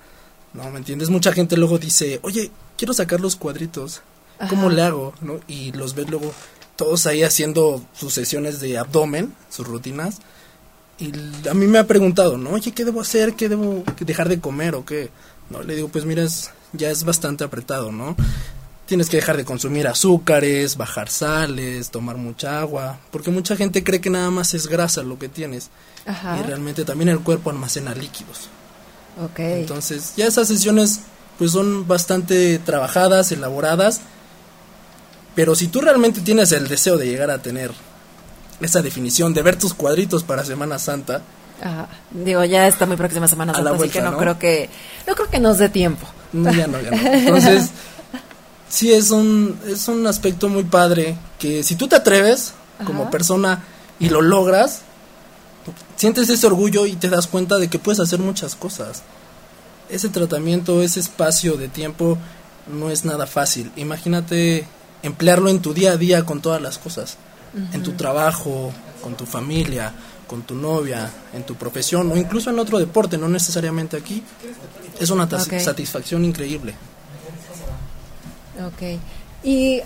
¿no? 0.52 0.70
¿Me 0.70 0.78
entiendes? 0.78 1.08
Mucha 1.10 1.32
gente 1.32 1.56
luego 1.56 1.78
dice, 1.78 2.20
oye, 2.22 2.50
quiero 2.76 2.94
sacar 2.94 3.20
los 3.20 3.36
cuadritos, 3.36 4.02
¿cómo 4.50 4.66
Ajá. 4.68 4.76
le 4.76 4.82
hago? 4.82 5.14
¿no? 5.20 5.40
Y 5.48 5.72
los 5.72 5.94
ves 5.94 6.10
luego 6.10 6.32
todos 6.76 7.06
ahí 7.06 7.22
haciendo 7.22 7.82
sus 7.94 8.12
sesiones 8.14 8.60
de 8.60 8.78
abdomen, 8.78 9.34
sus 9.50 9.66
rutinas, 9.66 10.18
y 10.98 11.12
a 11.48 11.54
mí 11.54 11.66
me 11.66 11.78
ha 11.78 11.86
preguntado, 11.86 12.38
¿no? 12.38 12.50
Oye, 12.50 12.72
¿qué 12.72 12.84
debo 12.84 13.00
hacer? 13.02 13.34
¿Qué 13.34 13.48
debo 13.48 13.84
dejar 14.00 14.28
de 14.28 14.40
comer 14.40 14.74
o 14.74 14.84
qué? 14.84 15.10
No, 15.50 15.62
le 15.62 15.74
digo, 15.76 15.88
pues 15.88 16.04
mira, 16.04 16.22
es- 16.22 16.50
ya 16.72 16.90
es 16.90 17.04
bastante 17.04 17.44
apretado, 17.44 17.92
¿no? 17.92 18.16
Tienes 18.86 19.08
que 19.08 19.16
dejar 19.16 19.36
de 19.36 19.44
consumir 19.44 19.86
azúcares, 19.88 20.76
bajar 20.76 21.08
sales, 21.10 21.90
tomar 21.90 22.16
mucha 22.16 22.60
agua, 22.60 22.98
porque 23.10 23.30
mucha 23.30 23.56
gente 23.56 23.82
cree 23.84 24.00
que 24.00 24.10
nada 24.10 24.30
más 24.30 24.54
es 24.54 24.68
grasa 24.68 25.02
lo 25.02 25.18
que 25.18 25.28
tienes 25.28 25.70
Ajá. 26.06 26.38
y 26.38 26.42
realmente 26.44 26.84
también 26.84 27.08
el 27.08 27.20
cuerpo 27.20 27.50
almacena 27.50 27.94
líquidos. 27.94 28.48
Ok. 29.22 29.38
Entonces, 29.40 30.12
ya 30.16 30.26
esas 30.26 30.48
sesiones 30.48 31.00
pues 31.38 31.50
son 31.50 31.86
bastante 31.88 32.58
trabajadas, 32.60 33.32
elaboradas, 33.32 34.00
pero 35.36 35.54
si 35.54 35.68
tú 35.68 35.80
realmente 35.80 36.22
tienes 36.22 36.50
el 36.50 36.66
deseo 36.66 36.96
de 36.96 37.06
llegar 37.06 37.30
a 37.30 37.38
tener 37.38 37.70
esa 38.60 38.82
definición 38.82 39.34
de 39.34 39.42
ver 39.42 39.56
tus 39.56 39.74
cuadritos 39.74 40.24
para 40.24 40.44
Semana 40.44 40.80
Santa, 40.80 41.22
Ajá. 41.62 41.88
Digo, 42.10 42.44
ya 42.44 42.66
está 42.66 42.86
muy 42.86 42.96
próxima 42.96 43.28
Semana 43.28 43.54
Santa, 43.54 43.70
la 43.70 43.76
así 43.76 43.88
que 43.88 44.00
vuelta, 44.00 44.10
no, 44.10 44.12
¿no? 44.12 44.18
creo 44.18 44.38
que... 44.38 44.68
No 45.06 45.14
creo 45.14 45.30
que 45.30 45.38
nos 45.38 45.58
dé 45.58 45.68
tiempo. 45.68 46.06
No, 46.32 46.52
ya 46.52 46.66
no, 46.66 46.80
ya 46.80 46.90
no. 46.90 46.96
Entonces, 46.96 47.70
sí 48.68 48.92
es 48.92 49.10
un, 49.10 49.58
es 49.66 49.88
un 49.88 50.06
aspecto 50.06 50.48
muy 50.48 50.64
padre 50.64 51.16
que 51.38 51.62
si 51.62 51.76
tú 51.76 51.88
te 51.88 51.96
atreves 51.96 52.52
como 52.84 53.10
persona 53.10 53.62
y 53.98 54.10
lo 54.10 54.20
logras, 54.20 54.82
sientes 55.96 56.28
ese 56.28 56.46
orgullo 56.46 56.84
y 56.84 56.96
te 56.96 57.08
das 57.08 57.26
cuenta 57.26 57.56
de 57.56 57.68
que 57.68 57.78
puedes 57.78 58.00
hacer 58.00 58.18
muchas 58.18 58.54
cosas. 58.54 59.02
Ese 59.88 60.08
tratamiento, 60.08 60.82
ese 60.82 61.00
espacio 61.00 61.56
de 61.56 61.68
tiempo 61.68 62.18
no 62.66 62.90
es 62.90 63.04
nada 63.04 63.26
fácil. 63.26 63.72
Imagínate 63.76 64.66
emplearlo 65.06 65.48
en 65.48 65.60
tu 65.60 65.72
día 65.72 65.92
a 65.92 65.96
día 65.96 66.24
con 66.24 66.40
todas 66.40 66.60
las 66.60 66.78
cosas. 66.78 67.16
En 67.72 67.82
tu 67.82 67.92
trabajo, 67.92 68.70
con 69.02 69.14
tu 69.14 69.24
familia, 69.24 69.90
con 70.26 70.42
tu 70.42 70.54
novia, 70.54 71.10
en 71.32 71.44
tu 71.44 71.54
profesión 71.54 72.12
o 72.12 72.16
incluso 72.16 72.50
en 72.50 72.58
otro 72.58 72.78
deporte, 72.78 73.16
no 73.16 73.28
necesariamente 73.28 73.96
aquí. 73.96 74.22
Es 75.00 75.08
una 75.08 75.26
satisfacción 75.28 76.24
increíble. 76.24 76.74
Ok. 78.66 79.00
¿Y 79.42 79.80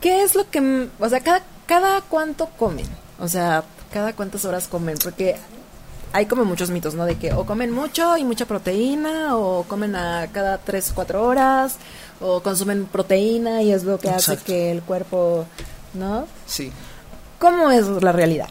qué 0.00 0.22
es 0.22 0.34
lo 0.34 0.50
que... 0.50 0.88
O 0.98 1.08
sea, 1.08 1.20
cada, 1.20 1.42
cada 1.66 2.02
cuánto 2.02 2.46
comen? 2.58 2.86
O 3.18 3.28
sea, 3.28 3.64
cada 3.90 4.12
cuántas 4.12 4.44
horas 4.44 4.68
comen? 4.68 4.98
Porque 5.02 5.36
hay 6.12 6.26
como 6.26 6.44
muchos 6.44 6.70
mitos, 6.70 6.94
¿no? 6.94 7.06
De 7.06 7.16
que 7.16 7.32
o 7.32 7.46
comen 7.46 7.70
mucho 7.70 8.16
y 8.16 8.24
mucha 8.24 8.46
proteína, 8.46 9.36
o 9.36 9.64
comen 9.64 9.96
a 9.96 10.28
cada 10.32 10.58
3 10.58 10.92
4 10.94 11.22
horas, 11.22 11.76
o 12.22 12.42
consumen 12.42 12.86
proteína 12.86 13.62
y 13.62 13.72
es 13.72 13.84
lo 13.84 13.98
que 13.98 14.10
hace 14.10 14.36
que 14.38 14.70
el 14.70 14.82
cuerpo... 14.82 15.46
¿No? 15.94 16.26
Sí. 16.46 16.72
¿Cómo 17.38 17.70
es 17.70 17.86
la 17.86 18.12
realidad? 18.12 18.48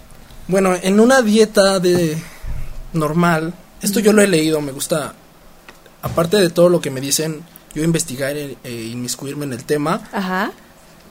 Bueno, 0.48 0.76
en 0.80 1.00
una 1.00 1.24
dieta 1.24 1.80
de 1.80 2.16
normal, 2.94 3.54
esto 3.82 4.00
yo 4.00 4.14
lo 4.14 4.22
he 4.22 4.28
leído, 4.28 4.62
me 4.62 4.72
gusta, 4.72 5.14
aparte 6.04 6.38
de 6.38 6.50
todo 6.50 6.70
lo 6.70 6.82
que 6.82 6.92
me 6.92 7.02
dicen, 7.02 7.44
yo 7.74 7.84
investigar 7.84 8.36
e 8.38 8.58
e 8.64 8.72
inmiscuirme 8.72 9.46
en 9.46 9.54
el 9.54 9.64
tema, 9.64 10.08
Ajá. 10.12 10.52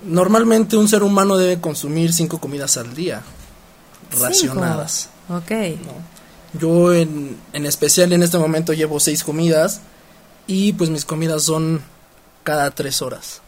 normalmente 0.04 0.76
un 0.76 0.88
ser 0.88 1.02
humano 1.02 1.36
debe 1.36 1.60
consumir 1.60 2.12
cinco 2.12 2.38
comidas 2.38 2.76
al 2.76 2.94
día, 2.94 3.22
racionadas. 4.20 5.08
Ok. 5.28 5.50
¿no? 5.50 6.60
Yo 6.60 6.92
en, 6.92 7.38
en 7.52 7.66
especial 7.66 8.12
en 8.12 8.22
este 8.22 8.38
momento 8.38 8.72
llevo 8.72 9.00
seis 9.00 9.24
comidas 9.24 9.80
y 10.46 10.74
pues 10.74 10.90
mis 10.90 11.04
comidas 11.04 11.42
son 11.42 11.80
cada 12.42 12.70
tres 12.70 13.02
horas. 13.02 13.40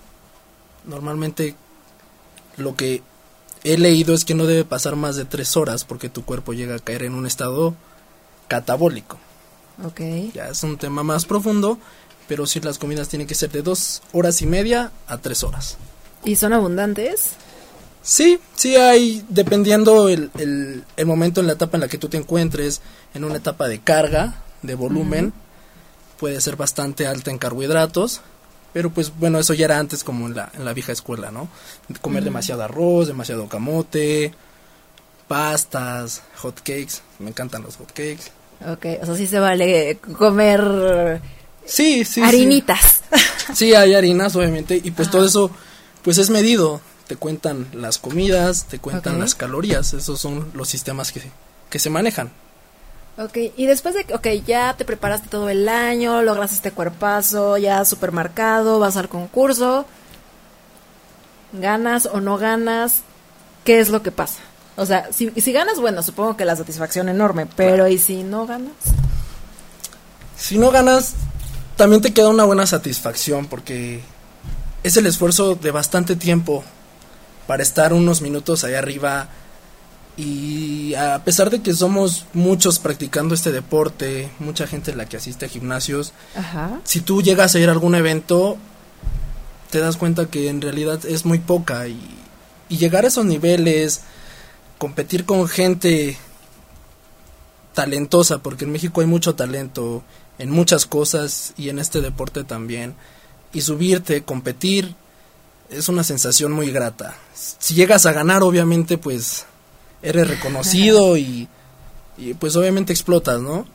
Normalmente 0.84 1.54
lo 2.56 2.76
que 2.76 3.02
he 3.64 3.78
leído 3.78 4.14
es 4.14 4.24
que 4.24 4.34
no 4.34 4.46
debe 4.46 4.64
pasar 4.64 4.96
más 4.96 5.16
de 5.16 5.24
tres 5.24 5.56
horas 5.56 5.84
porque 5.84 6.08
tu 6.08 6.24
cuerpo 6.24 6.52
llega 6.52 6.76
a 6.76 6.80
caer 6.80 7.04
en 7.04 7.14
un 7.14 7.26
estado 7.26 7.74
catabólico. 8.48 9.18
Ok. 9.84 10.00
Ya 10.34 10.48
es 10.48 10.62
un 10.62 10.76
tema 10.78 11.02
más 11.02 11.24
profundo, 11.24 11.78
pero 12.28 12.46
sí 12.46 12.60
las 12.60 12.78
comidas 12.78 13.08
tienen 13.08 13.26
que 13.26 13.34
ser 13.34 13.50
de 13.50 13.62
dos 13.62 14.02
horas 14.12 14.42
y 14.42 14.46
media 14.46 14.92
a 15.06 15.18
tres 15.18 15.42
horas. 15.42 15.76
¿Y 16.24 16.36
son 16.36 16.52
abundantes? 16.52 17.30
Sí, 18.02 18.40
sí 18.56 18.74
hay, 18.76 19.24
dependiendo 19.28 20.08
el, 20.08 20.30
el, 20.38 20.84
el 20.96 21.06
momento 21.06 21.40
en 21.40 21.46
la 21.46 21.52
etapa 21.52 21.76
en 21.76 21.82
la 21.82 21.88
que 21.88 21.98
tú 21.98 22.08
te 22.08 22.16
encuentres, 22.16 22.80
en 23.14 23.24
una 23.24 23.36
etapa 23.36 23.68
de 23.68 23.80
carga, 23.80 24.42
de 24.62 24.74
volumen, 24.74 25.32
puede 26.18 26.40
ser 26.40 26.56
bastante 26.56 27.06
alta 27.06 27.30
en 27.30 27.38
carbohidratos, 27.38 28.20
pero 28.72 28.90
pues 28.90 29.12
bueno, 29.18 29.38
eso 29.38 29.54
ya 29.54 29.64
era 29.66 29.78
antes 29.78 30.04
como 30.04 30.26
en 30.26 30.34
la, 30.36 30.50
en 30.54 30.64
la 30.64 30.72
vieja 30.72 30.92
escuela, 30.92 31.30
¿no? 31.30 31.48
Comer 32.00 32.24
demasiado 32.24 32.62
arroz, 32.62 33.06
demasiado 33.08 33.48
camote, 33.48 34.32
pastas, 35.28 36.22
hot 36.36 36.56
cakes, 36.60 37.00
me 37.18 37.30
encantan 37.30 37.62
los 37.62 37.76
hot 37.76 37.88
cakes. 37.88 38.30
Ok, 38.66 38.86
o 39.02 39.06
sea, 39.06 39.16
sí 39.16 39.26
se 39.26 39.38
vale 39.40 39.98
comer 40.16 41.20
Sí, 41.64 42.04
sí. 42.04 42.22
harinitas. 42.22 43.02
Sí, 43.54 43.74
hay 43.74 43.92
harinas, 43.92 44.34
obviamente, 44.36 44.80
y 44.82 44.92
pues 44.92 45.10
todo 45.10 45.26
eso, 45.26 45.50
pues 46.02 46.16
es 46.18 46.30
medido. 46.30 46.80
Te 47.08 47.16
cuentan 47.16 47.66
las 47.74 47.98
comidas, 47.98 48.66
te 48.66 48.78
cuentan 48.78 49.18
las 49.18 49.34
calorías, 49.34 49.92
esos 49.94 50.20
son 50.20 50.52
los 50.54 50.68
sistemas 50.68 51.10
que, 51.12 51.20
que 51.68 51.78
se 51.80 51.90
manejan. 51.90 52.30
Ok, 53.18 53.36
y 53.56 53.66
después 53.66 53.94
de 53.94 54.04
que, 54.04 54.14
ok, 54.14 54.26
ya 54.46 54.74
te 54.74 54.86
preparaste 54.86 55.28
todo 55.28 55.50
el 55.50 55.68
año, 55.68 56.22
logras 56.22 56.52
este 56.52 56.70
cuerpazo, 56.70 57.58
ya 57.58 57.84
supermercado, 57.84 58.78
vas 58.78 58.96
al 58.96 59.10
concurso, 59.10 59.84
ganas 61.52 62.06
o 62.06 62.20
no 62.22 62.38
ganas, 62.38 63.02
¿qué 63.64 63.80
es 63.80 63.90
lo 63.90 64.02
que 64.02 64.12
pasa? 64.12 64.40
O 64.76 64.86
sea, 64.86 65.12
si, 65.12 65.30
si 65.30 65.52
ganas, 65.52 65.78
bueno, 65.78 66.02
supongo 66.02 66.38
que 66.38 66.46
la 66.46 66.56
satisfacción 66.56 67.10
enorme, 67.10 67.46
pero 67.54 67.86
¿y 67.86 67.98
si 67.98 68.22
no 68.22 68.46
ganas? 68.46 68.72
Si 70.36 70.56
no 70.56 70.70
ganas, 70.70 71.12
también 71.76 72.00
te 72.00 72.14
queda 72.14 72.30
una 72.30 72.44
buena 72.44 72.66
satisfacción 72.66 73.46
porque 73.46 74.00
es 74.82 74.96
el 74.96 75.04
esfuerzo 75.04 75.54
de 75.54 75.70
bastante 75.70 76.16
tiempo 76.16 76.64
para 77.46 77.62
estar 77.62 77.92
unos 77.92 78.22
minutos 78.22 78.64
ahí 78.64 78.74
arriba 78.74 79.28
y 80.22 80.94
a 80.94 81.24
pesar 81.24 81.50
de 81.50 81.62
que 81.62 81.74
somos 81.74 82.26
muchos 82.32 82.78
practicando 82.78 83.34
este 83.34 83.50
deporte, 83.50 84.30
mucha 84.38 84.68
gente 84.68 84.94
la 84.94 85.06
que 85.06 85.16
asiste 85.16 85.46
a 85.46 85.48
gimnasios, 85.48 86.12
Ajá. 86.36 86.80
si 86.84 87.00
tú 87.00 87.22
llegas 87.22 87.54
a 87.54 87.58
ir 87.58 87.68
a 87.68 87.72
algún 87.72 87.96
evento, 87.96 88.56
te 89.70 89.80
das 89.80 89.96
cuenta 89.96 90.26
que 90.26 90.48
en 90.48 90.60
realidad 90.60 91.04
es 91.06 91.24
muy 91.24 91.38
poca 91.38 91.88
y, 91.88 91.98
y 92.68 92.76
llegar 92.76 93.04
a 93.04 93.08
esos 93.08 93.24
niveles, 93.24 94.02
competir 94.78 95.24
con 95.24 95.48
gente 95.48 96.16
talentosa, 97.74 98.38
porque 98.38 98.64
en 98.64 98.70
México 98.70 99.00
hay 99.00 99.08
mucho 99.08 99.34
talento 99.34 100.04
en 100.38 100.50
muchas 100.50 100.86
cosas 100.86 101.52
y 101.56 101.68
en 101.68 101.80
este 101.80 102.00
deporte 102.00 102.44
también, 102.44 102.94
y 103.52 103.62
subirte, 103.62 104.22
competir, 104.22 104.94
es 105.68 105.88
una 105.88 106.04
sensación 106.04 106.52
muy 106.52 106.70
grata. 106.70 107.16
Si 107.34 107.74
llegas 107.74 108.06
a 108.06 108.12
ganar, 108.12 108.42
obviamente, 108.42 108.98
pues 108.98 109.46
eres 110.02 110.28
reconocido 110.28 111.16
y, 111.16 111.48
y 112.16 112.34
pues 112.34 112.56
obviamente 112.56 112.92
explotas, 112.92 113.40
¿no? 113.40 113.66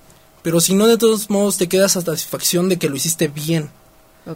Pero 0.44 0.62
si 0.62 0.76
no, 0.76 0.88
de 0.88 0.98
todos 0.98 1.30
modos 1.30 1.58
te 1.58 1.68
queda 1.68 1.88
esa 1.88 2.02
satisfacción 2.02 2.70
de 2.70 2.78
que 2.78 2.90
lo 2.90 2.96
hiciste 2.96 3.28
bien, 3.28 3.70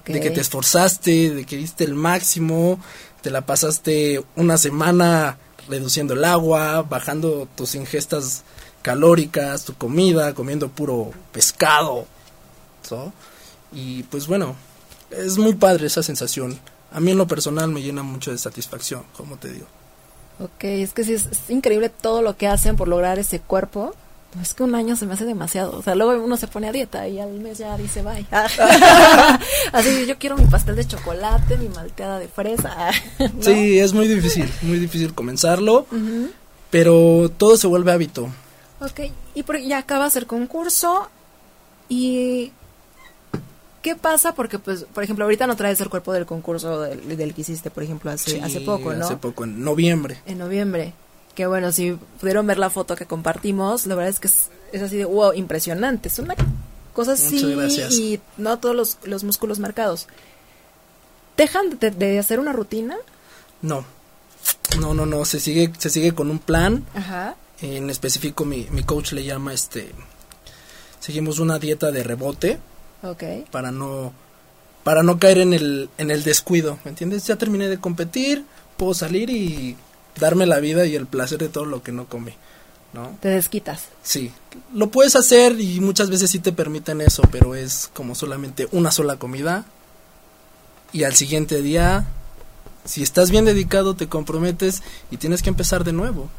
de 0.06 0.20
que 0.20 0.32
te 0.32 0.42
esforzaste, 0.42 1.32
de 1.32 1.46
que 1.46 1.58
diste 1.58 1.84
el 1.84 1.94
máximo, 1.94 2.80
te 3.22 3.30
la 3.30 3.46
pasaste 3.46 4.24
una 4.36 4.58
semana 4.58 5.38
reduciendo 5.70 6.14
el 6.14 6.26
agua, 6.26 6.82
bajando 6.82 7.48
tus 7.56 7.76
ingestas 7.76 8.44
calóricas, 8.82 9.64
tu 9.64 9.76
comida, 9.76 10.34
comiendo 10.34 10.70
puro 10.70 11.12
pescado, 11.32 12.08
¿so? 12.82 13.14
Y 13.72 14.04
pues 14.04 14.28
bueno, 14.28 14.56
es 15.12 15.38
muy 15.38 15.54
padre 15.56 15.88
esa 15.88 16.04
sensación. 16.04 16.60
A 16.92 17.00
mí 17.00 17.12
en 17.12 17.18
lo 17.18 17.28
personal 17.28 17.70
me 17.70 17.82
llena 17.82 18.04
mucho 18.04 18.32
de 18.32 18.38
satisfacción, 18.38 19.04
como 19.16 19.38
te 19.38 19.50
digo. 19.50 19.68
Ok, 20.44 20.64
es 20.64 20.94
que 20.94 21.04
sí, 21.04 21.14
es, 21.14 21.26
es 21.28 21.50
increíble 21.50 21.90
todo 21.90 22.22
lo 22.22 22.36
que 22.36 22.48
hacen 22.48 22.76
por 22.76 22.88
lograr 22.88 23.20
ese 23.20 23.40
cuerpo. 23.40 23.94
No, 24.34 24.42
es 24.42 24.54
que 24.54 24.64
un 24.64 24.74
año 24.76 24.96
se 24.96 25.06
me 25.06 25.14
hace 25.14 25.26
demasiado. 25.26 25.78
O 25.78 25.82
sea, 25.84 25.94
luego 25.94 26.24
uno 26.24 26.38
se 26.38 26.48
pone 26.48 26.70
a 26.70 26.72
dieta 26.72 27.08
y 27.08 27.20
al 27.20 27.32
mes 27.34 27.58
ya 27.58 27.76
dice 27.78 28.02
bye. 28.02 28.26
Así, 29.74 30.06
yo 30.08 30.18
quiero 30.18 30.38
mi 30.38 30.46
pastel 30.46 30.76
de 30.78 30.86
chocolate, 30.88 31.58
mi 31.58 31.68
malteada 31.70 32.18
de 32.20 32.28
fresa. 32.28 32.76
¿no? 33.20 33.28
Sí, 33.44 33.78
es 33.80 33.94
muy 33.94 34.08
difícil, 34.08 34.50
muy 34.62 34.80
difícil 34.80 35.14
comenzarlo, 35.14 35.86
pero 36.70 37.30
todo 37.38 37.58
se 37.58 37.68
vuelve 37.68 37.92
hábito. 37.92 38.30
Ok, 38.80 39.02
y 39.36 39.44
por- 39.44 39.60
ya 39.60 39.78
acabas 39.80 40.16
el 40.16 40.26
concurso 40.26 41.10
y 41.90 42.52
¿qué 43.82 43.96
pasa? 43.96 44.34
Porque, 44.34 44.60
pues, 44.60 44.86
por 44.94 45.04
ejemplo, 45.04 45.26
ahorita 45.26 45.48
no 45.48 45.56
traes 45.56 45.82
el 45.82 45.90
cuerpo 45.90 46.14
del 46.14 46.26
concurso 46.26 46.82
del, 46.82 47.18
del 47.18 47.34
que 47.34 47.42
hiciste, 47.42 47.72
por 47.72 47.84
ejemplo, 47.84 48.12
hace, 48.12 48.32
Sí, 48.32 48.40
hace 48.40 48.62
poco, 48.62 48.94
¿no? 48.94 49.06
Hace 49.06 49.18
poco, 49.18 49.44
en 49.44 49.64
noviembre. 49.64 50.22
En 50.26 50.38
noviembre. 50.38 50.94
Que 51.36 51.48
bueno, 51.48 51.72
si 51.72 51.98
pudieron 52.20 52.46
ver 52.46 52.58
la 52.58 52.70
foto 52.70 52.96
que 52.96 53.06
compartimos, 53.06 53.86
la 53.86 53.96
verdad 53.96 54.10
es 54.10 54.20
que 54.20 54.28
es, 54.28 54.50
es 54.72 54.82
así 54.82 54.98
de, 54.98 55.06
wow, 55.06 55.34
impresionante. 55.34 56.10
Es 56.10 56.20
una 56.20 56.36
cosa 56.94 57.14
así 57.14 57.42
y 57.92 58.20
no 58.38 58.60
todos 58.60 58.76
los, 58.76 58.98
los 59.04 59.24
músculos 59.24 59.60
marcados. 59.60 60.08
¿Dejan 61.38 61.80
de, 61.80 61.92
de 61.92 62.20
hacer 62.20 62.40
una 62.40 62.52
rutina? 62.52 62.98
No, 63.62 63.86
no, 64.80 64.94
no, 64.94 65.06
no, 65.06 65.24
se 65.26 65.40
sigue, 65.40 65.72
se 65.78 65.90
sigue 65.90 66.14
con 66.14 66.30
un 66.30 66.40
plan. 66.40 66.86
Ajá. 66.94 67.36
En 67.62 67.90
específico, 67.90 68.44
mi, 68.44 68.68
mi 68.72 68.84
coach 68.84 69.14
le 69.14 69.24
llama 69.24 69.54
este. 69.54 69.92
Seguimos 71.00 71.40
una 71.40 71.60
dieta 71.60 71.92
de 71.92 72.04
rebote 72.04 72.60
Ok. 73.04 73.24
para 73.52 73.72
no 73.72 74.14
para 74.84 75.04
no 75.04 75.20
caer 75.20 75.40
en 75.40 75.54
el 75.54 75.90
en 75.98 76.12
el 76.12 76.24
descuido, 76.24 76.80
¿me 76.84 76.90
entiendes? 76.90 77.26
Ya 77.26 77.36
terminé 77.36 77.68
de 77.68 77.80
competir, 77.80 78.46
puedo 78.78 78.94
salir 78.94 79.30
y 79.30 79.76
darme 80.20 80.46
la 80.46 80.60
vida 80.60 80.86
y 80.86 80.96
el 80.96 81.08
placer 81.08 81.40
de 81.40 81.50
todo 81.50 81.66
lo 81.66 81.84
que 81.84 81.92
no 81.92 82.06
comí, 82.06 82.34
¿no? 82.94 83.18
Te 83.22 83.30
desquitas. 83.30 83.86
Sí, 84.04 84.32
lo 84.74 84.90
puedes 84.90 85.16
hacer 85.16 85.60
y 85.60 85.80
muchas 85.80 86.10
veces 86.10 86.32
sí 86.32 86.40
te 86.40 86.52
permiten 86.52 87.02
eso, 87.02 87.24
pero 87.32 87.56
es 87.56 87.90
como 87.94 88.16
solamente 88.16 88.68
una 88.72 88.92
sola 88.92 89.18
comida 89.18 89.66
y 90.94 91.04
al 91.04 91.16
siguiente 91.16 91.62
día, 91.62 92.06
si 92.86 93.04
estás 93.04 93.32
bien 93.32 93.46
dedicado, 93.46 93.96
te 93.96 94.10
comprometes 94.10 94.84
y 95.10 95.18
tienes 95.18 95.42
que 95.42 95.50
empezar 95.50 95.84
de 95.84 95.94
nuevo, 95.94 96.30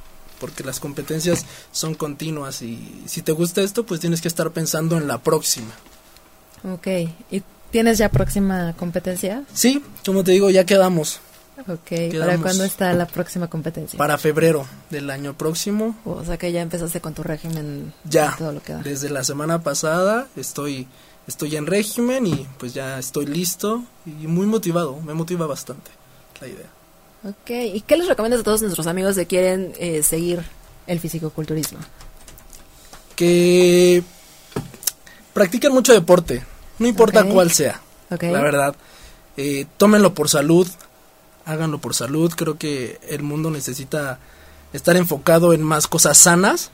porque 0.40 0.64
las 0.64 0.80
competencias 0.80 1.46
son 1.70 1.94
continuas 1.94 2.60
y 2.62 3.02
si 3.06 3.22
te 3.22 3.32
gusta 3.32 3.62
esto, 3.62 3.86
pues 3.86 4.00
tienes 4.00 4.20
que 4.20 4.28
estar 4.28 4.50
pensando 4.50 4.96
en 4.96 5.08
la 5.08 5.18
próxima. 5.18 5.72
Ok. 6.64 6.86
¿Y 7.30 7.42
tienes 7.70 7.98
ya 7.98 8.08
próxima 8.08 8.74
competencia? 8.78 9.44
Sí, 9.52 9.82
como 10.04 10.22
te 10.24 10.32
digo, 10.32 10.50
ya 10.50 10.64
quedamos 10.64 11.20
Ok. 11.68 12.18
¿Para 12.18 12.38
cuándo 12.38 12.64
está 12.64 12.92
la 12.92 13.06
próxima 13.06 13.48
competencia? 13.48 13.96
para 13.98 14.18
febrero 14.18 14.66
del 14.90 15.10
año 15.10 15.36
próximo. 15.36 15.96
O 16.04 16.24
sea 16.24 16.36
que 16.36 16.50
ya 16.50 16.60
empezaste 16.60 17.00
con 17.00 17.14
tu 17.14 17.22
régimen. 17.22 17.92
Ya, 18.04 18.32
y 18.34 18.38
Todo 18.38 18.52
lo 18.52 18.62
que 18.62 18.72
da. 18.72 18.82
desde 18.82 19.10
la 19.10 19.22
semana 19.22 19.62
pasada 19.62 20.26
estoy 20.36 20.88
estoy 21.28 21.54
en 21.56 21.66
régimen 21.66 22.26
y 22.26 22.46
pues 22.58 22.74
ya 22.74 22.98
estoy 22.98 23.26
listo 23.26 23.84
y 24.06 24.26
muy 24.26 24.46
motivado, 24.46 25.00
me 25.02 25.14
motiva 25.14 25.46
bastante 25.46 25.90
la 26.40 26.48
idea. 26.48 26.66
Ok. 27.24 27.50
¿Y 27.76 27.80
qué 27.82 27.96
les 27.96 28.08
recomiendas 28.08 28.40
a 28.40 28.44
todos 28.44 28.62
nuestros 28.62 28.86
amigos 28.88 29.14
que 29.14 29.26
quieren 29.26 29.72
eh, 29.78 30.02
seguir 30.02 30.42
el 30.88 30.98
fisicoculturismo? 30.98 31.78
Que 33.14 34.02
practiquen 35.32 35.72
mucho 35.72 35.92
deporte, 35.92 36.42
no 36.82 36.88
importa 36.88 37.24
cuál 37.24 37.50
sea, 37.50 37.80
Ok. 38.10 38.24
la 38.24 38.40
verdad. 38.40 38.74
Eh, 39.36 39.66
tómenlo 39.78 40.12
por 40.12 40.28
salud, 40.28 40.68
háganlo 41.46 41.78
por 41.78 41.94
salud, 41.94 42.32
creo 42.36 42.58
que 42.58 43.00
el 43.08 43.22
mundo 43.22 43.50
necesita 43.50 44.18
estar 44.72 44.96
enfocado 44.96 45.52
en 45.52 45.62
más 45.62 45.86
cosas 45.86 46.18
sanas 46.18 46.70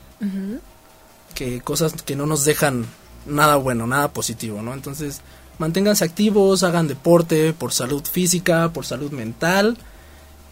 que 1.35 1.61
cosas 1.61 1.93
que 2.03 2.15
no 2.15 2.25
nos 2.25 2.43
dejan 2.43 2.85
nada 3.25 3.55
bueno, 3.55 3.87
nada 3.87 4.11
positivo, 4.11 4.61
¿no? 4.61 4.73
Entonces, 4.73 5.21
manténganse 5.57 6.03
activos, 6.03 6.63
hagan 6.63 6.87
deporte 6.87 7.53
por 7.53 7.71
salud 7.71 8.03
física, 8.03 8.69
por 8.73 8.85
salud 8.85 9.11
mental 9.11 9.77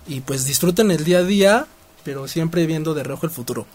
y 0.07 0.21
pues 0.21 0.45
disfruten 0.45 0.91
el 0.91 1.03
día 1.03 1.19
a 1.19 1.23
día, 1.23 1.67
pero 2.03 2.27
siempre 2.27 2.65
viendo 2.65 2.93
de 2.93 3.03
reojo 3.03 3.25
el 3.25 3.31
futuro. 3.31 3.65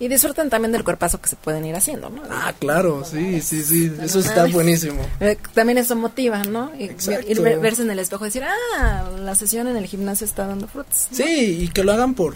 Y 0.00 0.08
disfruten 0.08 0.48
también 0.50 0.72
del 0.72 0.82
cuerpazo 0.82 1.20
que 1.20 1.28
se 1.28 1.36
pueden 1.36 1.64
ir 1.66 1.76
haciendo, 1.76 2.08
¿no? 2.10 2.22
Ah, 2.30 2.52
claro, 2.58 3.04
sí, 3.04 3.40
sí, 3.42 3.62
sí, 3.62 3.92
eso 4.02 4.18
está 4.18 4.46
buenísimo. 4.46 5.02
Eh, 5.20 5.36
También 5.54 5.76
eso 5.78 5.94
motiva, 5.94 6.42
¿no? 6.42 6.72
Y, 6.78 6.84
y 7.28 7.34
ver- 7.34 7.60
verse 7.60 7.82
en 7.82 7.90
el 7.90 7.98
espejo 7.98 8.24
y 8.24 8.28
decir, 8.28 8.42
ah, 8.44 9.04
la 9.20 9.34
sesión 9.34 9.68
en 9.68 9.76
el 9.76 9.84
gimnasio 9.86 10.24
está 10.24 10.46
dando 10.46 10.66
frutos. 10.66 11.08
¿no? 11.10 11.16
Sí, 11.18 11.58
y 11.62 11.68
que 11.68 11.84
lo 11.84 11.92
hagan 11.92 12.14
por 12.14 12.34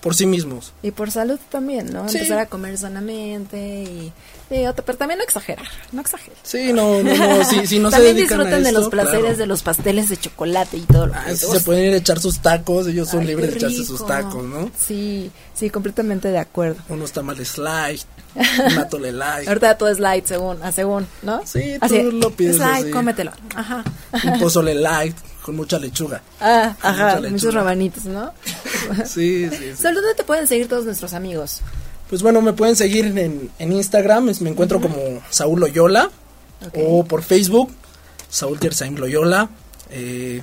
por 0.00 0.14
sí 0.14 0.26
mismos. 0.26 0.72
Y 0.82 0.90
por 0.92 1.10
salud 1.10 1.38
también, 1.50 1.92
¿no? 1.92 2.08
Sí. 2.08 2.18
Empezar 2.18 2.38
a 2.38 2.46
comer 2.46 2.78
sanamente 2.78 3.82
y... 3.84 4.12
sí, 4.48 4.66
otra- 4.66 4.84
pero 4.84 4.96
también 4.98 5.18
no 5.18 5.24
exagerar, 5.24 5.66
no 5.92 6.00
exagerar. 6.00 6.38
Sí, 6.42 6.72
no, 6.72 7.02
no, 7.02 7.14
no, 7.14 7.44
si, 7.44 7.66
si 7.66 7.78
no 7.78 7.90
se 7.90 7.96
también 7.96 8.16
dedican 8.16 8.40
a 8.40 8.44
disfruten 8.44 8.64
de 8.64 8.72
los 8.72 8.88
placeres 8.88 9.20
claro. 9.20 9.36
de 9.36 9.46
los 9.46 9.62
pasteles 9.62 10.08
de 10.08 10.16
chocolate 10.16 10.76
y 10.78 10.80
todo 10.82 11.06
lo 11.06 11.14
Ah, 11.14 11.24
que 11.26 11.32
Uf, 11.34 11.40
se 11.40 11.60
pueden 11.60 11.84
ir 11.84 11.94
a 11.94 11.96
echar 11.98 12.18
sus 12.20 12.40
tacos, 12.40 12.86
ellos 12.86 13.08
son 13.08 13.20
ay, 13.20 13.26
libres 13.26 13.50
de 13.50 13.56
echarse 13.56 13.84
sus 13.84 14.06
tacos, 14.06 14.44
¿no? 14.44 14.70
Sí, 14.78 15.30
sí, 15.54 15.68
completamente 15.70 16.28
de 16.28 16.38
acuerdo. 16.38 16.80
Unos 16.88 17.12
tamales 17.12 17.58
light, 17.58 18.00
un 18.34 18.78
atole 18.78 19.12
light. 19.12 19.48
Ahorita 19.48 19.76
todo 19.76 19.88
es 19.90 19.98
light 19.98 20.24
según, 20.26 20.62
a 20.62 20.72
según, 20.72 21.06
¿no? 21.22 21.42
Sí, 21.46 21.76
Así, 21.80 22.00
tú 22.02 22.12
lo 22.12 22.30
pides 22.30 22.54
Es 22.54 22.58
light, 22.60 22.84
así. 22.84 22.90
cómetelo. 22.90 23.32
Ajá. 23.54 23.84
un 24.24 24.38
pozole 24.40 24.74
light 24.74 25.14
con 25.50 25.56
mucha 25.56 25.80
lechuga. 25.80 26.22
Ah, 26.40 26.76
ajá, 26.80 26.92
Mucha 26.92 27.14
lechuga. 27.16 27.30
muchos 27.32 27.54
rabanitos, 27.54 28.04
¿no? 28.04 28.32
Sí, 29.04 29.48
sí, 29.50 29.56
sí. 29.56 29.76
Solo 29.82 30.00
¿Dónde 30.00 30.14
te 30.14 30.22
pueden 30.22 30.46
seguir 30.46 30.68
todos 30.68 30.84
nuestros 30.84 31.12
amigos? 31.12 31.60
Pues 32.08 32.22
bueno, 32.22 32.40
me 32.40 32.52
pueden 32.52 32.76
seguir 32.76 33.06
en, 33.18 33.50
en 33.58 33.72
Instagram, 33.72 34.30
me 34.40 34.50
encuentro 34.50 34.80
como 34.80 34.96
Saúl 35.30 35.58
Loyola, 35.60 36.08
Ok. 36.66 36.74
o 36.86 37.04
por 37.04 37.22
Facebook, 37.22 37.70
Saúl 38.28 38.60
Terzaim 38.60 38.94
Loyola. 38.96 39.48
Eh, 39.90 40.40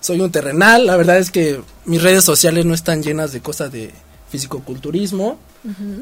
soy 0.00 0.20
un 0.20 0.30
terrenal, 0.30 0.86
la 0.86 0.96
verdad 0.96 1.16
es 1.18 1.30
que 1.30 1.60
mis 1.86 2.02
redes 2.02 2.24
sociales 2.24 2.66
no 2.66 2.74
están 2.74 3.02
llenas 3.02 3.32
de 3.32 3.40
cosas 3.40 3.72
de 3.72 3.92
fisicoculturismo. 4.28 5.38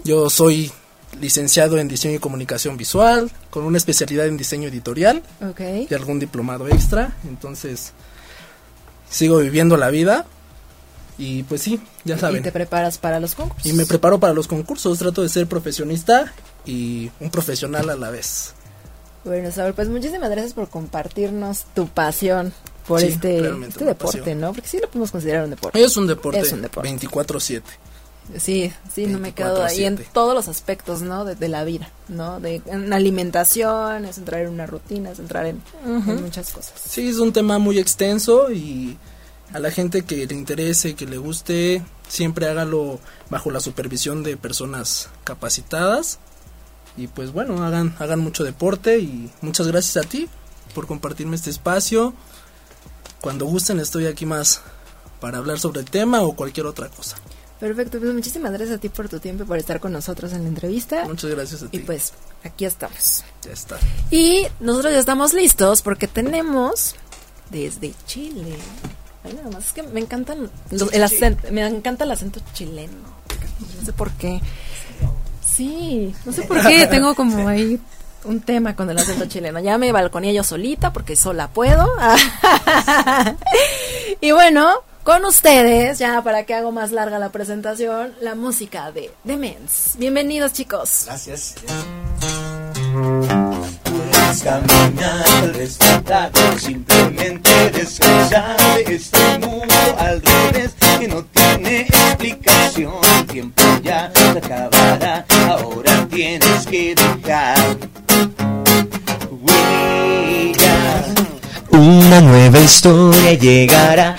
Yo 0.04 0.28
soy 0.30 0.72
licenciado 1.20 1.78
en 1.78 1.86
diseño 1.86 2.16
y 2.16 2.18
comunicación 2.18 2.76
visual, 2.76 3.30
con 3.50 3.62
una 3.64 3.78
especialidad 3.78 4.26
en 4.26 4.36
diseño 4.36 4.68
editorial 4.68 5.22
y 5.88 5.94
algún 5.94 6.18
diplomado 6.18 6.66
extra, 6.68 7.14
entonces 7.28 7.92
sigo 9.12 9.38
viviendo 9.38 9.76
la 9.76 9.90
vida 9.90 10.26
y 11.18 11.42
pues 11.44 11.62
sí, 11.62 11.80
ya 12.04 12.16
Y 12.16 12.18
saben. 12.18 12.42
te 12.42 12.50
preparas 12.50 12.98
para 12.98 13.20
los 13.20 13.34
concursos. 13.36 13.64
Y 13.70 13.74
me 13.74 13.86
preparo 13.86 14.18
para 14.18 14.32
los 14.32 14.48
concursos, 14.48 14.98
trato 14.98 15.22
de 15.22 15.28
ser 15.28 15.46
profesionista 15.46 16.32
y 16.66 17.10
un 17.20 17.30
profesional 17.30 17.88
a 17.90 17.96
la 17.96 18.10
vez. 18.10 18.54
Bueno, 19.24 19.52
Saúl, 19.52 19.74
pues 19.74 19.88
muchísimas 19.88 20.30
gracias 20.30 20.54
por 20.54 20.68
compartirnos 20.68 21.64
tu 21.74 21.86
pasión 21.86 22.52
por 22.88 22.98
Sí, 23.00 23.06
este, 23.06 23.38
este 23.68 23.84
deporte, 23.84 24.18
pasión. 24.18 24.40
¿no? 24.40 24.52
Porque 24.52 24.68
sí 24.68 24.78
lo 24.80 24.88
podemos 24.88 25.12
considerar 25.12 25.44
un 25.44 25.50
deporte. 25.50 25.80
Es 25.80 25.96
un 25.96 26.08
deporte, 26.08 26.40
Es 26.40 26.52
un 26.52 26.62
deporte. 26.62 26.88
24/7. 26.90 27.62
Sí, 28.38 28.72
sí, 28.92 29.06
no 29.06 29.18
me 29.18 29.32
quedo 29.32 29.64
ahí 29.64 29.84
en 29.84 29.96
24/7. 29.98 30.06
todos 30.12 30.34
los 30.34 30.48
aspectos, 30.48 31.02
¿no? 31.02 31.24
De, 31.24 31.34
de 31.34 31.48
la 31.48 31.64
vida, 31.64 31.90
¿no? 32.08 32.40
De 32.40 32.62
en 32.66 32.92
alimentación, 32.92 34.04
es 34.04 34.18
entrar 34.18 34.42
en 34.42 34.48
una 34.48 34.66
rutina, 34.66 35.10
es 35.10 35.18
entrar 35.18 35.46
en, 35.46 35.60
en 35.84 36.22
muchas 36.22 36.52
cosas. 36.52 36.74
Sí, 36.88 37.08
es 37.08 37.18
un 37.18 37.32
tema 37.32 37.58
muy 37.58 37.78
extenso 37.78 38.50
y 38.50 38.96
a 39.52 39.58
la 39.58 39.70
gente 39.70 40.02
que 40.02 40.26
le 40.26 40.34
interese, 40.34 40.94
que 40.94 41.06
le 41.06 41.18
guste, 41.18 41.82
siempre 42.08 42.46
hágalo 42.48 43.00
bajo 43.28 43.50
la 43.50 43.60
supervisión 43.60 44.22
de 44.22 44.36
personas 44.36 45.08
capacitadas. 45.24 46.18
Y 46.96 47.06
pues 47.06 47.32
bueno, 47.32 47.64
hagan, 47.64 47.94
hagan 47.98 48.20
mucho 48.20 48.44
deporte 48.44 48.98
y 48.98 49.30
muchas 49.40 49.66
gracias 49.66 50.04
a 50.04 50.08
ti 50.08 50.28
por 50.74 50.86
compartirme 50.86 51.36
este 51.36 51.50
espacio. 51.50 52.14
Cuando 53.20 53.46
gusten 53.46 53.80
estoy 53.80 54.06
aquí 54.06 54.26
más 54.26 54.62
para 55.20 55.38
hablar 55.38 55.58
sobre 55.58 55.80
el 55.80 55.90
tema 55.90 56.22
o 56.22 56.34
cualquier 56.34 56.66
otra 56.66 56.88
cosa. 56.88 57.16
Perfecto, 57.62 58.00
pues 58.00 58.12
muchísimas 58.12 58.50
gracias 58.50 58.76
a 58.76 58.80
ti 58.80 58.88
por 58.88 59.08
tu 59.08 59.20
tiempo 59.20 59.44
y 59.44 59.46
por 59.46 59.56
estar 59.56 59.78
con 59.78 59.92
nosotros 59.92 60.32
en 60.32 60.42
la 60.42 60.48
entrevista. 60.48 61.04
Muchas 61.04 61.30
gracias 61.30 61.62
a 61.62 61.68
ti. 61.68 61.76
Y 61.76 61.80
pues 61.80 62.12
aquí 62.42 62.64
estamos. 62.64 63.22
ya 63.46 63.52
está. 63.52 63.76
Y 64.10 64.48
nosotros 64.58 64.92
ya 64.92 64.98
estamos 64.98 65.32
listos 65.32 65.80
porque 65.80 66.08
tenemos 66.08 66.96
desde 67.50 67.94
Chile. 68.04 68.56
Ay, 69.22 69.34
nada 69.34 69.48
más, 69.50 69.66
es 69.66 69.72
que 69.74 69.84
me 69.84 70.00
encantan 70.00 70.50
los- 70.72 70.92
el 70.92 71.04
acento, 71.04 71.52
me 71.52 71.64
encanta 71.64 72.02
el 72.02 72.10
acento 72.10 72.40
chileno. 72.52 72.94
No 73.78 73.86
sé 73.86 73.92
por 73.92 74.10
qué. 74.10 74.40
Sí, 75.48 76.12
no 76.24 76.32
sé 76.32 76.42
por 76.42 76.66
qué 76.66 76.88
tengo 76.88 77.14
como 77.22 77.46
ahí 77.46 77.78
un 78.24 78.40
tema 78.40 78.74
con 78.74 78.90
el 78.90 78.98
acento 78.98 79.26
chileno. 79.26 79.60
Ya 79.60 79.78
me 79.78 79.92
balconé 79.92 80.34
yo 80.34 80.42
solita 80.42 80.92
porque 80.92 81.14
sola 81.14 81.46
puedo. 81.46 81.88
y 84.20 84.32
bueno, 84.32 84.82
con 85.02 85.24
ustedes, 85.24 85.98
ya 85.98 86.22
para 86.22 86.44
que 86.44 86.54
hago 86.54 86.70
más 86.70 86.92
larga 86.92 87.18
la 87.18 87.30
presentación, 87.30 88.14
la 88.20 88.34
música 88.34 88.92
de 88.92 89.10
Demens. 89.24 89.94
Bienvenidos 89.98 90.52
chicos. 90.52 91.04
Gracias. 91.06 91.54
Puedes 93.84 94.42
caminar, 94.42 95.52
respetar, 95.54 96.30
simplemente 96.58 97.70
descansar 97.70 98.56
este 98.86 99.38
mundo 99.38 99.74
al 99.98 100.22
revés 100.22 100.70
que 101.00 101.08
no 101.08 101.24
tiene 101.24 101.80
explicación. 101.80 102.94
El 103.18 103.26
tiempo 103.26 103.62
ya 103.82 104.12
se 104.14 104.38
acabará, 104.38 105.24
ahora 105.48 106.06
tienes 106.08 106.66
que 106.66 106.94
dejar. 106.94 107.76
Una 111.70 112.20
nueva 112.20 112.58
historia 112.60 113.32
llegará 113.32 114.16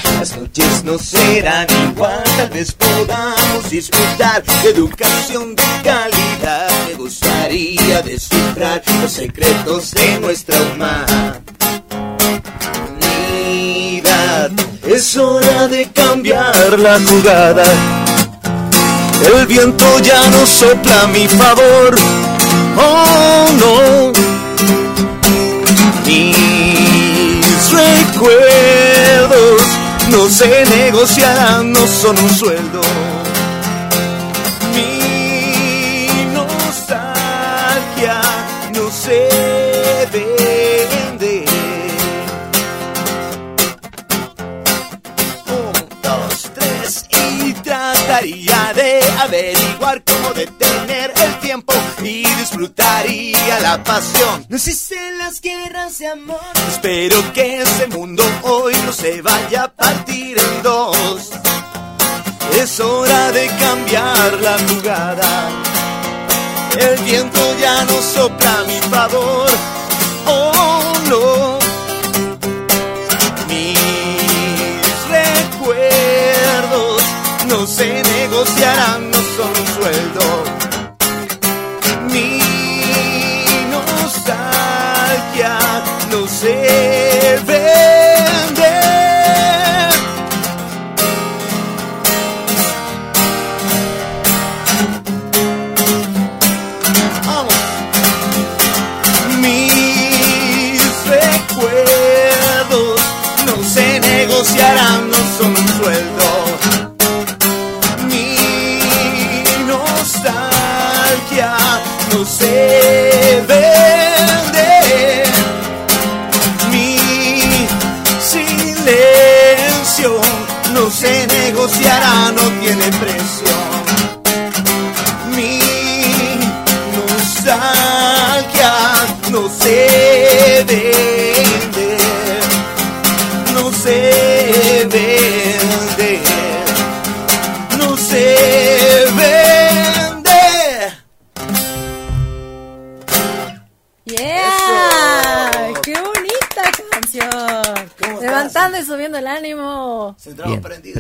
no 0.84 0.99
serán 0.99 1.66
igual, 1.89 2.22
tal 2.38 2.49
vez 2.49 2.72
podamos 2.74 3.70
disfrutar 3.70 4.43
de 4.43 4.70
educación 4.70 5.56
de 5.56 5.64
calidad. 5.84 6.70
Me 6.88 6.93
gustaría 6.95 8.01
descifrar 8.04 8.84
los 9.01 9.12
secretos 9.12 9.91
de 9.91 10.20
nuestra 10.20 10.56
humanidad. 10.62 11.32
Es 14.86 15.18
hora 15.18 15.68
de 15.68 15.89
cambiar 15.91 16.78
la 16.78 16.99
jugada. 16.99 17.66
El 19.36 19.47
viento 19.47 19.99
ya 19.99 20.30
no 20.30 20.45
sopla 20.45 21.04
a 21.04 21.08
mi 21.08 21.28
favor. 21.28 21.95
Oh 22.78 23.47
no. 23.58 24.14
Mis 26.06 27.72
recuerdos 27.72 29.62
no 30.10 30.30
se 30.30 30.66
negociarán, 30.66 31.72
no 31.72 31.88
son 31.88 32.18
un 32.20 32.30
sueldo. 32.30 32.82
Mi 34.76 36.08
nostalgia 36.34 38.22
no 38.74 38.89
se 38.91 39.30
vende. 40.12 41.45
Un, 45.47 45.74
dos, 46.01 46.51
tres 46.54 47.06
y 47.10 47.54
trataría 47.54 48.74
de 48.76 49.01
averiguar 49.22 50.04
cómo 50.04 50.34
detener 50.34 51.14
tiempo 51.64 51.74
y 52.03 52.26
disfrutaría 52.36 53.59
la 53.59 53.84
pasión. 53.84 54.45
No 54.49 54.55
existen 54.55 55.18
las 55.18 55.41
guerras 55.41 55.99
de 55.99 56.07
amor. 56.07 56.39
Espero 56.70 57.34
que 57.34 57.61
ese 57.61 57.88
mundo 57.88 58.24
hoy 58.43 58.74
no 58.86 58.93
se 58.93 59.22
vaya 59.22 59.64
a 59.64 59.68
partir 59.72 60.38
en 60.38 60.64
dos. 60.64 61.30
Es 62.59 62.80
hora 62.80 63.32
de 63.32 63.47
cambiar 63.47 64.34
la 64.41 64.57
jugada. 64.68 65.49
El 66.78 66.99
viento 67.03 67.39
ya 67.59 67.84
no 67.86 68.01
sopla 68.01 68.59
a 68.59 68.64
mi 68.64 68.80
favor. 68.89 69.49
Oh 70.26 70.93
no. 71.09 71.59
Mis 73.47 75.07
recuerdos 75.09 77.03
no 77.47 77.68
se 77.68 78.01
negociarán, 78.03 79.11
no 79.11 79.18
son 79.18 79.49
un 79.49 79.68
sueldo. 79.76 80.62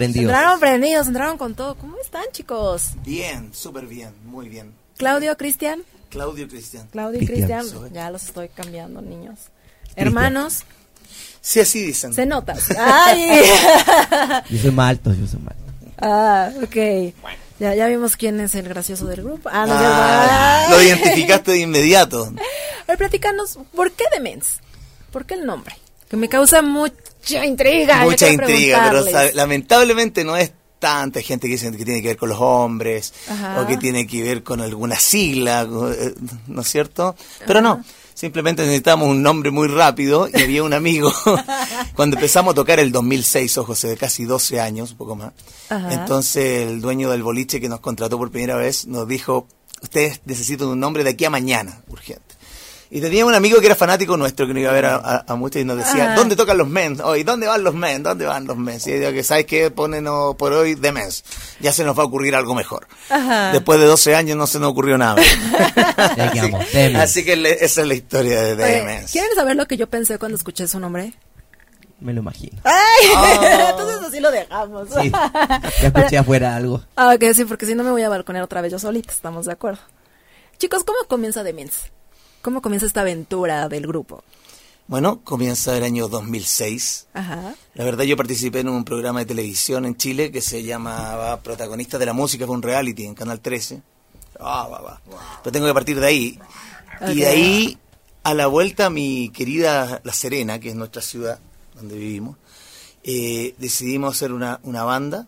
Prendidos. 0.03 0.31
Entraron 0.33 0.59
prendidos, 0.59 1.07
entraron 1.07 1.37
con 1.37 1.55
todo. 1.55 1.75
¿Cómo 1.75 1.95
están, 2.03 2.23
chicos? 2.31 2.91
Bien, 3.05 3.53
súper 3.53 3.85
bien, 3.87 4.13
muy 4.25 4.49
bien. 4.49 4.73
Claudio, 4.97 5.35
Cristian. 5.37 5.83
Claudio 6.09 6.47
Cristian. 6.47 6.87
Claudio 6.91 7.21
y 7.21 7.25
Cristian. 7.25 7.61
Cristian. 7.61 7.93
Ya 7.93 8.11
los 8.11 8.23
estoy 8.23 8.49
cambiando, 8.49 9.01
niños. 9.01 9.39
Hermanos, 9.95 10.63
Sí, 11.41 11.59
así 11.59 11.85
dicen. 11.85 12.13
se 12.13 12.25
nota. 12.25 12.55
¡Ay! 12.77 13.41
Yo 14.49 14.59
soy 14.59 14.71
más 14.71 14.91
alto, 14.91 15.13
yo 15.13 15.27
soy 15.27 15.39
más 15.41 15.53
alto. 15.53 15.93
ah, 15.99 16.49
ok. 16.63 17.13
Ya, 17.59 17.75
ya 17.75 17.87
vimos 17.87 18.15
quién 18.15 18.39
es 18.39 18.55
el 18.55 18.67
gracioso 18.67 19.05
del 19.07 19.23
grupo. 19.23 19.49
Ah, 19.51 19.65
no, 19.67 19.73
Ah, 19.75 20.67
lo 20.69 20.81
identificaste 20.81 21.51
de 21.51 21.59
inmediato. 21.59 22.25
A 22.25 22.85
ver, 22.87 22.97
platícanos, 22.97 23.59
¿por 23.75 23.91
qué 23.91 24.05
Demens? 24.13 24.59
¿Por 25.11 25.25
qué 25.25 25.33
el 25.35 25.45
nombre? 25.45 25.75
Que 26.09 26.15
me 26.17 26.29
causa 26.29 26.61
mucha 27.23 27.45
intriga. 27.45 28.03
Mucha 28.03 28.29
intriga, 28.29 28.89
pero 28.89 29.03
sabe, 29.09 29.33
lamentablemente 29.33 30.23
no 30.23 30.35
es 30.35 30.51
tanta 30.79 31.21
gente 31.21 31.47
que 31.47 31.53
dice 31.53 31.71
que 31.71 31.85
tiene 31.85 32.01
que 32.01 32.09
ver 32.09 32.17
con 32.17 32.27
los 32.27 32.39
hombres 32.41 33.13
Ajá. 33.29 33.61
o 33.61 33.65
que 33.65 33.77
tiene 33.77 34.05
que 34.05 34.21
ver 34.21 34.43
con 34.43 34.59
alguna 34.59 34.99
sigla, 34.99 35.61
eh, 35.61 36.13
¿no 36.47 36.61
es 36.61 36.67
cierto? 36.67 37.15
Pero 37.47 37.61
no, 37.61 37.81
simplemente 38.13 38.63
necesitamos 38.63 39.07
un 39.07 39.23
nombre 39.23 39.49
muy 39.49 39.69
rápido 39.69 40.27
y 40.27 40.41
había 40.41 40.61
un 40.61 40.73
amigo 40.73 41.09
cuando 41.95 42.17
empezamos 42.17 42.51
a 42.51 42.55
tocar 42.55 42.81
el 42.81 42.91
2006, 42.91 43.57
ojo, 43.59 43.71
hace 43.71 43.95
casi 43.95 44.25
12 44.25 44.59
años, 44.59 44.91
un 44.91 44.97
poco 44.97 45.15
más. 45.15 45.31
Ajá. 45.69 45.93
Entonces 45.93 46.69
el 46.69 46.81
dueño 46.81 47.09
del 47.09 47.23
boliche 47.23 47.61
que 47.61 47.69
nos 47.69 47.79
contrató 47.79 48.17
por 48.17 48.29
primera 48.29 48.57
vez 48.57 48.85
nos 48.85 49.07
dijo, 49.07 49.47
ustedes 49.81 50.19
necesitan 50.25 50.67
un 50.67 50.81
nombre 50.81 51.05
de 51.05 51.11
aquí 51.11 51.23
a 51.23 51.29
mañana, 51.29 51.81
urgente. 51.87 52.32
Y 52.95 53.01
tenía 53.01 53.25
un 53.25 53.33
amigo 53.33 53.59
que 53.59 53.65
era 53.65 53.75
fanático 53.75 54.15
nuestro, 54.17 54.45
que 54.45 54.53
nos 54.53 54.61
iba 54.61 54.69
a 54.69 54.73
ver 54.75 54.85
a, 54.85 54.95
a- 54.97 55.25
a 55.27 55.35
muchos 55.35 55.59
y 55.59 55.65
nos 55.65 55.77
decía, 55.77 56.03
Ajá. 56.11 56.15
¿dónde 56.15 56.35
tocan 56.35 56.59
los 56.59 56.67
men? 56.67 57.01
Hoy, 57.03 57.23
¿dónde 57.23 57.47
van 57.47 57.63
los 57.63 57.73
men? 57.73 58.03
¿Dónde 58.03 58.27
van 58.27 58.45
los 58.45 58.55
men? 58.55 58.77
Y 58.85 58.89
yo 58.91 58.99
digo 58.99 59.11
que, 59.11 59.23
¿sabes 59.23 59.45
qué? 59.47 59.71
Ponenos 59.71 60.35
por 60.35 60.53
hoy 60.53 60.75
de 60.75 60.91
mens. 60.91 61.23
Ya 61.59 61.73
se 61.73 61.83
nos 61.83 61.97
va 61.97 62.03
a 62.03 62.05
ocurrir 62.05 62.35
algo 62.35 62.53
mejor. 62.53 62.87
Ajá. 63.09 63.51
Después 63.51 63.79
de 63.79 63.87
12 63.87 64.15
años 64.15 64.37
no 64.37 64.45
se 64.45 64.59
nos 64.59 64.69
ocurrió 64.69 64.97
nada. 64.99 65.19
Así, 67.01 67.23
que 67.25 67.35
le- 67.35 67.63
esa 67.65 67.81
es 67.81 67.87
la 67.87 67.93
historia 67.93 68.41
de 68.43 68.53
Oye, 68.63 68.73
Demens. 68.75 69.11
¿Quieren 69.11 69.33
saber 69.35 69.55
lo 69.55 69.65
que 69.67 69.77
yo 69.77 69.87
pensé 69.87 70.19
cuando 70.19 70.37
escuché 70.37 70.67
su 70.67 70.79
nombre? 70.79 71.13
Me 71.99 72.13
lo 72.13 72.19
imagino. 72.19 72.59
¡Ay! 72.63 73.07
Oh. 73.15 73.41
Entonces 73.69 74.07
así 74.07 74.19
lo 74.19 74.29
dejamos. 74.31 74.87
Sí. 74.89 75.11
Ya 75.81 75.87
escuché 75.87 76.17
afuera 76.17 76.55
algo. 76.55 76.83
Ah, 76.95 77.13
ok, 77.15 77.23
sí, 77.33 77.45
porque 77.45 77.65
si 77.65 77.75
no 77.75 77.83
me 77.83 77.91
voy 77.91 78.03
a 78.03 78.09
balconear 78.09 78.43
otra 78.43 78.61
vez 78.61 78.71
yo 78.71 78.79
solita, 78.79 79.11
estamos 79.11 79.45
de 79.45 79.53
acuerdo. 79.53 79.79
Chicos, 80.59 80.83
¿cómo 80.83 80.99
comienza 81.07 81.43
Demens? 81.43 81.91
¿Cómo 82.43 82.61
comienza 82.61 82.85
esta 82.85 83.01
aventura 83.01 83.69
del 83.69 83.87
grupo? 83.87 84.21
Bueno, 84.87 85.21
comienza 85.23 85.77
el 85.77 85.83
año 85.85 86.09
2006. 86.09 87.07
Ajá. 87.13 87.55
La 87.73 87.85
verdad 87.85 88.03
yo 88.03 88.17
participé 88.17 88.59
en 88.59 88.67
un 88.67 88.83
programa 88.83 89.21
de 89.21 89.27
televisión 89.27 89.85
en 89.85 89.95
Chile 89.95 90.29
que 90.29 90.41
se 90.41 90.61
llamaba 90.61 91.39
Protagonistas 91.39 92.01
de 92.01 92.05
la 92.05 92.11
Música, 92.11 92.45
fue 92.45 92.53
un 92.53 92.61
reality 92.61 93.05
en 93.05 93.15
Canal 93.15 93.39
13. 93.39 93.81
Ah, 94.41 94.67
va, 94.69 94.81
va. 94.81 95.01
Pero 95.41 95.53
tengo 95.53 95.67
que 95.67 95.73
partir 95.73 96.01
de 96.01 96.05
ahí. 96.05 96.39
Y 97.07 97.15
de 97.15 97.27
ahí, 97.27 97.77
a 98.23 98.33
la 98.33 98.47
vuelta, 98.47 98.89
mi 98.89 99.29
querida 99.29 100.01
La 100.03 100.11
Serena, 100.11 100.59
que 100.59 100.67
es 100.67 100.75
nuestra 100.75 101.01
ciudad 101.01 101.39
donde 101.75 101.97
vivimos, 101.97 102.35
eh, 103.05 103.55
decidimos 103.57 104.17
hacer 104.17 104.33
una, 104.33 104.59
una 104.63 104.83
banda. 104.83 105.27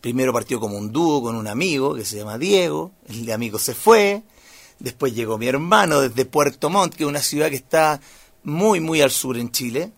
Primero 0.00 0.32
partió 0.32 0.58
como 0.58 0.76
un 0.76 0.90
dúo 0.90 1.22
con 1.22 1.36
un 1.36 1.46
amigo 1.46 1.94
que 1.94 2.04
se 2.04 2.16
llama 2.16 2.36
Diego, 2.36 2.90
el 3.08 3.30
amigo 3.30 3.60
se 3.60 3.74
fue, 3.74 4.24
después 4.82 5.14
llegó 5.14 5.38
mi 5.38 5.46
hermano 5.46 6.00
desde 6.00 6.24
Puerto 6.26 6.68
Montt, 6.70 6.94
que 6.94 7.04
es 7.04 7.08
una 7.08 7.20
ciudad 7.22 7.48
que 7.48 7.56
está 7.56 8.00
muy, 8.42 8.80
muy 8.80 9.00
al 9.00 9.10
sur 9.10 9.36
en 9.38 9.50
Chile, 9.50 9.92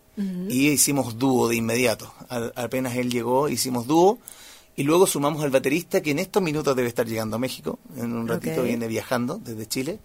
y 0.49 0.68
hicimos 0.68 1.18
dúo 1.18 1.49
de 1.49 1.57
inmediato. 1.57 2.12
Al- 2.28 2.53
apenas 2.55 2.95
él 2.95 3.11
llegó, 3.11 3.49
hicimos 3.49 3.87
dúo, 3.89 4.18
y 4.76 4.85
luego 4.85 5.07
sumamos 5.09 5.43
al 5.43 5.51
baterista, 5.51 6.01
que 6.03 6.12
en 6.12 6.20
estos 6.20 6.41
minutos 6.43 6.76
debe 6.76 6.89
estar 6.89 7.07
llegando 7.07 7.37
a 7.37 7.39
México, 7.41 7.78
en 7.97 8.12
un 8.12 8.28
ratito 8.28 8.62
viene 8.68 8.87
viajando 8.87 9.41
desde 9.43 9.66
Chile, 9.66 9.99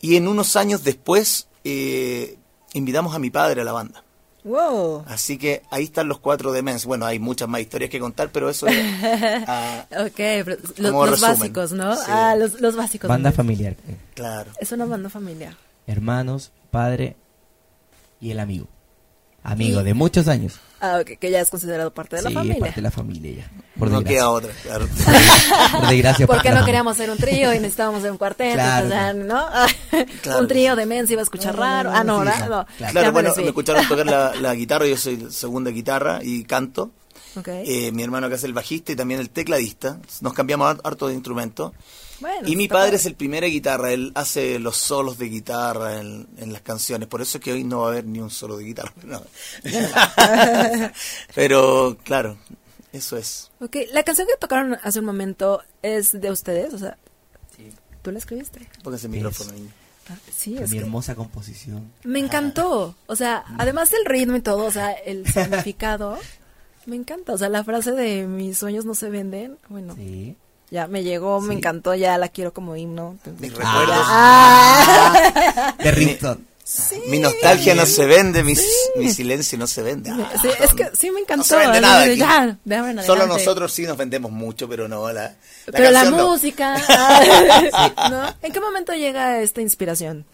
y 0.00 0.16
en 0.16 0.26
unos 0.26 0.56
años 0.56 0.82
después 0.82 1.46
eh, 1.64 2.36
invitamos 2.72 3.14
a 3.14 3.18
mi 3.20 3.30
padre 3.30 3.60
a 3.60 3.64
la 3.64 3.72
banda. 3.72 4.02
Wow. 4.48 5.04
Así 5.06 5.36
que 5.36 5.62
ahí 5.70 5.84
están 5.84 6.08
los 6.08 6.18
cuatro 6.20 6.52
de 6.52 6.62
Mens. 6.62 6.86
Bueno, 6.86 7.04
hay 7.04 7.18
muchas 7.18 7.48
más 7.48 7.60
historias 7.60 7.90
que 7.90 8.00
contar, 8.00 8.30
pero 8.32 8.48
eso 8.48 8.66
es... 8.66 8.76
ah, 9.46 9.84
Ok, 9.90 10.14
pero 10.16 10.56
los, 10.78 10.90
Como 10.90 11.06
los 11.06 11.20
resumen. 11.20 11.38
básicos, 11.38 11.72
¿no? 11.72 11.94
Sí. 11.96 12.02
Ah, 12.08 12.34
los, 12.36 12.60
los 12.60 12.74
básicos. 12.76 13.08
Banda 13.08 13.30
familiar. 13.32 13.76
claro. 14.14 14.50
Es 14.58 14.72
una 14.72 14.86
banda 14.86 15.10
familiar. 15.10 15.54
Hermanos, 15.86 16.50
padre 16.70 17.16
y 18.20 18.30
el 18.30 18.40
amigo. 18.40 18.66
Amigo 19.42 19.82
de 19.82 19.94
muchos 19.94 20.28
años. 20.28 20.60
Ah, 20.80 20.98
ok, 21.00 21.18
que 21.18 21.30
ya 21.30 21.40
es 21.40 21.50
considerado 21.50 21.92
parte 21.92 22.16
de 22.16 22.22
la 22.22 22.28
sí, 22.28 22.34
familia. 22.34 22.58
parte 22.60 22.76
de 22.76 22.82
la 22.82 22.90
familia 22.90 23.32
ya. 23.38 23.50
Por 23.78 23.90
no 23.90 24.00
desgracia. 24.00 24.18
queda 24.18 24.30
otra, 24.30 24.52
claro. 24.62 24.86
Por 25.72 25.88
desgracia. 25.88 26.26
Porque 26.28 26.50
no 26.50 26.64
queríamos 26.64 26.96
ser 26.96 27.10
un 27.10 27.18
trío 27.18 27.52
y 27.52 27.58
necesitábamos 27.58 28.02
ser 28.02 28.12
un 28.12 28.18
cuarteto, 28.18 28.54
Claro. 28.54 28.86
o 28.86 28.88
sea, 28.90 29.12
¿no? 29.12 29.46
Claro. 30.22 30.40
un 30.40 30.48
trío 30.48 30.76
de 30.76 30.86
men 30.86 31.06
se 31.06 31.14
iba 31.14 31.22
a 31.22 31.24
escuchar 31.24 31.56
raro. 31.56 31.90
Ah, 31.92 32.04
no, 32.04 32.20
sí, 32.20 32.26
¿verdad? 32.26 32.66
sí, 32.76 32.82
No. 32.84 32.90
claro. 32.90 33.12
Bueno, 33.12 33.32
me 33.36 33.42
escucharon 33.46 33.88
tocar 33.88 34.06
la, 34.06 34.34
la 34.36 34.54
guitarra, 34.54 34.86
yo 34.86 34.96
soy 34.96 35.26
segunda 35.30 35.70
guitarra 35.70 36.20
y 36.22 36.44
canto. 36.44 36.92
Eh, 37.46 37.92
mi 37.92 38.02
hermano 38.02 38.28
que 38.28 38.34
es 38.34 38.42
el 38.44 38.52
bajista 38.52 38.90
y 38.92 38.96
también 38.96 39.20
el 39.20 39.30
tecladista. 39.30 39.98
Nos 40.22 40.32
cambiamos 40.32 40.68
har- 40.74 40.80
harto 40.82 41.06
de 41.08 41.14
instrumento. 41.14 41.72
Bueno, 42.20 42.48
y 42.48 42.56
mi 42.56 42.66
padre 42.68 42.84
padre. 42.84 42.96
es 42.96 43.06
el 43.06 43.14
primera 43.14 43.46
guitarra, 43.46 43.92
él 43.92 44.10
hace 44.14 44.58
los 44.58 44.76
solos 44.76 45.18
de 45.18 45.26
guitarra 45.28 46.00
en, 46.00 46.26
en 46.36 46.52
las 46.52 46.62
canciones, 46.62 47.08
por 47.08 47.22
eso 47.22 47.38
es 47.38 47.44
que 47.44 47.52
hoy 47.52 47.64
no 47.64 47.80
va 47.80 47.86
a 47.88 47.90
haber 47.92 48.04
ni 48.06 48.18
un 48.20 48.30
solo 48.30 48.56
de 48.56 48.64
guitarra. 48.64 48.92
no. 49.04 49.22
Pero 51.34 51.96
claro, 52.04 52.36
eso 52.92 53.16
es. 53.16 53.50
Ok, 53.60 53.76
la 53.92 54.02
canción 54.02 54.26
que 54.26 54.36
tocaron 54.38 54.76
hace 54.82 54.98
un 55.00 55.04
momento 55.04 55.62
es 55.82 56.18
de 56.20 56.30
ustedes, 56.30 56.74
o 56.74 56.78
sea, 56.78 56.96
¿tú 58.02 58.10
la 58.10 58.18
escribiste? 58.18 58.68
Póngase 58.82 59.06
el 59.06 59.12
micrófono 59.12 59.52
ahí. 59.52 59.68
Ah, 60.10 60.16
sí, 60.34 60.56
es 60.56 60.70
mi 60.70 60.78
que 60.78 60.84
hermosa 60.84 61.14
composición. 61.14 61.92
me 62.02 62.18
encantó, 62.18 62.94
o 63.06 63.16
sea, 63.16 63.44
además 63.58 63.90
del 63.90 64.06
ritmo 64.06 64.36
y 64.36 64.40
todo, 64.40 64.64
o 64.64 64.70
sea, 64.70 64.92
el 64.92 65.26
significado, 65.32 66.18
me 66.86 66.96
encanta, 66.96 67.34
o 67.34 67.38
sea, 67.38 67.50
la 67.50 67.62
frase 67.62 67.92
de 67.92 68.26
mis 68.26 68.56
sueños 68.58 68.86
no 68.86 68.94
se 68.94 69.10
venden, 69.10 69.58
bueno, 69.68 69.94
Sí. 69.94 70.34
Ya 70.70 70.86
me 70.86 71.02
llegó, 71.02 71.40
me 71.40 71.54
encantó, 71.54 71.94
ya 71.94 72.18
la 72.18 72.28
quiero 72.28 72.52
como 72.52 72.76
himno. 72.76 73.18
Mis 73.38 73.52
Ah. 73.52 73.56
recuerdos, 73.56 74.06
Ah. 74.08 75.74
De 75.82 75.90
Rington. 75.90 76.46
mi 77.08 77.18
nostalgia 77.18 77.74
no 77.74 77.86
se 77.86 78.04
vende, 78.04 78.44
mi, 78.44 78.54
mi 78.96 79.10
silencio 79.10 79.56
no 79.58 79.66
se 79.66 79.82
vende. 79.82 80.10
Ah, 80.10 80.30
Sí, 80.40 80.48
es 80.60 80.74
que 80.74 80.90
sí 80.94 81.10
me 81.10 81.20
encantó. 81.20 81.38
No 81.38 81.44
se 81.44 81.56
vende 81.56 81.80
nada 81.80 82.06
Ya, 82.14 82.58
de 82.64 83.02
Solo 83.04 83.26
nosotros 83.26 83.72
sí 83.72 83.84
nos 83.84 83.96
vendemos 83.96 84.30
mucho, 84.30 84.68
pero 84.68 84.86
no 84.88 85.10
la. 85.10 85.22
la 85.22 85.34
Pero 85.72 85.90
la 85.90 86.04
no. 86.04 86.28
música. 86.28 86.76
ah, 86.88 88.08
¿no? 88.10 88.34
¿En 88.46 88.52
qué 88.52 88.60
momento 88.60 88.92
llega 88.92 89.40
esta 89.40 89.60
inspiración? 89.62 90.26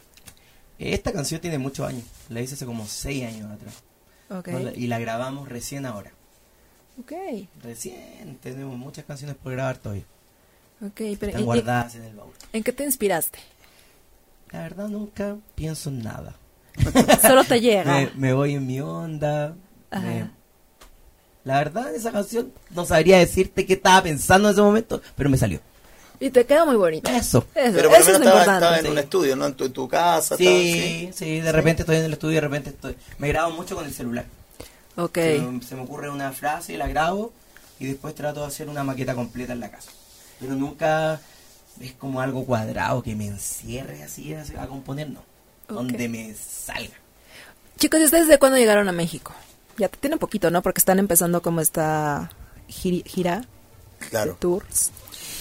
Esta 0.76 1.12
canción 1.12 1.40
tiene 1.40 1.58
muchos 1.58 1.86
años. 1.88 2.02
La 2.28 2.40
hice 2.40 2.54
hace 2.54 2.66
como 2.66 2.84
seis 2.86 3.24
años 3.26 3.48
atrás. 3.52 4.74
Y 4.76 4.88
la 4.88 4.98
grabamos 4.98 5.48
recién 5.48 5.86
ahora. 5.86 6.10
Ok. 7.00 7.12
Recién. 7.62 8.38
Tenemos 8.42 8.76
muchas 8.76 9.04
canciones 9.04 9.36
por 9.40 9.52
grabar 9.52 9.76
todavía. 9.78 10.04
Ok, 10.82 10.92
pero 10.96 11.12
Están 11.26 11.40
¿en, 11.40 11.44
guardadas 11.44 11.94
en 11.94 12.04
el 12.04 12.14
baúl. 12.16 12.32
en 12.52 12.62
qué 12.62 12.72
te 12.72 12.84
inspiraste? 12.84 13.38
La 14.52 14.60
verdad 14.62 14.88
nunca 14.88 15.36
pienso 15.54 15.88
en 15.88 16.02
nada. 16.02 16.34
Solo 17.22 17.44
te 17.44 17.60
llega. 17.60 17.84
Me, 17.84 18.10
me 18.16 18.32
voy 18.32 18.54
en 18.54 18.66
mi 18.66 18.80
onda. 18.80 19.54
Ajá. 19.90 20.02
me- 20.04 20.30
La 21.44 21.58
verdad, 21.58 21.90
en 21.90 21.96
esa 21.96 22.12
canción 22.12 22.52
no 22.70 22.84
sabría 22.84 23.18
decirte 23.18 23.66
qué 23.66 23.74
estaba 23.74 24.02
pensando 24.02 24.48
en 24.48 24.52
ese 24.54 24.62
momento, 24.62 25.00
pero 25.16 25.30
me 25.30 25.36
salió. 25.36 25.60
Y 26.20 26.30
te 26.30 26.46
queda 26.46 26.64
muy 26.64 26.76
bonito. 26.76 27.10
Eso. 27.10 27.44
Eso, 27.54 27.72
Pero 27.76 27.90
por 27.90 27.98
eso 27.98 28.10
es 28.10 28.16
estaba, 28.16 28.40
importante. 28.40 28.52
estaba 28.64 28.78
en 28.78 28.84
sí. 28.84 28.90
un 28.92 28.98
estudio, 28.98 29.36
¿no? 29.36 29.46
En 29.46 29.54
tu, 29.54 29.64
en 29.64 29.72
tu 29.72 29.88
casa. 29.88 30.36
Sí, 30.36 30.46
estaba- 31.10 31.12
sí, 31.18 31.40
de 31.40 31.52
repente 31.52 31.82
estoy 31.82 31.96
en 31.96 32.04
el 32.04 32.12
estudio, 32.12 32.34
de 32.36 32.40
repente 32.40 32.70
estoy. 32.70 32.96
Me 33.18 33.28
grabo 33.28 33.50
mucho 33.52 33.74
con 33.74 33.84
el 33.84 33.92
celular. 33.92 34.24
Ok. 34.96 35.14
Se, 35.16 35.38
me, 35.40 35.62
se 35.62 35.74
me 35.74 35.82
ocurre 35.82 36.08
una 36.10 36.30
frase, 36.32 36.78
la 36.78 36.86
grabo 36.86 37.32
y 37.80 37.86
después 37.86 38.14
trato 38.14 38.40
de 38.40 38.46
hacer 38.46 38.68
una 38.68 38.84
maqueta 38.84 39.14
completa 39.14 39.52
en 39.52 39.60
la 39.60 39.70
casa. 39.70 39.90
Pero 40.40 40.54
nunca 40.54 41.20
es 41.80 41.92
como 41.94 42.20
algo 42.20 42.44
cuadrado 42.44 43.02
que 43.02 43.14
me 43.14 43.26
encierre 43.26 44.02
así 44.02 44.34
a, 44.34 44.42
a 44.60 44.66
componer, 44.66 45.10
no. 45.10 45.22
Donde 45.68 46.08
me 46.08 46.34
salga. 46.34 46.94
Chicos, 47.78 48.00
¿y 48.00 48.04
ustedes 48.04 48.28
de 48.28 48.38
cuándo 48.38 48.58
llegaron 48.58 48.88
a 48.88 48.92
México? 48.92 49.32
Ya 49.78 49.88
te 49.88 49.96
tienen 49.98 50.18
poquito, 50.18 50.50
¿no? 50.50 50.62
Porque 50.62 50.78
están 50.78 50.98
empezando 50.98 51.42
como 51.42 51.60
esta 51.60 52.30
gira 52.68 53.40
de 53.40 54.06
Claro. 54.10 54.36
tours. 54.38 54.90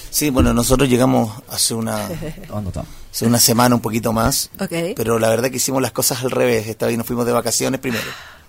Sí, 0.10 0.30
bueno, 0.30 0.54
nosotros 0.54 0.88
llegamos 0.90 1.42
hace 1.50 1.74
una, 1.74 2.06
hace 3.12 3.26
una 3.26 3.40
semana, 3.40 3.76
un 3.76 3.82
poquito 3.82 4.14
más. 4.14 4.50
Ok. 4.60 4.96
Pero 4.96 5.20
la 5.20 5.30
verdad 5.30 5.50
que 5.50 5.58
hicimos 5.58 5.82
las 5.82 5.92
cosas 5.92 6.24
al 6.24 6.32
revés. 6.32 6.68
Esta 6.68 6.86
vez 6.88 6.98
nos 6.98 7.06
fuimos 7.06 7.26
de 7.26 7.32
vacaciones 7.32 7.80
primero. 7.80 8.06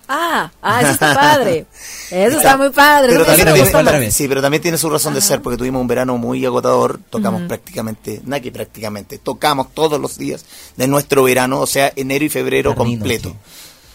Ah, 0.07 0.51
ah, 0.61 0.81
eso 0.81 0.91
está 0.91 1.15
padre. 1.15 1.65
Eso 2.11 2.37
está 2.37 2.57
muy 2.57 2.69
padre. 2.69 3.13
Pero 3.13 3.25
también 3.25 3.53
tiene, 3.53 4.11
sí, 4.11 4.27
pero 4.27 4.41
también 4.41 4.61
tiene 4.61 4.77
su 4.77 4.89
razón 4.89 5.13
de 5.13 5.21
ser, 5.21 5.41
porque 5.41 5.57
tuvimos 5.57 5.81
un 5.81 5.87
verano 5.87 6.17
muy 6.17 6.45
agotador, 6.45 6.99
tocamos 7.09 7.43
prácticamente, 7.43 8.21
nada 8.25 8.41
que 8.41 8.51
prácticamente, 8.51 9.17
tocamos 9.17 9.73
todos 9.73 9.99
los 9.99 10.17
días 10.17 10.45
de 10.77 10.87
nuestro 10.87 11.23
verano, 11.23 11.59
o 11.59 11.67
sea, 11.67 11.91
enero 11.95 12.25
y 12.25 12.29
febrero 12.29 12.73
Termino, 12.75 12.99
completo. 12.99 13.35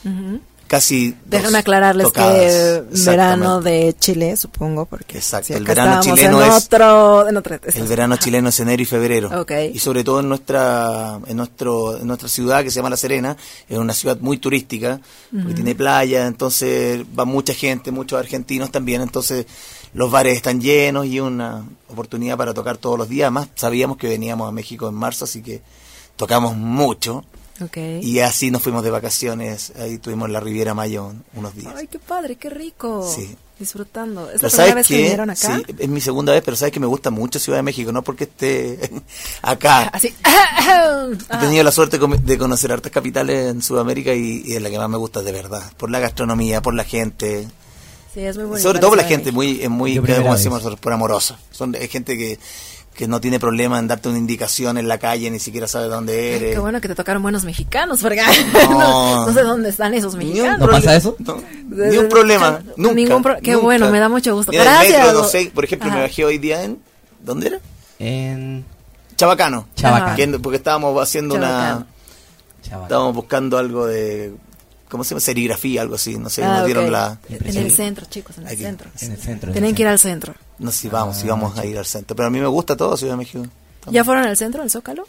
sí. 0.03 0.41
Casi. 0.71 1.17
Déjame 1.27 1.59
aclararles 1.59 2.07
tocadas, 2.07 2.39
que 2.39 2.85
verano 3.05 3.61
de 3.61 3.93
Chile, 3.99 4.37
supongo, 4.37 4.87
porque 4.87 5.19
Exacto, 5.19 5.53
el 5.53 5.65
verano 5.65 6.01
chileno 6.01 6.41
en 6.41 6.49
es- 6.49 6.65
otro, 6.65 7.29
en 7.29 7.37
otra 7.37 7.59
El 7.75 7.89
verano 7.89 8.17
chileno 8.19 8.51
es 8.51 8.61
enero 8.61 8.81
y 8.81 8.85
febrero. 8.85 9.41
Ok. 9.41 9.51
Y 9.75 9.81
sobre 9.81 10.05
todo 10.05 10.21
en 10.21 10.29
nuestra, 10.29 11.19
en 11.27 11.37
nuestro, 11.37 11.97
en 11.97 12.07
nuestra 12.07 12.29
ciudad 12.29 12.63
que 12.63 12.71
se 12.71 12.77
llama 12.77 12.89
La 12.91 12.97
Serena, 12.97 13.37
es 13.69 13.79
una 13.79 13.93
ciudad 13.93 14.19
muy 14.21 14.39
turística, 14.39 15.01
porque 15.33 15.55
tiene 15.55 15.75
playa, 15.75 16.29
entonces 16.29 17.05
va 17.19 17.25
mucha 17.25 17.53
gente, 17.53 17.91
muchos 17.91 18.21
argentinos 18.21 18.71
también, 18.71 19.03
entonces 19.03 19.47
los 19.93 20.09
bares 20.09 20.37
están 20.37 20.61
llenos 20.61 21.05
y 21.07 21.19
una 21.19 21.65
oportunidad 21.89 22.37
para 22.37 22.55
tocar 22.55 22.77
todos 22.77 22.97
los 22.97 23.09
días. 23.09 23.25
Además, 23.27 23.49
sabíamos 23.57 23.97
que 23.97 24.07
veníamos 24.07 24.49
a 24.49 24.53
México 24.53 24.89
en 24.89 24.95
marzo, 24.95 25.25
así 25.25 25.43
que 25.43 25.63
tocamos 26.15 26.55
mucho. 26.57 27.25
Y 28.03 28.21
así 28.21 28.51
nos 28.51 28.63
fuimos 28.63 28.83
de 28.83 28.91
vacaciones, 28.91 29.73
ahí 29.79 29.99
tuvimos 29.99 30.31
la 30.31 30.41
Riviera 30.41 30.75
Mayo 30.75 31.13
unos 31.35 31.55
días. 31.55 31.75
Ay, 31.77 31.87
qué 31.87 31.99
padre, 31.99 32.37
qué 32.37 32.51
rico. 32.51 33.09
Sí. 33.15 33.37
Disfrutando. 33.59 34.31
¿Es 34.31 34.41
Pero 34.41 34.49
la 34.49 34.57
primera 34.57 34.75
vez 34.75 34.87
¿sabes 34.87 34.87
que 34.87 34.97
vinieron 34.97 35.29
acá? 35.29 35.57
Sí, 35.57 35.75
es 35.79 35.89
mi 35.89 36.01
segunda 36.01 36.33
vez, 36.33 36.43
pero 36.43 36.57
sabes 36.57 36.73
que 36.73 36.81
me 36.81 36.87
gusta 36.87 37.11
mucho 37.11 37.39
Ciudad 37.39 37.59
de 37.59 37.63
México, 37.63 37.93
no 37.93 38.03
porque 38.03 38.25
esté 38.25 38.91
acá. 39.43 39.83
Así. 39.89 40.15
He 41.31 41.37
tenido 41.37 41.63
la 41.63 41.71
suerte 41.71 41.99
de 41.99 42.39
conocer 42.39 42.73
hartas 42.73 42.91
capitales 42.91 43.51
en 43.51 43.61
Sudamérica 43.61 44.15
y, 44.15 44.43
y 44.47 44.55
es 44.55 44.63
la 44.63 44.71
que 44.71 44.79
más 44.79 44.89
me 44.89 44.97
gusta 44.97 45.21
de 45.21 45.33
verdad. 45.33 45.63
Por 45.77 45.91
la 45.91 45.99
gastronomía, 45.99 46.63
por 46.63 46.73
la 46.73 46.85
gente. 46.85 47.49
Sí, 48.15 48.21
es 48.21 48.39
muy 48.39 48.61
sobre 48.61 48.79
todo 48.79 48.91
por 48.91 48.99
la 48.99 49.05
gente, 49.05 49.31
muy, 49.31 49.63
es 49.63 49.71
muy, 49.71 49.97
como 49.99 50.35
decimos 50.35 50.59
nosotros, 50.61 50.81
por 50.81 50.95
amorosa. 50.95 51.39
Son 51.51 51.75
es 51.75 51.91
gente 51.91 52.17
que, 52.17 52.39
que 52.95 53.09
no 53.09 53.21
tiene 53.21 53.41
problema 53.41 53.79
en 53.79 53.87
darte 53.89 54.09
una 54.11 54.19
indicación 54.19 54.77
en 54.77 54.87
la 54.89 54.99
calle, 54.99 55.31
ni 55.31 55.39
siquiera 55.39 55.67
sabe 55.67 55.87
dónde 55.87 56.13
Ay, 56.13 56.35
eres. 56.37 56.53
qué 56.55 56.59
bueno 56.59 56.81
que 56.81 56.89
te 56.89 56.95
tocaron 56.95 57.23
buenos 57.23 57.45
mexicanos, 57.45 58.01
porque 58.03 58.21
No. 58.69 58.71
no, 58.71 59.27
no 59.27 59.33
sé 59.33 59.43
dónde 59.43 59.71
están 59.71 59.95
esos 59.95 60.17
mexicanos. 60.17 60.59
¿No 60.59 60.69
pasa 60.69 60.97
eso? 60.97 61.17
no, 61.21 61.41
ni 61.69 61.97
un 61.97 62.09
problema, 62.09 62.61
nunca. 62.77 62.95
Ningún 62.95 63.23
pro- 63.23 63.37
qué 63.43 63.53
nunca. 63.53 63.65
bueno, 63.65 63.91
me 63.91 63.99
da 64.01 64.09
mucho 64.09 64.35
gusto. 64.35 64.53
Mira, 64.53 64.65
Gracias. 64.65 64.95
El 64.99 65.05
metro, 65.07 65.23
no 65.23 65.29
sé, 65.29 65.51
por 65.55 65.65
ejemplo, 65.65 65.91
me 65.91 66.01
bajé 66.03 66.25
hoy 66.25 66.39
día 66.39 66.63
en... 66.65 66.79
¿Dónde 67.25 67.47
era? 67.49 67.61
En 67.99 68.65
Chabacano. 69.17 69.69
Chabacán. 69.77 70.17
Que- 70.17 70.39
porque 70.39 70.57
estábamos 70.57 71.01
haciendo 71.03 71.35
una... 71.37 71.87
Chaval. 72.63 72.83
Estábamos 72.85 73.15
buscando 73.15 73.57
algo 73.57 73.87
de... 73.87 74.33
¿Cómo 74.91 75.05
se 75.05 75.11
llama? 75.11 75.21
Serigrafía, 75.21 75.83
algo 75.83 75.95
así. 75.95 76.19
No 76.19 76.29
sé, 76.29 76.43
Ah, 76.45 76.59
nos 76.59 76.67
dieron 76.67 76.87
ok. 76.87 76.91
la... 76.91 77.19
En 77.29 77.57
el 77.57 77.71
centro, 77.71 78.05
chicos, 78.07 78.37
en 78.39 78.43
el 78.47 78.49
Aquí. 78.53 78.63
centro. 78.63 78.91
En 79.01 79.13
el 79.13 79.19
centro. 79.19 79.49
en 79.49 79.53
Tienen 79.53 79.75
que 79.75 79.83
ir 79.83 79.89
al 79.89 79.99
centro. 79.99 80.35
No 80.61 80.71
sé 80.71 80.79
si 80.79 80.89
vamos, 80.89 81.17
si 81.17 81.27
Ah, 81.27 81.31
vamos 81.31 81.59
a 81.59 81.65
ir 81.67 81.77
al 81.79 81.87
centro. 81.87 82.15
Pero 82.15 82.29
a 82.29 82.31
mí 82.31 82.39
me 82.39 82.47
gusta 82.47 82.77
todo 82.77 82.97
Ciudad 82.97 83.15
de 83.15 83.17
México. 83.19 83.45
¿Ya 83.91 84.05
fueron 84.05 84.25
al 84.25 84.37
centro, 84.37 84.63
al 84.63 84.71
Zócalo? 84.71 85.05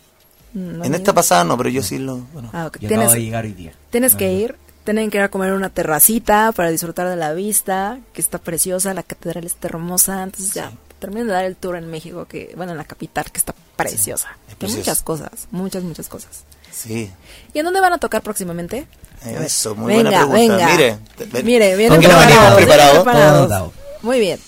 No, 0.53 0.83
en 0.83 0.93
esta 0.95 1.13
pasada 1.13 1.43
no, 1.43 1.57
pero 1.57 1.69
yo 1.69 1.81
sí 1.83 1.97
lo... 1.97 2.17
Bueno, 2.33 2.49
Ah. 2.53 2.69
Yo 2.73 2.79
Tienes, 2.87 2.97
acabo 2.99 3.13
de 3.13 3.21
llegar 3.21 3.45
hoy 3.45 3.53
día. 3.53 3.73
tienes 3.89 4.13
No, 4.13 4.17
que 4.19 4.27
no. 4.27 4.31
ir. 4.39 4.55
Tienen 4.83 5.11
que 5.11 5.17
ir 5.19 5.23
a 5.23 5.29
comer 5.29 5.53
una 5.53 5.69
terracita 5.69 6.51
para 6.53 6.69
disfrutar 6.71 7.07
de 7.07 7.15
la 7.15 7.33
vista, 7.33 7.99
que 8.13 8.21
está 8.21 8.39
preciosa, 8.39 8.93
la 8.95 9.03
catedral 9.03 9.45
está 9.45 9.67
hermosa. 9.67 10.23
Entonces 10.23 10.53
ya, 10.55 10.71
terminen 10.99 11.27
de 11.27 11.33
dar 11.33 11.45
el 11.45 11.55
tour 11.55 11.75
en 11.75 11.87
México, 11.91 12.25
que 12.25 12.51
bueno, 12.57 12.71
en 12.71 12.79
la 12.79 12.83
capital, 12.85 13.31
que 13.31 13.37
está 13.37 13.53
preciosa. 13.75 14.29
es 14.49 14.55
Hay 14.71 14.75
muchas 14.77 15.03
cosas, 15.03 15.29
muchas, 15.51 15.83
muchas 15.83 16.07
cosas. 16.07 16.43
sí. 16.71 17.11
¿Y 17.53 17.59
en 17.59 17.65
dónde 17.65 17.79
van 17.79 17.93
a 17.93 17.97
tocar 17.99 18.21
próximamente? 18.23 18.87
Ver. 19.23 19.43
Eso, 19.43 19.75
muy 19.75 19.93
venga, 19.93 20.25
buena 20.25 20.31
pregunta. 20.31 20.55
Venga. 20.57 20.71
Mire, 20.75 20.97
te- 21.31 21.43
Mire, 21.43 21.75
vienen. 21.77 22.01
Preparados. 22.01 23.71
Muy 24.01 24.19
bien. 24.19 24.39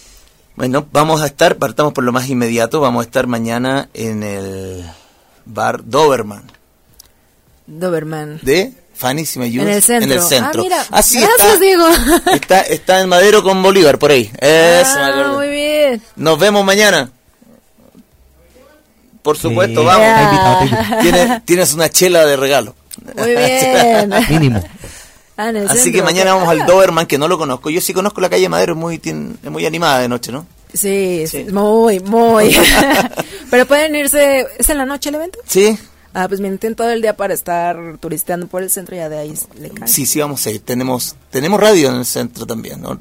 Bueno, 0.56 0.86
vamos 0.92 1.22
a 1.22 1.26
estar, 1.26 1.56
partamos 1.58 1.94
por 1.94 2.04
lo 2.04 2.12
más 2.12 2.30
inmediato, 2.30 2.80
vamos 2.80 3.04
a 3.04 3.08
estar 3.08 3.26
mañana 3.28 3.90
en 3.94 4.22
el 4.24 4.86
bar 5.46 5.82
Doberman 5.86 6.44
Doberman. 7.66 8.40
de 8.44 8.72
Fanny, 8.94 9.26
si 9.26 9.40
me 9.40 9.46
ayudas. 9.46 9.68
En 9.68 9.74
el 9.74 9.82
centro. 9.84 10.06
En 10.06 10.12
el 10.18 10.22
centro. 10.22 10.62
Ah, 10.62 10.64
mira. 10.64 10.86
Así 10.92 11.20
Gracias, 11.20 11.40
está, 11.48 11.60
Diego. 11.60 11.88
Está, 12.34 12.60
está 12.62 13.00
en 13.02 13.10
Madero 13.10 13.42
con 13.42 13.62
Bolívar, 13.64 13.98
por 13.98 14.12
ahí. 14.12 14.32
Eso, 14.40 14.96
me 14.96 15.02
Ah, 15.02 15.08
acuerdo. 15.08 15.34
muy 15.36 15.50
bien. 15.50 16.02
Nos 16.16 16.38
vemos 16.40 16.64
mañana. 16.64 17.10
Por 19.24 19.38
supuesto, 19.38 19.80
Sí. 19.82 19.86
vamos. 19.88 20.70
Tienes, 21.02 21.46
tienes 21.46 21.74
una 21.74 21.90
chela 21.90 22.26
de 22.26 22.36
regalo. 22.36 22.76
Muy 23.18 23.32
bien. 23.32 24.14
Mínimo. 24.30 24.64
Ah, 25.38 25.50
en 25.50 25.58
el 25.58 25.68
Así 25.68 25.80
centro. 25.86 26.02
que 26.02 26.04
mañana 26.04 26.34
vamos 26.36 26.50
al 26.50 26.62
Ah, 26.62 26.66
Doberman, 26.66 27.06
que 27.08 27.18
no 27.18 27.28
lo 27.28 27.38
conozco. 27.38 27.70
Yo 27.70 27.82
sí 27.82 27.94
conozco 27.94 28.22
la 28.22 28.30
calle 28.30 28.48
Madero, 28.50 28.74
es 28.74 28.80
muy, 28.80 29.02
es 29.04 29.50
muy 29.52 29.66
animada 29.66 30.00
de 30.00 30.08
noche, 30.10 30.32
¿no? 30.32 30.46
Sí. 30.74 31.26
muy, 31.52 32.00
muy. 32.02 32.56
Pero 33.52 33.66
pueden 33.68 33.96
irse. 33.96 34.46
¿Es 34.58 34.70
en 34.70 34.78
la 34.78 34.86
noche 34.86 35.10
el 35.10 35.16
evento? 35.16 35.40
Sí, 35.46 35.78
Ah, 36.16 36.28
pues 36.28 36.40
me 36.42 36.56
todo 36.58 36.92
el 36.92 37.02
día 37.02 37.18
para 37.18 37.34
estar 37.34 37.76
turisteando 38.00 38.46
por 38.46 38.62
el 38.62 38.70
centro 38.70 38.96
y 38.96 39.00
ya 39.00 39.10
de 39.10 39.18
ahí 39.18 39.34
le 39.60 39.72
cae. 39.72 39.88
Sí, 39.88 40.06
sí, 40.06 40.20
vamos 40.20 40.46
a 40.46 40.52
ir. 40.52 40.62
Tenemos, 40.62 41.16
tenemos 41.32 41.60
radio 41.60 41.90
en 41.90 41.96
el 41.96 42.06
centro 42.06 42.46
también, 42.46 42.82
¿no? 42.82 43.00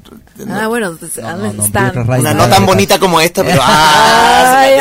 Ah, 0.49 0.67
bueno, 0.67 0.95
pues, 0.99 1.17
No, 1.17 1.27
ah, 1.27 1.35
no, 1.35 1.63
están. 1.63 1.95
Una 2.09 2.33
no 2.33 2.49
tan 2.49 2.65
bonita 2.65 2.97
como 2.99 3.21
esta, 3.21 3.43
pero 3.43 3.61
ah, 3.61 4.61
Ay, 4.61 4.79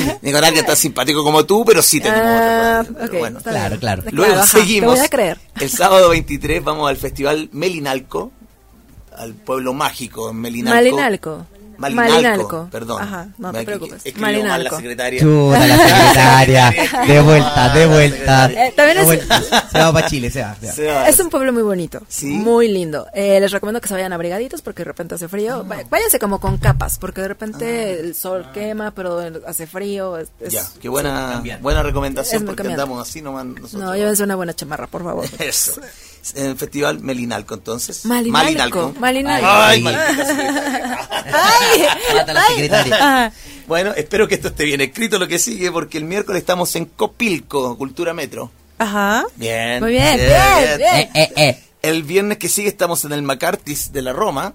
sí. 0.06 0.12
Nicolás 0.22 0.52
que 0.52 0.60
está 0.60 0.74
simpático 0.74 1.22
como 1.22 1.44
tú, 1.44 1.64
pero 1.66 1.82
sí 1.82 2.00
tenemos 2.00 2.22
otra 2.24 2.80
Ah, 2.80 2.82
radio, 2.82 3.04
ok, 3.04 3.18
bueno. 3.18 3.40
Claro, 3.42 3.78
claro. 3.78 4.02
Luego 4.10 4.34
ajá, 4.40 4.46
seguimos. 4.46 4.94
Te 4.94 4.98
voy 5.00 5.06
a 5.06 5.10
creer. 5.10 5.38
El 5.60 5.70
sábado 5.70 6.08
23 6.08 6.64
vamos 6.64 6.88
al 6.88 6.96
festival 6.96 7.50
Melinalco, 7.52 8.32
al 9.18 9.34
pueblo 9.34 9.74
mágico 9.74 10.30
en 10.30 10.36
Melinalco. 10.36 10.76
Malinalco. 10.76 11.46
Malinalco, 11.78 12.12
Malinalco. 12.12 12.68
perdón. 12.70 13.02
Ajá, 13.02 13.28
no 13.38 13.52
te 13.52 13.64
preocupes. 13.64 13.96
escribió 14.06 14.20
mal 14.20 14.32
la 14.32 14.38
Malinalco. 14.48 14.76
secretaria. 14.76 15.20
Chuta, 15.20 15.66
la 15.66 15.76
secretaria. 15.78 16.74
De 17.06 17.20
vuelta, 17.20 17.74
de 17.74 17.86
vuelta. 17.86 18.46
Eh, 18.52 18.72
también 18.76 18.96
De 18.96 19.00
es- 19.02 19.06
vuelta. 19.06 19.42
Se 19.70 19.78
va 19.78 19.92
para 19.92 20.06
Chile, 20.08 20.30
se 20.30 20.42
va. 20.42 20.54
se 20.60 20.66
va. 20.66 20.72
Se 20.72 20.86
va. 20.86 21.08
Es 21.08 21.18
un 21.20 21.28
pueblo 21.30 21.52
muy 21.52 21.62
bonito, 21.62 22.00
Sí. 22.08 22.26
muy 22.26 22.68
lindo. 22.68 23.06
Eh, 23.14 23.38
les 23.40 23.50
recomiendo 23.52 23.80
que 23.80 23.88
se 23.88 23.94
vayan 23.94 24.12
abrigaditos 24.12 24.62
porque 24.62 24.82
de 24.82 24.84
repente 24.86 25.14
hace 25.16 25.28
frío. 25.28 25.56
Ah. 25.60 25.62
Vá- 25.66 25.84
Váyanse 25.90 26.18
como 26.18 26.40
con 26.40 26.58
capas 26.58 26.98
porque 26.98 27.20
de 27.22 27.28
repente 27.28 28.00
el 28.00 28.14
sol 28.14 28.46
quema, 28.52 28.90
pero 28.92 29.20
hace 29.46 29.66
frío. 29.66 30.16
es- 30.18 30.28
es- 30.40 30.52
Ya, 30.52 30.64
qué 30.80 30.88
buena, 30.88 31.42
buena 31.60 31.82
recomendación 31.82 32.44
porque 32.44 32.58
cambiante. 32.62 32.82
andamos 32.82 33.08
así 33.08 33.20
nomás 33.22 33.44
nosotros. 33.46 33.74
No, 33.74 33.94
llévense 33.94 34.22
una 34.24 34.36
buena 34.36 34.54
chamarra, 34.54 34.86
por 34.86 35.02
favor. 35.04 35.24
Eso. 35.38 35.80
En 36.34 36.46
el 36.46 36.56
festival 36.56 37.00
Melinalco, 37.00 37.54
entonces. 37.54 38.06
Malinalco. 38.06 38.94
Malinalco. 38.98 39.46
Ay, 39.46 39.76
Ay. 39.78 39.82
maldita 39.82 40.26
secretaria. 40.26 40.98
¡Ay! 41.32 41.86
Mata 42.14 42.30
a 42.30 42.34
la 42.34 42.44
secretaria. 42.46 42.98
Ah, 43.00 43.32
Bueno, 43.66 43.92
espero 43.94 44.26
que 44.26 44.34
esto 44.36 44.48
esté 44.48 44.64
bien 44.64 44.80
escrito 44.80 45.18
lo 45.18 45.28
que 45.28 45.38
sigue, 45.38 45.70
porque 45.70 45.98
el 45.98 46.04
miércoles 46.04 46.40
estamos 46.40 46.74
en 46.76 46.86
Copilco, 46.86 47.76
Cultura 47.76 48.14
Metro. 48.14 48.50
Ajá. 48.78 49.24
Bien. 49.36 49.80
Muy 49.82 49.92
bien, 49.92 50.16
bien, 50.16 50.78
bien. 50.78 50.98
Eh, 50.98 51.10
eh, 51.14 51.32
eh. 51.36 51.60
El 51.82 52.02
viernes 52.02 52.38
que 52.38 52.48
sigue 52.48 52.68
estamos 52.68 53.04
en 53.04 53.12
el 53.12 53.22
Macartis 53.22 53.92
de 53.92 54.00
la 54.02 54.12
Roma. 54.12 54.54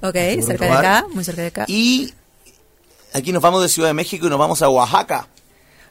Ok, 0.00 0.14
cerca 0.44 0.64
de 0.64 0.72
acá, 0.72 1.06
muy 1.12 1.24
cerca 1.24 1.42
de 1.42 1.48
acá. 1.48 1.64
Y 1.68 2.12
aquí 3.12 3.32
nos 3.32 3.42
vamos 3.42 3.62
de 3.62 3.68
Ciudad 3.68 3.88
de 3.90 3.94
México 3.94 4.26
y 4.26 4.30
nos 4.30 4.38
vamos 4.38 4.62
a 4.62 4.68
Oaxaca. 4.68 5.28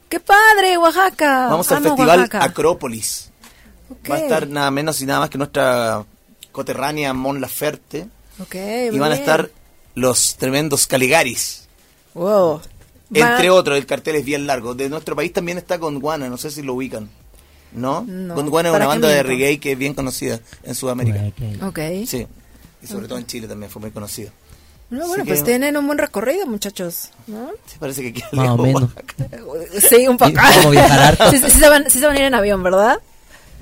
¡Qué 0.10 0.20
padre, 0.20 0.78
Oaxaca! 0.78 1.48
Vamos 1.50 1.72
al 1.72 1.78
Amo 1.78 1.90
festival 1.90 2.20
Oaxaca. 2.20 2.44
Acrópolis. 2.44 3.32
Ok. 3.90 4.10
Va 4.12 4.16
a 4.16 4.20
estar 4.20 4.48
nada 4.48 4.72
menos 4.72 5.02
y 5.02 5.06
nada 5.06 5.20
más 5.22 5.30
que 5.30 5.38
nuestra 5.38 6.04
coterránea 6.52 7.14
Mon 7.14 7.42
Laferte. 7.42 8.08
Ok, 8.40 8.56
Y 8.92 8.98
van 8.98 9.12
a 9.12 9.16
estar 9.16 9.50
los 9.96 10.36
tremendos 10.36 10.88
Caligaris. 10.88 11.68
Wow. 12.14 12.62
Va- 13.16 13.32
Entre 13.32 13.50
otros, 13.50 13.78
el 13.78 13.86
cartel 13.86 14.16
es 14.16 14.26
bien 14.26 14.48
largo. 14.48 14.74
De 14.76 14.90
nuestro 14.90 15.16
país 15.16 15.32
también 15.32 15.58
está 15.58 15.78
Gondwana, 15.78 16.28
no 16.30 16.38
sé 16.38 16.50
si 16.52 16.62
lo 16.62 16.74
ubican. 16.74 17.10
¿No? 17.74 18.04
No. 18.08 18.36
Gondwana 18.36 18.70
es 18.70 18.74
¿Para 18.74 18.86
una 18.86 18.94
banda 18.94 19.08
de 19.10 19.22
reggae 19.24 19.60
que 19.60 19.74
es 19.74 19.78
bien 19.78 19.94
conocida 19.94 20.40
en 20.64 20.76
Sudamérica. 20.76 21.22
Ok. 21.62 21.80
Sí. 22.08 22.26
Y 22.82 22.88
sobre 22.88 23.08
todo 23.08 23.18
en 23.18 23.26
Chile 23.26 23.48
también 23.48 23.70
fue 23.72 23.82
muy 23.82 23.92
conocida. 23.92 24.32
No, 24.90 25.08
bueno, 25.08 25.26
pues 25.26 25.40
que- 25.40 25.46
tienen 25.46 25.76
un 25.78 25.86
buen 25.88 25.98
recorrido, 25.98 26.46
muchachos. 26.46 27.10
¿no? 27.28 27.50
Sí, 27.66 27.78
parece 27.80 28.02
que 28.04 28.14
queda 28.14 28.30
Más 28.34 28.50
o 28.60 28.66
lejos. 28.66 28.84
Sí, 29.90 30.08
un 30.08 30.18
poco. 30.18 30.32
¿Y 30.32 30.36
cómo 30.36 30.70
viajar 30.72 31.18
sí, 31.32 31.40
sí 31.40 31.52
se 31.52 31.68
van, 31.70 31.90
sí 31.90 32.00
se 32.00 32.06
van 32.06 32.16
a 32.16 32.20
ir 32.20 32.26
en 32.26 32.36
avión, 32.36 32.62
¿verdad? 32.64 33.00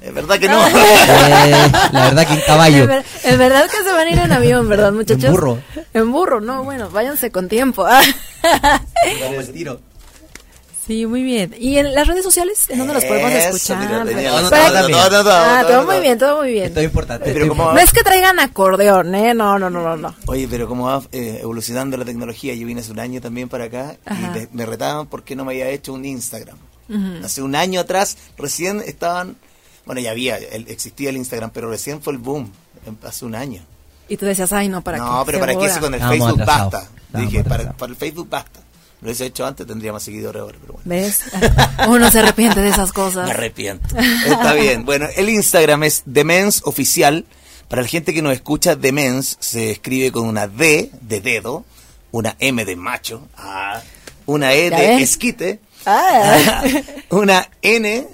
Es 0.04 0.14
verdad 0.14 0.38
que 0.40 0.48
no. 0.50 0.60
Eh, 0.68 1.72
la 1.94 2.02
verdad 2.06 2.28
que 2.28 2.34
en 2.34 2.42
caballo. 2.42 2.88
ver- 2.88 3.06
en 3.24 3.38
verdad 3.40 3.66
que 3.70 3.78
se 3.78 3.92
van 3.92 4.08
a 4.08 4.10
ir 4.12 4.20
en 4.20 4.32
avión, 4.32 4.68
¿verdad, 4.70 4.92
muchachos? 4.92 5.24
En 5.26 5.32
burro. 5.32 5.60
En 5.94 6.12
burro, 6.12 6.42
no, 6.42 6.64
bueno, 6.64 6.90
váyanse 6.90 7.32
con 7.32 7.48
tiempo. 7.48 7.86
Tiro. 9.54 9.80
sí, 10.86 11.06
muy 11.06 11.24
bien. 11.24 11.56
¿Y 11.58 11.78
en 11.78 11.94
las 11.96 12.08
redes 12.08 12.24
sociales? 12.24 12.66
¿En 12.70 12.80
dónde 12.80 12.94
los 12.96 13.06
podemos 13.06 13.32
escuchar? 13.32 13.78
ah, 15.26 15.64
todo 15.68 15.86
muy 15.86 16.00
bien, 16.00 16.18
todo 16.18 16.40
muy 16.42 16.52
bien. 16.52 16.66
Esto 16.66 16.80
es 16.80 16.86
importante. 16.86 17.32
Pero 17.32 17.46
es 17.46 17.50
como-. 17.50 17.72
No 17.74 17.80
es 17.80 17.92
que 17.92 18.04
traigan 18.04 18.40
acordeón, 18.40 19.16
¿eh? 19.16 19.34
No, 19.34 19.58
no, 19.60 19.70
no, 19.70 19.82
no, 19.84 19.96
no. 19.98 20.16
Oye, 20.26 20.48
pero 20.50 20.68
como 20.68 20.86
va 20.88 21.02
eh, 21.12 21.40
evolucionando 21.42 21.98
la 21.98 22.06
tecnología, 22.06 22.54
yo 22.54 22.66
vine 22.68 22.82
hace 22.82 22.92
un 22.92 23.00
año 23.00 23.22
también 23.22 23.50
para 23.50 23.66
acá 23.66 23.96
Ajá. 24.06 24.20
y 24.36 24.40
me, 24.40 24.48
me 24.52 24.66
retaban 24.66 25.08
porque 25.08 25.36
no 25.36 25.46
me 25.46 25.54
había 25.54 25.70
hecho 25.70 25.94
un 25.94 26.04
Instagram. 26.06 26.58
Hace 27.24 27.42
un 27.42 27.56
año 27.56 27.80
atrás, 27.80 28.18
recién 28.38 28.84
estaban, 28.86 29.36
bueno, 29.86 30.02
ya 30.02 30.12
había, 30.12 30.38
el- 30.38 30.68
existía 30.70 31.10
el 31.10 31.18
Instagram, 31.18 31.52
pero 31.52 31.70
recién 31.70 32.02
fue 32.02 32.14
el 32.14 32.20
boom, 32.20 32.52
em- 32.86 32.98
hace 33.04 33.26
un 33.26 33.36
año. 33.36 33.62
Y 34.10 34.18
tú 34.18 34.26
decías, 34.26 34.52
ay, 34.54 34.70
no, 34.70 34.82
¿para 34.84 34.98
qué? 34.98 35.04
no, 35.04 35.24
pero 35.26 35.40
¿para 35.40 35.56
qué 35.56 35.70
si 35.70 35.80
con 35.80 35.94
el 35.94 36.00
Facebook 36.02 36.42
atrasados. 36.42 36.72
basta? 36.74 36.90
Dije, 37.20 37.44
para, 37.44 37.74
el 37.88 37.96
Facebook 37.96 38.28
basta. 38.30 38.60
Lo 39.02 39.08
hubiese 39.08 39.26
hecho 39.26 39.46
antes, 39.46 39.68
tendría 39.68 39.92
más 39.92 40.04
seguidores 40.04 40.42
ahora, 40.42 40.58
pero 40.62 40.74
bueno. 40.74 40.90
¿Ves? 40.90 41.24
Uno 41.90 42.10
se 42.10 42.20
arrepiente 42.20 42.62
de 42.62 42.70
esas 42.70 42.92
cosas. 42.94 43.26
Me 43.26 43.32
arrepiento. 43.32 43.86
Está 44.26 44.54
bien. 44.54 44.86
Bueno, 44.86 45.08
el 45.16 45.30
Instagram 45.30 45.84
es 45.84 46.04
Demens 46.06 46.62
Oficial. 46.66 47.26
Para 47.68 47.82
la 47.82 47.88
gente 47.88 48.14
que 48.14 48.22
nos 48.22 48.34
escucha, 48.34 48.76
Demens 48.76 49.36
se 49.40 49.72
escribe 49.72 50.12
con 50.12 50.26
una 50.28 50.48
D 50.48 50.90
de 51.02 51.20
dedo, 51.22 51.66
una 52.12 52.36
M 52.40 52.64
de 52.66 52.76
macho, 52.78 53.28
una 54.26 54.54
E 54.54 54.70
¿Ya 54.70 54.78
de 54.78 55.02
esquite, 55.04 55.60
Ah. 55.86 56.64
una 57.10 57.50
N 57.62 58.08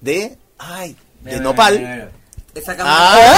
de, 0.00 0.36
ay, 0.58 0.96
de 1.24 1.40
nopal, 1.40 2.10
Esa 2.54 2.72
Ah. 2.72 2.76
cámara. 2.76 3.30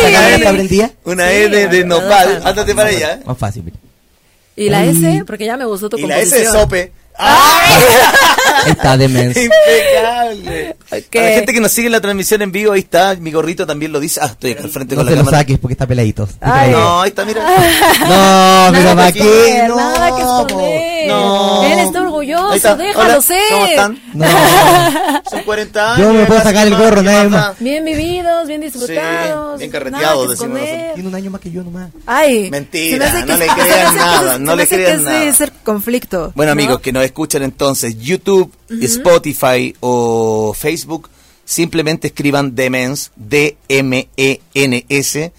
¿Esa 0.00 0.12
cámara 0.12 0.34
está 0.36 0.52
prendida? 0.52 0.90
una 1.04 1.30
E 1.32 1.48
de, 1.48 1.68
de 1.68 1.84
nopal, 1.84 2.42
ándate 2.44 2.74
para 2.74 2.88
allá. 2.90 3.12
¿eh? 3.14 3.20
Más 3.24 3.38
fácil. 3.38 3.62
mira. 3.64 3.76
¿Y 4.56 4.68
la 4.70 4.84
S? 4.84 5.22
Porque 5.26 5.44
ya 5.46 5.56
me 5.56 5.64
gustó 5.66 5.88
tu 5.90 5.98
Y 5.98 6.06
la 6.06 6.18
S 6.18 6.34
de 6.34 6.44
composición. 6.44 6.62
sope. 6.62 6.92
¡Ay! 7.18 7.72
Está 8.68 8.96
demencia. 8.96 9.42
Impecable. 9.44 10.76
Ok. 10.92 11.16
A 11.16 11.20
la 11.22 11.30
gente 11.32 11.52
que 11.54 11.60
nos 11.60 11.72
sigue 11.72 11.86
en 11.86 11.92
la 11.92 12.00
transmisión 12.00 12.42
en 12.42 12.52
vivo, 12.52 12.72
ahí 12.72 12.80
está, 12.80 13.14
mi 13.16 13.32
gorrito 13.32 13.66
también 13.66 13.90
lo 13.92 14.00
dice. 14.00 14.20
Ah, 14.22 14.26
estoy 14.26 14.52
acá 14.52 14.64
al 14.64 14.70
frente 14.70 14.94
No 14.94 15.00
con 15.00 15.06
se 15.08 15.12
la 15.12 15.18
lo 15.18 15.24
cámara. 15.24 15.38
saques 15.42 15.58
porque 15.58 15.72
está 15.72 15.86
peladito. 15.86 16.28
Ay. 16.40 16.70
No, 16.72 17.00
ahí 17.02 17.08
está, 17.08 17.24
mira. 17.24 17.42
No, 18.00 18.94
¿para 18.96 19.12
qué? 19.12 19.18
esconder, 19.20 19.68
No, 19.68 19.76
nada 19.76 20.06
que 20.16 20.22
esconder. 20.22 20.95
No. 21.08 21.64
Él 21.64 21.78
está 21.80 22.00
orgulloso, 22.02 22.54
está. 22.54 22.74
déjalo 22.76 23.04
Hola, 23.04 23.20
ser. 23.22 23.42
¿Cómo 23.50 23.66
están? 23.66 24.00
No. 24.14 24.26
Son 25.30 25.42
40 25.44 25.94
años. 25.94 26.06
Yo 26.06 26.12
me 26.14 26.24
puedo 26.26 26.40
sacar 26.42 26.66
el 26.66 26.76
gorro, 26.76 26.96
¿qué 26.96 27.02
nadie 27.02 27.28
pasa? 27.30 27.48
más. 27.48 27.58
Bien 27.60 27.84
vividos, 27.84 28.48
bien 28.48 28.60
disfrutados. 28.60 29.58
bien 29.58 29.70
carreteados, 29.70 30.28
nada 30.28 30.30
decimos. 30.30 30.60
Tiene 30.94 31.08
un 31.08 31.14
año 31.14 31.30
más 31.30 31.40
que 31.40 31.50
yo 31.50 31.62
nomás. 31.62 31.90
Ay, 32.06 32.50
Mentira, 32.50 33.12
me 33.12 33.20
no 33.26 33.36
le 33.36 33.46
que 33.46 33.52
nada, 33.94 34.38
no 34.38 34.56
le 34.56 34.66
que 34.66 34.74
crean 34.76 34.92
es 35.00 35.04
de 35.04 35.10
nada. 35.10 35.32
ser 35.34 35.52
conflicto. 35.64 36.32
Bueno, 36.34 36.54
¿no? 36.54 36.60
amigos 36.60 36.80
que 36.80 36.92
nos 36.92 37.04
escuchan 37.04 37.42
entonces, 37.42 37.98
YouTube, 37.98 38.52
Spotify 38.70 39.74
o 39.80 40.54
Facebook, 40.54 41.10
simplemente 41.44 42.06
escriban 42.08 42.54
Demens, 42.54 43.12
D-M-E-N-S. 44.16 45.32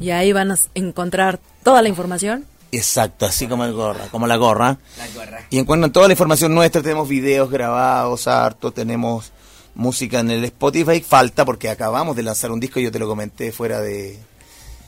Y 0.00 0.10
ahí 0.10 0.32
van 0.32 0.50
a 0.52 0.58
encontrar 0.74 1.38
toda 1.62 1.82
la 1.82 1.88
información. 1.88 2.44
Exacto, 2.72 3.26
así 3.26 3.46
como 3.46 3.64
el 3.64 3.72
gorra, 3.74 4.06
como 4.10 4.26
la 4.26 4.36
gorra. 4.36 4.78
La 4.96 5.08
gorra. 5.08 5.46
Y 5.50 5.58
encuentran 5.58 5.92
toda 5.92 6.08
la 6.08 6.14
información 6.14 6.54
nuestra, 6.54 6.80
tenemos 6.82 7.06
videos 7.08 7.50
grabados, 7.50 8.26
harto, 8.26 8.72
tenemos 8.72 9.30
música 9.74 10.20
en 10.20 10.30
el 10.30 10.44
Spotify. 10.46 11.00
Falta 11.02 11.44
porque 11.44 11.68
acabamos 11.68 12.16
de 12.16 12.22
lanzar 12.22 12.50
un 12.50 12.60
disco, 12.60 12.80
yo 12.80 12.90
te 12.90 12.98
lo 12.98 13.06
comenté 13.06 13.52
fuera 13.52 13.80
de, 13.82 14.18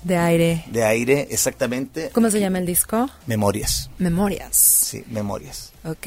De 0.03 0.17
aire. 0.17 0.65
de 0.71 0.83
aire, 0.83 1.29
exactamente. 1.31 2.09
¿Cómo 2.15 2.31
se 2.31 2.41
llama 2.41 2.59
el 2.59 2.65
disco? 2.67 3.09
Memorias, 3.27 3.91
Memorias. 3.99 4.57
sí, 4.57 5.05
memorias. 5.11 5.71
Ok. 5.85 6.07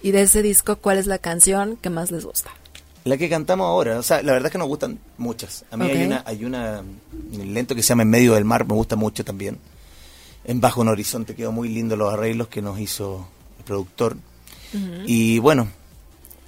Y 0.00 0.12
de 0.12 0.22
ese 0.22 0.42
disco, 0.42 0.76
¿cuál 0.76 0.98
es 0.98 1.06
la 1.06 1.18
canción 1.18 1.76
que 1.76 1.90
más 1.90 2.12
les 2.12 2.24
gusta? 2.24 2.50
La 3.02 3.16
que 3.16 3.28
cantamos 3.28 3.64
ahora, 3.66 3.98
o 3.98 4.02
sea, 4.04 4.22
la 4.22 4.32
verdad 4.32 4.46
es 4.46 4.52
que 4.52 4.58
nos 4.58 4.68
gustan 4.68 5.00
muchas. 5.16 5.64
A 5.72 5.76
mí 5.76 5.90
hay 5.90 6.04
una, 6.04 6.22
hay 6.24 6.44
una 6.44 6.82
un 7.32 7.54
lento 7.54 7.74
que 7.74 7.82
se 7.82 7.88
llama 7.88 8.02
En 8.02 8.10
medio 8.10 8.34
del 8.34 8.44
mar, 8.44 8.64
me 8.66 8.74
gusta 8.74 8.94
mucho 8.94 9.24
también. 9.24 9.58
En 10.48 10.62
Bajo 10.62 10.80
un 10.80 10.88
Horizonte 10.88 11.34
quedó 11.34 11.52
muy 11.52 11.68
lindo 11.68 11.94
los 11.94 12.10
arreglos 12.10 12.48
que 12.48 12.62
nos 12.62 12.80
hizo 12.80 13.28
el 13.58 13.64
productor. 13.64 14.16
Y 15.06 15.38
bueno, 15.40 15.68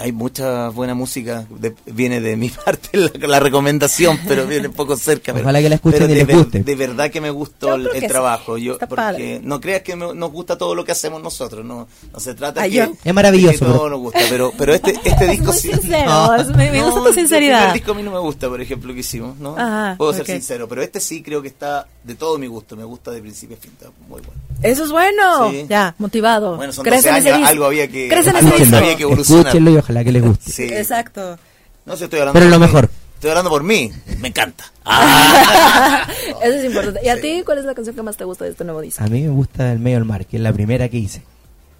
hay 0.00 0.12
mucha 0.12 0.70
buena 0.70 0.94
música, 0.94 1.46
de- 1.50 1.74
viene 1.86 2.20
de 2.20 2.36
mi 2.36 2.48
parte 2.64 2.88
la, 2.96 3.10
la 3.28 3.40
recomendación, 3.40 4.18
pero 4.26 4.46
viene 4.46 4.68
un 4.68 4.74
poco 4.74 4.96
cerca. 4.96 5.32
pero- 5.32 5.44
Ojalá 5.44 5.60
que 5.60 5.68
la 5.68 5.74
escuchen 5.76 6.00
pero 6.00 6.12
y 6.12 6.14
de 6.16 6.24
les 6.24 6.36
guste. 6.36 6.62
De 6.64 6.74
verdad 6.74 7.10
que 7.10 7.20
me 7.20 7.30
gustó 7.30 7.68
Yo 7.68 7.74
el, 7.76 7.88
el 8.02 8.06
trabajo. 8.08 8.56
Yo, 8.58 8.78
porque 8.78 8.94
padre. 8.96 9.40
no 9.42 9.60
creas 9.60 9.82
que 9.82 9.94
me- 9.96 10.14
nos 10.14 10.32
gusta 10.32 10.56
todo 10.58 10.74
lo 10.74 10.84
que 10.84 10.92
hacemos 10.92 11.22
nosotros, 11.22 11.64
no, 11.64 11.86
no 12.12 12.20
se 12.20 12.34
trata 12.34 12.62
Ay, 12.62 12.70
que, 12.70 12.76
yo- 12.78 12.92
Es 13.04 13.14
maravilloso, 13.14 13.58
que 13.58 13.64
todo 13.64 13.78
pero- 13.84 13.90
nos 13.90 14.00
gusta, 14.00 14.20
pero, 14.28 14.52
pero 14.56 14.74
este, 14.74 14.90
este 15.04 15.28
disco 15.28 15.52
Muy 15.52 15.54
sí. 15.60 15.68
sincero, 15.72 16.34
es- 16.36 16.48
me, 16.48 16.70
me 16.70 16.78
No, 16.78 16.84
gusta 16.86 17.00
tu 17.02 17.08
El 17.08 17.14
sinceridad. 17.14 17.58
primer 17.58 17.74
disco 17.74 17.92
a 17.92 17.94
mí 17.94 18.02
no 18.02 18.10
me 18.10 18.18
gusta, 18.18 18.48
por 18.48 18.60
ejemplo, 18.60 18.94
que 18.94 19.00
hicimos, 19.00 19.36
¿no? 19.38 19.56
Ajá, 19.56 19.94
Puedo 19.98 20.12
ser 20.14 20.26
sincero, 20.26 20.66
pero 20.68 20.82
este 20.82 21.00
sí 21.00 21.22
creo 21.22 21.42
que 21.42 21.48
está 21.48 21.86
de 22.04 22.14
todo 22.14 22.38
mi 22.38 22.46
gusto. 22.46 22.76
Me 22.76 22.84
gusta 22.84 23.10
de 23.10 23.20
principio 23.20 23.56
a 23.56 23.60
fin, 23.60 23.70
está 23.72 23.90
muy 24.08 24.20
bueno. 24.22 24.40
Eso 24.62 24.84
es 24.84 24.90
bueno. 24.90 25.50
Sí. 25.50 25.66
Ya, 25.68 25.94
motivado. 25.98 26.56
Bueno, 26.56 26.72
son 26.72 26.84
Crees 26.84 27.02
12 27.02 27.08
en 27.10 27.16
ese 27.16 27.28
años, 27.28 27.38
disco. 27.40 27.50
algo 27.50 27.64
había 27.66 27.88
que- 27.88 28.10
algo 28.14 28.30
ese 28.38 28.62
disco. 28.62 28.76
había 28.76 28.96
que 28.96 29.02
evolucionar. 29.02 29.46
Escúchenlo 29.46 29.70
y 29.70 29.76
ojalá 29.90 30.04
que 30.04 30.12
les 30.12 30.22
guste. 30.22 30.50
Sí. 30.52 30.62
Exacto. 30.64 31.38
No 31.84 31.96
sé, 31.96 32.04
estoy 32.04 32.20
hablando 32.20 32.38
Pero 32.38 32.50
por 32.50 32.58
lo 32.58 32.58
mí. 32.60 32.66
mejor. 32.66 32.90
Estoy 33.14 33.30
hablando 33.30 33.50
por 33.50 33.62
mí. 33.62 33.90
Me 34.18 34.28
encanta. 34.28 34.64
Ah. 34.92 36.06
Eso 36.42 36.54
es 36.58 36.64
importante. 36.64 37.00
¿Y 37.04 37.08
a 37.08 37.20
ti 37.20 37.42
cuál 37.44 37.58
es 37.58 37.64
la 37.64 37.74
canción 37.74 37.94
que 37.94 38.02
más 38.02 38.16
te 38.16 38.24
gusta 38.24 38.44
de 38.44 38.50
este 38.52 38.64
nuevo 38.64 38.80
disco? 38.80 39.04
A 39.04 39.06
mí 39.08 39.22
me 39.22 39.28
gusta 39.28 39.70
El 39.72 39.78
medio 39.78 39.98
del 39.98 40.04
mar, 40.06 40.26
que 40.26 40.36
es 40.38 40.42
la 40.42 40.52
primera 40.52 40.88
que 40.88 40.96
hice. 40.96 41.22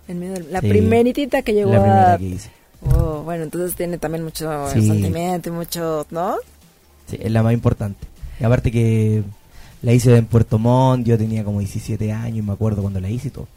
En 0.07 0.21
medio 0.21 0.35
del- 0.35 0.53
la 0.53 0.61
Sí. 0.61 0.69
primeritita 0.69 1.43
que 1.43 1.53
llegó 1.55 1.73
La 1.73 1.81
primera 1.81 2.13
a... 2.15 2.19
que 2.19 2.25
hice. 2.27 2.51
Oh, 2.95 3.23
bueno, 3.23 3.43
entonces 3.45 3.75
tiene 3.77 3.99
también 3.99 4.23
mucho 4.23 4.69
Sí. 4.73 4.87
sentimiento 4.87 5.49
y 5.49 5.53
mucho, 5.53 6.07
¿no? 6.11 6.37
Sí, 7.09 7.19
es 7.21 7.31
la 7.33 7.43
más 7.43 7.53
importante. 7.53 8.07
Y 8.39 8.45
aparte 8.45 8.71
que 8.71 9.23
la 9.83 9.93
hice 9.93 10.15
en 10.17 10.27
Puerto 10.27 10.59
Montt, 10.59 11.07
yo 11.07 11.19
tenía 11.19 11.43
como 11.43 11.59
17 11.61 12.13
años 12.13 12.39
y 12.39 12.43
me 12.43 12.53
acuerdo 12.53 12.83
cuando 12.83 13.01
la 13.01 13.09
hice 13.11 13.29
y 13.29 13.31
todo. 13.33 13.49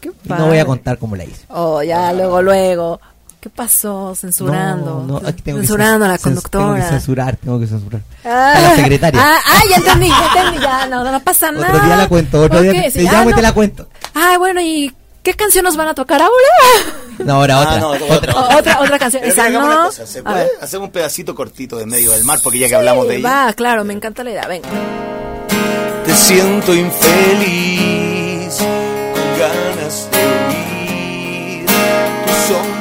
Qué 0.00 0.10
Y 0.24 0.28
no 0.28 0.46
voy 0.46 0.58
a 0.58 0.66
contar 0.66 0.98
cómo 0.98 1.16
la 1.16 1.24
hice. 1.24 1.44
Oh, 1.48 1.82
ya, 1.82 2.12
luego, 2.12 2.42
luego. 2.42 3.00
¿Qué 3.44 3.50
pasó? 3.50 4.14
Censurando. 4.18 5.04
No, 5.06 5.20
no, 5.20 5.28
aquí 5.28 5.42
tengo 5.42 5.58
que 5.60 5.66
Censurando 5.66 6.06
a 6.06 6.08
la 6.08 6.14
cens- 6.14 6.22
Tengo 6.22 6.34
conductora. 6.40 6.82
que 6.82 6.88
censurar, 6.88 7.36
tengo 7.36 7.60
que 7.60 7.66
censurar. 7.66 8.00
Ah, 8.24 8.54
A 8.56 8.60
la 8.62 8.74
secretaria. 8.76 9.20
Ah, 9.22 9.38
ah, 9.44 9.60
ya 9.68 9.76
entendí, 9.76 10.08
ya 10.08 10.26
entendí, 10.34 10.60
ya, 10.62 10.86
no, 10.86 11.04
no 11.12 11.20
pasa 11.20 11.52
nada. 11.52 11.68
Otro 11.68 11.84
día 11.84 11.96
la 11.98 12.08
cuento, 12.08 12.40
otro 12.40 12.62
día 12.62 12.72
te, 12.72 12.90
sí, 12.90 13.00
te 13.00 13.08
ah, 13.10 13.12
llamo 13.12 13.28
y 13.28 13.32
no. 13.32 13.36
te 13.36 13.42
la 13.42 13.52
cuento. 13.52 13.86
Ay, 14.14 14.38
bueno, 14.38 14.62
¿y 14.62 14.90
qué 15.22 15.34
canción 15.34 15.62
nos 15.66 15.76
van 15.76 15.88
a 15.88 15.94
tocar 15.94 16.22
ahora? 16.22 16.34
No, 17.18 17.34
ahora 17.34 17.56
Ah, 17.58 17.60
otra. 17.60 17.78
no, 17.80 17.88
otra. 17.90 18.16
otra. 18.16 18.56
Otra, 18.56 18.80
otra 18.80 18.98
canción. 18.98 19.20
Pero 19.22 19.34
Esa 19.34 19.46
una 19.48 19.76
cosa, 19.84 20.06
¿se 20.06 20.22
puede? 20.22 20.50
un 20.80 20.90
pedacito 20.90 21.34
cortito 21.34 21.76
de 21.76 21.84
medio 21.84 22.12
del 22.12 22.24
mar, 22.24 22.38
porque 22.42 22.58
ya 22.60 22.68
que 22.68 22.76
hablamos 22.76 23.06
de 23.08 23.16
ella. 23.18 23.28
Va, 23.28 23.52
claro, 23.52 23.84
me 23.84 23.92
encanta 23.92 24.24
la 24.24 24.30
idea. 24.30 24.46
Venga. 24.48 24.70
Te 26.06 26.14
siento 26.14 26.72
infeliz, 26.74 28.56
con 28.56 29.38
ganas 29.38 30.08
de. 30.12 30.23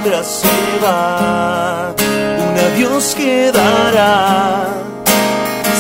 Sombra 0.04 0.22
se 0.22 0.48
va, 0.84 1.96
un 1.98 2.60
adiós 2.60 3.16
quedará. 3.16 4.68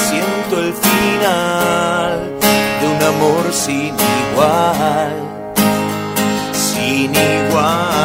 Siento 0.08 0.60
el 0.60 0.74
final 0.74 2.32
de 2.80 2.88
un 2.88 3.16
amor 3.16 3.52
sin 3.52 3.94
igual, 4.30 5.14
sin 6.54 7.12
igual. 7.14 8.03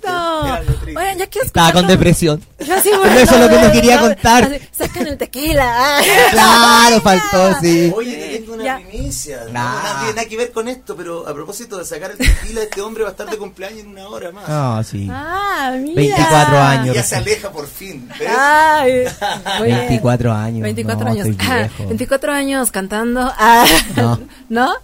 Triste, 0.00 0.08
era 0.08 0.54
algo 0.54 0.72
triste. 0.74 1.18
Ya 1.18 1.26
quiero 1.26 1.46
Estaba 1.46 1.72
con 1.72 1.86
depresión. 1.86 2.40
Yo 2.60 2.74
Pero 2.82 2.98
bueno, 2.98 3.18
eso 3.20 3.34
es 3.34 3.40
lo 3.40 3.48
que 3.48 3.54
no 3.56 3.66
no, 3.66 3.72
quería 3.72 4.00
contar. 4.00 4.44
así, 4.44 4.60
Sacan 4.76 5.06
el 5.06 5.18
tequila. 5.18 5.98
Claro, 6.30 7.00
faltó, 7.00 7.54
sí. 7.60 7.92
Oye, 7.94 8.16
te 8.16 8.38
tengo 8.38 8.54
una 8.54 8.64
Ya. 8.64 8.76
primicia. 8.78 9.40
No, 9.46 9.52
Nah. 9.52 9.74
no 9.74 9.98
tiene 10.00 10.14
nada 10.14 10.28
que 10.28 10.36
ver 10.36 10.52
con 10.52 10.68
esto, 10.68 10.96
pero 10.96 11.26
a 11.28 11.32
propósito 11.34 11.76
de 11.78 11.84
sacar 11.84 12.10
el 12.12 12.18
tequila, 12.18 12.62
este 12.62 12.80
hombre 12.80 13.02
va 13.04 13.10
a 13.10 13.12
estar 13.12 13.28
de 13.30 13.36
cumpleaños 13.36 13.80
en 13.80 13.88
una 13.88 14.08
hora 14.08 14.32
más. 14.32 14.48
No, 14.48 14.82
sí. 14.82 15.08
Ah, 15.10 15.72
mira. 15.78 15.94
24 15.96 16.58
años. 16.58 16.94
ya 16.96 17.02
se 17.02 17.16
aleja 17.16 17.50
por 17.50 17.66
fin. 17.68 18.08
¿ves? 18.18 18.28
Ay, 18.36 19.04
muy 19.58 19.66
bien. 19.68 19.78
24 19.80 20.32
años. 20.32 20.62
24 20.62 21.04
no, 21.04 21.10
años. 21.12 21.26
estoy 21.28 21.46
Ah, 21.48 21.56
viejo. 21.58 21.86
24 21.88 22.32
años 22.32 22.70
cantando. 22.70 23.32
Ah, 23.38 23.64
No. 23.96 24.20
¿No? 24.48 24.74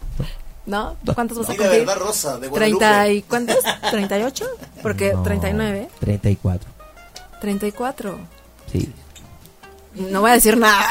¿No? 0.66 0.96
¿Cuántos 1.14 1.38
vas 1.38 1.48
a 1.48 1.52
Di 1.52 1.58
la 1.58 1.64
cumplir? 1.64 1.86
verdad, 1.86 2.00
Rosa, 2.02 2.38
de 2.38 2.48
30 2.48 2.76
Guadalupe. 2.78 3.14
y 3.14 3.22
¿cuántos? 3.22 3.56
¿38? 3.64 4.44
Porque 4.82 5.12
No, 5.14 5.22
39, 5.22 5.88
34. 6.00 6.70
34. 7.40 8.18
Sí. 8.70 8.92
No 9.94 10.20
voy 10.20 10.30
a 10.30 10.34
decir 10.34 10.56
nada. 10.56 10.86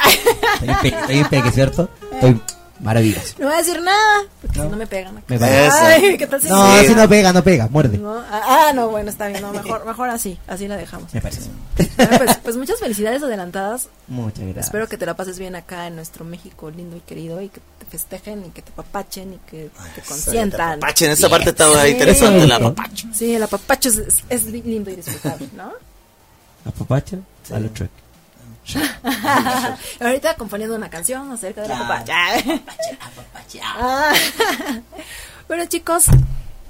Estoy 0.56 0.70
en 0.70 0.78
pe- 0.80 0.88
estoy 1.00 1.18
en 1.20 1.28
peque, 1.30 1.52
¿cierto? 1.52 1.90
Estoy 2.12 2.42
maravilloso. 2.80 3.36
No 3.40 3.46
voy 3.48 3.56
a 3.56 3.58
decir 3.58 3.82
nada, 3.82 4.24
porque 4.42 4.60
si 4.62 4.68
no 4.68 4.76
me 4.78 4.88
pegan. 4.88 5.18
acá. 5.18 5.26
Me 5.28 5.40
parece. 5.40 5.78
Ay, 5.82 6.18
¿qué 6.18 6.28
tal 6.28 6.42
si 6.42 6.50
No, 6.50 6.68
me 6.74 6.88
si 6.88 6.96
no 6.96 7.10
pega, 7.10 7.34
no 7.34 7.44
pega, 7.44 7.68
muerde. 7.68 7.98
No, 7.98 8.16
ah, 8.18 8.68
ah, 8.70 8.74
no, 8.74 8.90
bueno, 8.90 9.10
está 9.10 9.28
bien, 9.28 9.42
no, 9.42 9.52
mejor, 9.54 9.86
mejor 9.86 10.10
así, 10.10 10.40
así 10.48 10.68
la 10.68 10.78
dejamos. 10.78 11.14
Me 11.14 11.22
parece. 11.22 11.50
Bueno, 11.98 12.18
pues, 12.18 12.38
pues 12.44 12.58
muchas 12.58 12.80
felicidades 12.80 13.22
adelantadas. 13.24 13.88
Muchas 14.08 14.40
gracias. 14.44 14.66
Espero 14.66 14.88
que 14.88 14.98
te 14.98 15.06
la 15.06 15.16
pases 15.16 15.38
bien 15.40 15.56
acá 15.56 15.88
en 15.88 15.96
nuestro 15.96 16.26
México 16.26 16.70
lindo 16.72 16.96
y 16.98 17.02
querido 17.02 17.42
y 17.42 17.50
que 17.50 17.60
te 17.80 17.86
festejen 17.86 18.46
y 18.46 18.50
que 18.50 18.62
te 18.62 18.72
papachen 18.72 19.34
y 19.34 19.38
que 19.50 19.70
te 19.96 20.02
consientan. 20.02 20.80
Pache, 20.80 21.06
en 21.06 21.12
esa 21.12 21.30
parte 21.30 21.50
estaba 21.52 21.84
Sí. 21.84 21.90
interesante 21.92 22.48
la 22.48 22.60
papacho. 22.60 23.08
Sí, 23.14 23.34
el 23.36 23.44
apapacho 23.44 23.90
es, 23.90 24.24
es- 24.30 24.46
lindo 24.46 24.90
y 24.92 24.96
disfrutable, 24.96 25.48
¿no? 25.56 25.72
¿A 26.66 26.72
papacha? 26.72 27.18
A 27.52 27.60
truck. 27.74 27.90
Ahorita 30.00 30.36
componiendo 30.36 30.76
una 30.76 30.90
canción 30.90 31.32
acerca 31.32 31.62
de 31.62 31.70
la 31.70 31.80
papacha. 31.80 32.16
Ah. 33.66 34.14
Bueno, 35.48 35.66
chicos, 35.66 36.06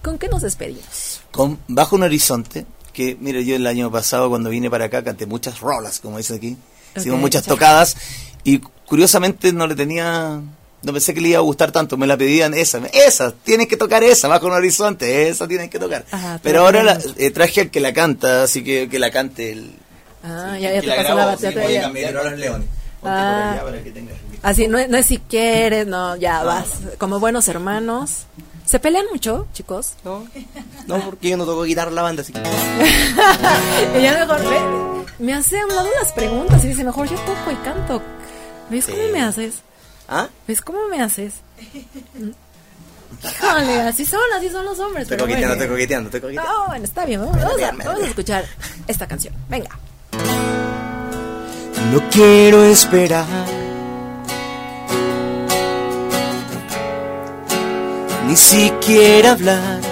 ¿con 0.02 0.18
qué 0.18 0.30
nos 0.30 0.41
despedimos? 0.41 1.20
Con 1.32 1.60
Bajo 1.68 1.97
un 1.97 2.04
Horizonte, 2.04 2.66
que 2.93 3.18
mire, 3.20 3.43
yo 3.43 3.58
el 3.58 3.68
año 3.68 3.91
pasado 3.91 4.30
cuando 4.30 4.50
vine 4.50 4.70
para 4.70 4.86
acá 4.86 5.04
canté 5.04 5.26
muchas 5.26 5.60
rolas, 5.60 6.00
como 6.00 6.18
dice 6.18 6.36
aquí. 6.36 6.56
Hicimos 6.95 7.20
muchas 7.20 7.43
tocadas 7.43 7.97
y 8.45 8.60
curiosamente 8.86 9.52
no 9.52 9.68
le 9.68 9.76
tenía... 9.76 10.39
No 10.82 10.93
pensé 10.93 11.14
que 11.14 11.20
le 11.20 11.28
iba 11.28 11.39
a 11.39 11.41
gustar 11.41 11.74
tanto, 11.74 11.97
me 11.97 12.08
la 12.08 12.16
pedían 12.16 12.54
esa, 12.54 12.78
esa, 12.93 13.34
tienes 13.34 13.68
que 13.68 13.76
tocar 13.76 14.02
esa, 14.02 14.30
bajo 14.30 14.47
un 14.47 14.54
horizonte, 14.54 15.28
esa 15.28 15.45
tienes 15.45 15.70
que 15.70 15.78
tocar. 15.78 16.06
Ajá, 16.10 16.39
Pero 16.41 16.41
pero 16.41 16.62
ahora 16.62 16.84
la- 16.84 17.00
eh, 17.18 17.32
traje 17.32 17.60
al 17.60 17.70
que 17.72 17.82
la 17.82 17.91
canta, 17.91 18.43
así 18.43 18.64
que 18.64 18.88
que 18.88 18.97
la 18.97 19.12
cante 19.12 19.52
el... 19.52 19.76
Ah, 20.24 20.58
ya, 20.60 20.82
te 20.82 20.88
pasó 20.88 21.16
la 21.16 21.26
batalla. 21.26 21.92
ya- 21.92 22.12
los 22.12 22.34
leones. 22.40 22.68
Ah. 23.04 23.58
para 23.64 23.82
que 23.82 23.92
tengas 23.92 24.16
el 24.18 24.40
Así, 24.44 24.68
no, 24.68 24.78
es- 24.78 24.90
no 24.90 24.98
es 24.98 25.06
si 25.06 25.20
quieres, 25.20 25.88
no, 25.88 26.16
ya 26.18 26.44
vas. 26.44 26.68
Como 26.98 27.20
buenos 27.20 27.48
hermanos. 27.48 28.26
¿Se 28.66 28.78
pelean 28.80 29.06
mucho, 29.12 29.48
chicos? 29.54 29.94
No, 30.04 30.28
no, 30.86 31.00
porque 31.06 31.30
yo 31.30 31.38
no 31.38 31.46
toco 31.46 31.64
guitarra 31.64 31.90
la 31.92 32.04
banda, 32.04 32.22
así 32.22 32.32
que. 32.34 32.40
Y 33.98 34.02
ya 34.04 34.14
mejor 34.20 34.42
me 35.18 35.34
hace 35.34 35.60
a 35.60 35.66
un 35.66 35.76
lado 35.76 35.88
las 36.02 36.12
preguntas 36.12 36.64
y 36.64 36.68
dice, 36.68 36.84
mejor 36.84 37.10
yo 37.10 37.16
toco 37.22 37.52
y 37.52 37.56
canto. 37.64 38.02
¿Ves 38.70 38.86
cómo 38.86 39.02
me 39.12 39.22
haces? 39.24 39.56
¿Ah? 40.08 40.28
¿Ves 40.48 40.62
cómo 40.62 40.88
me 40.90 41.02
haces? 41.02 41.34
Híjole, 43.24 43.82
así 43.82 44.06
son, 44.06 44.20
así 44.38 44.50
son 44.50 44.64
los 44.66 44.78
hombres. 44.80 45.04
Estoy 45.04 45.18
coqueteando, 45.18 45.48
bueno. 45.48 45.54
estoy 45.64 45.68
coqueteando, 45.76 46.08
estoy 46.10 46.22
coqueteando. 46.22 46.52
No, 46.52 46.68
bueno, 46.68 46.86
está 46.86 47.06
bien, 47.06 47.20
vamos, 47.22 47.36
vamos 47.38 47.62
a, 47.64 47.72
vamos 47.72 48.04
a 48.04 48.08
escuchar 48.08 48.46
esta 48.88 49.08
canción. 49.08 49.34
Venga. 49.50 49.70
No 51.91 52.01
quiero 52.12 52.64
esperar. 52.64 53.26
Ni 58.28 58.36
siquiera 58.36 59.31
hablar. 59.31 59.89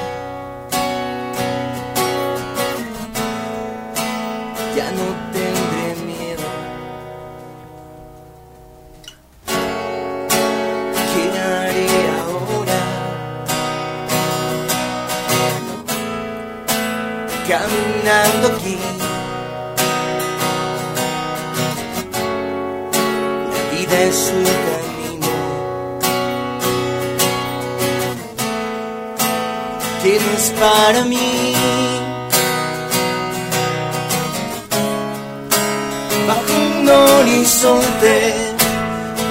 Para 30.60 31.04
mí. 31.04 31.54
Bajo 36.28 36.54
un 36.80 36.90
horizonte, 36.90 38.34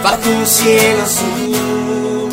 bajo 0.02 0.30
un 0.30 0.46
cielo 0.46 1.02
azul. 1.02 2.30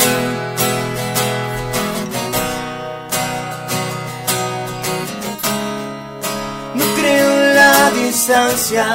No 6.76 6.86
creo 6.98 7.32
en 7.40 7.56
la 7.56 7.92
distancia 7.92 8.86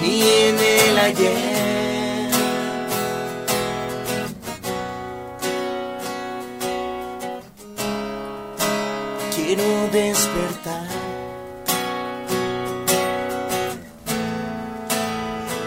ni 0.00 0.22
en 0.22 0.58
el 0.58 0.98
ayer. 0.98 1.51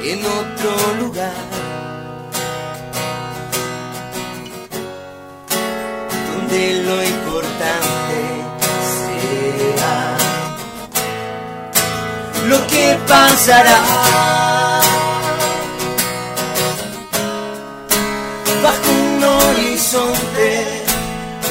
En 0.07 0.19
otro 0.23 0.71
lugar 0.99 1.33
donde 6.31 6.83
lo 6.83 7.03
importante 7.03 8.17
será 8.95 10.17
lo 12.47 12.67
que 12.67 12.97
pasará. 13.07 13.81
Bajo 18.63 18.91
un 18.91 19.23
horizonte, 19.23 20.83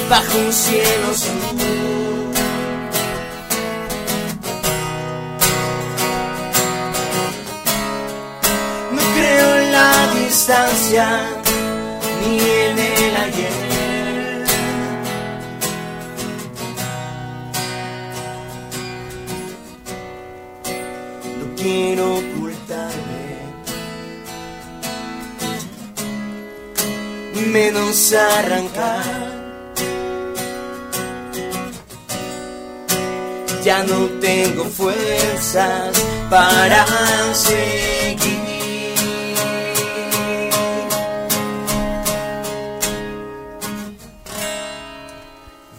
bajo 0.08 0.38
un 0.38 0.52
cielo 0.52 1.10
azul. 1.10 1.43
Distancia 10.46 11.08
ni 12.20 12.38
en 12.38 12.78
el 12.78 13.16
ayer. 13.16 14.44
No 21.38 21.46
quiero 21.56 22.16
ocultarme, 22.16 23.26
menos 27.46 28.12
arrancar. 28.12 29.32
Ya 33.64 33.82
no 33.84 34.08
tengo 34.20 34.64
fuerzas 34.64 35.96
para 36.28 36.84
seguir. 37.32 38.03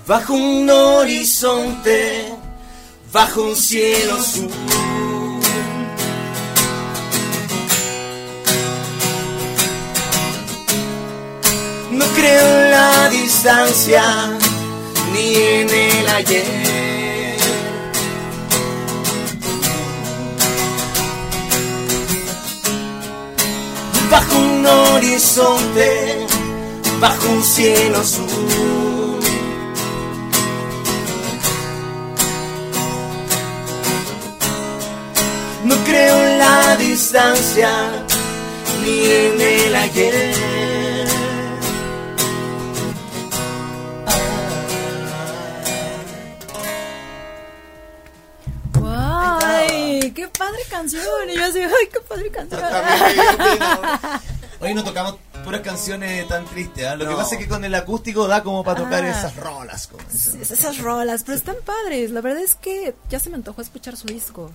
Bajo 0.07 0.35
un 0.35 0.69
horizonte, 0.69 2.31
bajo 3.11 3.41
un 3.41 3.55
cielo 3.55 4.13
azul. 4.17 4.51
No 11.91 12.05
creo 12.13 12.65
en 12.65 12.71
la 12.71 13.09
distancia 13.09 14.03
ni 15.11 15.33
en 15.33 15.69
el 15.71 16.07
ayer. 16.07 17.37
Bajo 24.11 24.37
un 24.37 24.65
horizonte, 24.67 26.27
bajo 26.99 27.27
un 27.27 27.43
cielo 27.43 27.97
azul. 27.97 28.74
Distancia 37.15 37.71
ni 38.83 39.05
en 39.05 39.39
el 39.39 39.75
ayer. 39.75 40.35
¡Ay! 48.83 50.11
¡Qué 50.13 50.27
padre 50.27 50.59
canción! 50.69 51.03
Y 51.29 51.35
yo 51.35 51.45
así, 51.45 51.59
¡ay, 51.59 51.87
qué 51.91 51.99
padre 52.01 52.29
canción! 52.31 52.61
Hoy 54.61 54.73
no 54.73 54.83
tocamos 54.83 55.17
puras 55.43 55.61
canciones 55.61 56.27
tan 56.27 56.45
tristes. 56.45 56.85
¿ah? 56.87 56.95
Lo 56.95 57.05
que 57.05 57.11
No. 57.11 57.17
pasa 57.17 57.35
es 57.35 57.41
que 57.41 57.47
con 57.47 57.63
el 57.65 57.75
acústico 57.75 58.27
da 58.27 58.41
como 58.43 58.63
para 58.63 58.81
tocar 58.83 59.03
Ah. 59.03 59.09
esas 59.09 59.35
rolas. 59.35 59.87
como 59.87 60.03
Esas 60.09 60.77
rolas, 60.79 61.23
pero 61.23 61.37
están 61.37 61.55
padres. 61.65 62.11
La 62.11 62.21
verdad 62.21 62.41
es 62.41 62.55
que 62.55 62.95
ya 63.09 63.19
se 63.19 63.29
me 63.29 63.35
antojó 63.35 63.61
escuchar 63.61 63.95
su 63.97 64.07
disco. 64.07 64.51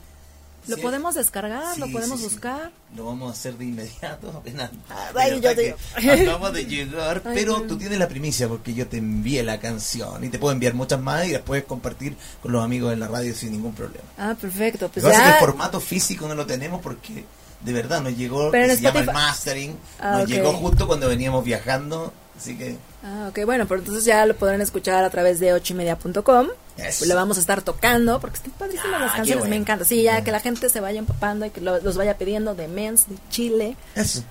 Lo 0.66 0.76
Sí. 0.76 0.82
podemos 0.82 1.14
descargar, 1.14 1.78
lo 1.78 1.90
podemos 1.90 2.18
sí, 2.20 2.24
buscar. 2.26 2.70
Lo 2.96 3.06
vamos 3.06 3.30
a 3.30 3.32
hacer 3.32 3.56
de 3.56 3.64
inmediato. 3.64 4.42
Ay, 5.14 5.40
yo 5.40 5.54
de 5.54 6.64
llegar, 6.66 7.22
Ay, 7.24 7.32
pero 7.34 7.52
bueno. 7.54 7.66
tú 7.68 7.78
tienes 7.78 7.98
la 7.98 8.08
primicia 8.08 8.46
porque 8.48 8.74
yo 8.74 8.86
te 8.86 8.98
envié 8.98 9.42
la 9.42 9.58
canción 9.58 10.22
y 10.24 10.28
te 10.28 10.38
puedo 10.38 10.52
enviar 10.52 10.74
muchas 10.74 11.00
más 11.00 11.26
y 11.26 11.30
después 11.30 11.64
compartir 11.64 12.16
con 12.42 12.52
los 12.52 12.62
amigos 12.64 12.92
en 12.92 13.00
la 13.00 13.08
radio 13.08 13.34
sin 13.34 13.52
ningún 13.52 13.72
problema. 13.74 14.04
Ah, 14.18 14.36
perfecto. 14.40 14.88
Pues 14.88 15.02
Lo 15.04 15.10
que 15.10 15.16
ya. 15.16 15.32
el 15.34 15.38
formato 15.40 15.80
físico 15.80 16.28
no 16.28 16.34
lo 16.34 16.46
tenemos 16.46 16.80
porque 16.82 17.24
de 17.64 17.72
verdad 17.72 18.00
nos 18.00 18.16
llegó, 18.16 18.50
Pero 18.50 18.74
se 18.74 18.80
llama 18.80 19.00
el 19.00 19.06
mastering, 19.06 19.76
Ah, 19.98 20.18
nos 20.18 20.28
llegó 20.28 20.52
justo 20.52 20.86
cuando 20.86 21.08
veníamos 21.08 21.44
viajando, 21.44 22.12
así 22.40 22.56
que 22.56 22.76
Ah, 23.04 23.28
ok, 23.30 23.44
bueno, 23.46 23.66
pero 23.66 23.80
entonces 23.80 24.04
ya 24.04 24.26
lo 24.26 24.36
podrán 24.36 24.60
escuchar 24.60 25.04
a 25.04 25.10
través 25.10 25.40
de 25.40 25.52
ochoymedia.com. 25.54 26.48
Eso. 26.76 26.98
Pues 27.00 27.06
lo 27.08 27.14
vamos 27.14 27.36
a 27.38 27.40
estar 27.40 27.62
tocando 27.62 28.20
porque 28.20 28.36
están 28.38 28.52
padrísimas 28.52 28.96
Ah, 29.00 29.04
las 29.06 29.12
canciones, 29.14 29.48
me 29.48 29.56
encanta. 29.56 29.84
Sí, 29.84 30.02
ya 30.02 30.22
que 30.24 30.30
la 30.32 30.40
gente 30.40 30.68
se 30.68 30.80
vaya 30.80 30.98
empapando 30.98 31.46
y 31.46 31.50
que 31.50 31.60
lo- 31.60 31.80
los 31.80 31.96
vaya 31.96 32.16
pidiendo 32.18 32.54
de 32.54 32.68
Mens, 32.68 33.08
de 33.08 33.16
Chile, 33.30 33.76
eso. 33.94 34.22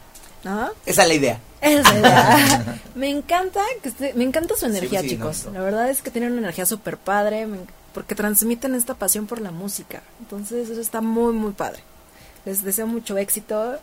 ¿no? 0.43 0.69
Esa 0.85 1.01
es 1.03 1.07
la 1.07 1.13
idea. 1.13 1.39
Esa 1.61 1.79
es 1.79 1.85
la 1.93 1.99
idea. 1.99 2.79
me 2.95 3.09
encanta 3.09 3.61
que 3.83 3.89
esté- 3.89 4.13
me 4.13 4.23
encanta 4.23 4.55
su 4.55 4.65
energía, 4.67 5.01
sí, 5.01 5.09
chicos. 5.09 5.45
no, 5.45 5.51
no. 5.51 5.59
La 5.59 5.65
verdad 5.65 5.89
es 5.89 6.01
que 6.01 6.11
tienen 6.11 6.31
una 6.31 6.41
energía 6.41 6.65
súper 6.65 6.97
padre 6.97 7.47
porque 7.93 8.13
transmiten 8.15 8.75
esta 8.75 8.93
pasión 8.93 9.25
por 9.27 9.41
la 9.41 9.51
música. 9.51 10.01
Entonces 10.19 10.69
eso 10.69 10.79
está 10.81 11.01
muy, 11.01 11.33
muy 11.33 11.51
padre. 11.53 11.81
Les 12.45 12.63
deseo 12.63 12.85
mucho 12.87 13.17
éxito 13.17 13.79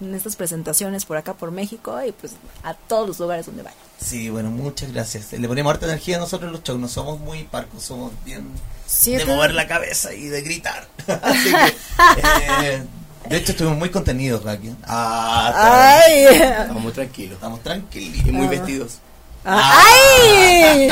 en 0.00 0.14
estas 0.14 0.36
presentaciones 0.36 1.04
por 1.04 1.16
acá 1.16 1.34
por 1.34 1.50
México 1.50 1.98
y 2.06 2.12
pues 2.12 2.32
a 2.62 2.74
todos 2.74 3.06
los 3.08 3.18
lugares 3.20 3.46
donde 3.46 3.62
vayan. 3.62 3.78
Sí, 4.00 4.28
bueno, 4.30 4.50
muchas 4.50 4.92
gracias. 4.92 5.32
Le 5.32 5.46
ponemos 5.48 5.72
harta 5.72 5.86
energía 5.86 6.16
a 6.16 6.20
nosotros 6.20 6.50
los 6.52 6.62
shows, 6.62 6.78
no 6.80 6.88
somos 6.88 7.20
muy 7.20 7.44
parcos, 7.44 7.82
somos 7.84 8.12
bien 8.24 8.46
Sí, 8.86 9.16
de 9.16 9.24
mover 9.24 9.54
la 9.54 9.66
cabeza 9.66 10.12
y 10.12 10.26
de 10.26 10.42
gritar. 10.42 10.86
Así 11.22 11.50
que, 12.16 12.66
eh, 12.74 12.82
de 13.28 13.36
hecho, 13.36 13.52
estuvimos 13.52 13.78
muy 13.78 13.88
contenidos 13.90 14.44
aquí. 14.46 14.70
Ah. 14.86 16.00
Estamos 16.08 16.82
muy 16.82 16.92
tranquilos. 16.92 17.34
estamos 17.36 17.62
tranquilos. 17.62 18.26
Y 18.26 18.30
muy 18.32 18.46
Ah. 18.46 18.50
vestidos. 18.50 18.98
¡Ay! 19.46 20.88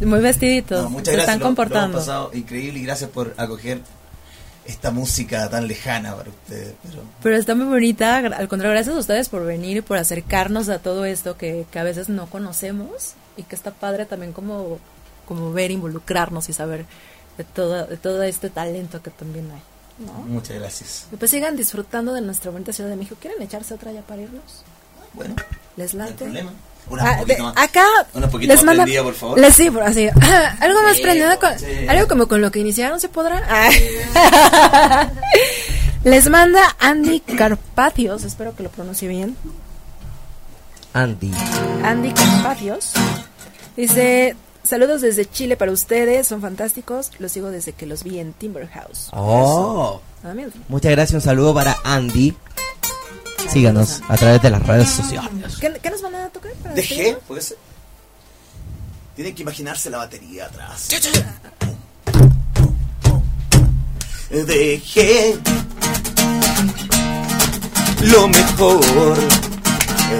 Muy 0.00 0.20
vestiditos. 0.20 0.82
No, 0.84 0.90
muchas 0.90 1.06
Se 1.06 1.12
gracias. 1.12 1.28
están 1.36 1.38
lo- 1.38 1.44
lo 1.44 1.48
comportando. 1.48 1.96
hemos 1.98 2.06
pasado 2.06 2.30
increíble 2.34 2.80
y 2.80 2.82
gracias 2.82 3.08
por 3.10 3.34
acoger 3.36 3.80
esta 4.66 4.90
música 4.90 5.48
tan 5.48 5.66
lejana 5.68 6.14
para 6.16 6.30
ustedes. 6.30 6.74
Pero 6.82 7.02
Pero 7.22 7.36
está 7.36 7.54
muy 7.54 7.66
bonita. 7.66 8.16
Al 8.18 8.48
contrario, 8.48 8.72
gracias 8.74 8.94
a 8.94 8.98
ustedes 8.98 9.28
por 9.28 9.44
venir 9.44 9.78
y 9.78 9.80
por 9.82 9.98
acercarnos 9.98 10.68
a 10.68 10.78
todo 10.78 11.04
esto 11.04 11.36
que, 11.36 11.66
que 11.70 11.78
a 11.78 11.84
veces 11.84 12.08
no 12.08 12.26
conocemos 12.28 13.14
y 13.36 13.42
que 13.44 13.54
está 13.54 13.70
padre 13.70 14.06
también 14.06 14.32
como, 14.32 14.78
como 15.26 15.52
ver, 15.52 15.70
involucrarnos 15.70 16.48
y 16.48 16.52
saber 16.52 16.86
de 17.38 17.44
todo, 17.44 17.86
de 17.86 17.96
todo 17.96 18.22
este 18.22 18.50
talento 18.50 19.02
que 19.02 19.10
también 19.10 19.50
hay. 19.50 19.62
¿no? 20.04 20.12
muchas 20.26 20.58
gracias. 20.58 21.06
Y 21.12 21.16
pues 21.16 21.30
sigan 21.30 21.56
disfrutando 21.56 22.12
de 22.12 22.20
nuestra 22.20 22.50
bonita 22.50 22.72
Ciudad 22.72 22.90
de 22.90 22.96
México. 22.96 23.16
¿Quieren 23.20 23.40
echarse 23.42 23.72
otra 23.74 23.92
ya 23.92 24.02
para 24.02 24.22
irnos? 24.22 24.62
Bueno, 25.14 25.34
¿Les 25.76 25.94
no 25.94 26.04
hay 26.04 26.10
late? 26.10 26.24
problema. 26.24 26.52
Una 26.88 27.02
Ah, 27.02 27.16
poquito 27.18 27.36
de- 27.36 27.42
más. 27.42 27.54
acá 27.56 27.84
Una 28.14 28.28
poquito 28.28 28.52
les 28.52 28.58
más 28.58 28.64
manda 28.66 28.82
prendida, 28.84 29.02
por 29.02 29.14
favor. 29.14 29.38
les 29.40 29.54
sí 29.54 29.70
por 29.70 29.82
así 29.82 30.08
algo 30.60 30.82
más 30.82 30.96
Sí, 30.96 31.02
prendido 31.02 31.38
con, 31.40 31.58
sí. 31.58 31.66
algo 31.88 32.06
como 32.08 32.28
con 32.28 32.40
lo 32.40 32.50
que 32.52 32.60
iniciaron 32.60 33.00
se 33.00 33.08
podrá 33.08 33.42
Ah. 33.48 35.08
les 36.04 36.28
manda 36.30 36.60
Andy 36.78 37.20
Carpatios 37.20 38.24
espero 38.24 38.54
que 38.54 38.62
lo 38.62 38.68
pronuncie 38.70 39.08
bien 39.08 39.36
Andy. 40.92 41.30
Andy 41.84 42.12
Carpatios 42.12 42.92
dice 43.76 44.36
saludos 44.62 45.00
desde 45.02 45.28
Chile 45.28 45.56
para 45.56 45.72
ustedes 45.72 46.26
son 46.26 46.40
fantásticos 46.40 47.10
los 47.18 47.32
sigo 47.32 47.50
desde 47.50 47.72
que 47.72 47.86
los 47.86 48.02
vi 48.04 48.18
en 48.20 48.32
Timber 48.32 48.68
House 48.68 49.08
Oh. 49.12 50.00
Ah. 50.24 50.32
Muchas 50.68 50.90
gracias, 50.92 51.14
un 51.14 51.20
saludo 51.20 51.54
para 51.54 51.76
Andy. 51.84 52.34
Síganos 53.52 54.00
a 54.08 54.16
través 54.16 54.42
de 54.42 54.50
las 54.50 54.62
redes 54.66 54.88
sociales. 54.90 55.56
¿Qué, 55.60 55.72
qué 55.82 55.90
nos 55.90 56.02
van 56.02 56.14
a 56.16 56.28
tocar 56.28 56.52
para 56.62 56.74
¿De 56.74 56.82
G? 56.82 56.88
despedirnos? 56.88 57.22
Puede 57.26 57.40
ser. 57.42 57.58
Tienen 59.14 59.34
que 59.34 59.42
imaginarse 59.42 59.88
la 59.90 59.98
batería 59.98 60.46
atrás. 60.46 60.88
Dejé 64.30 65.38
lo 68.02 68.28
mejor 68.28 69.16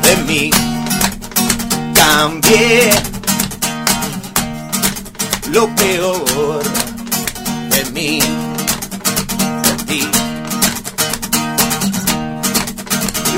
de 0.02 0.16
mí. 0.26 0.50
Cambié 1.94 2.90
lo 5.50 5.68
peor 5.76 6.62
de 7.70 7.84
mí. 7.92 8.20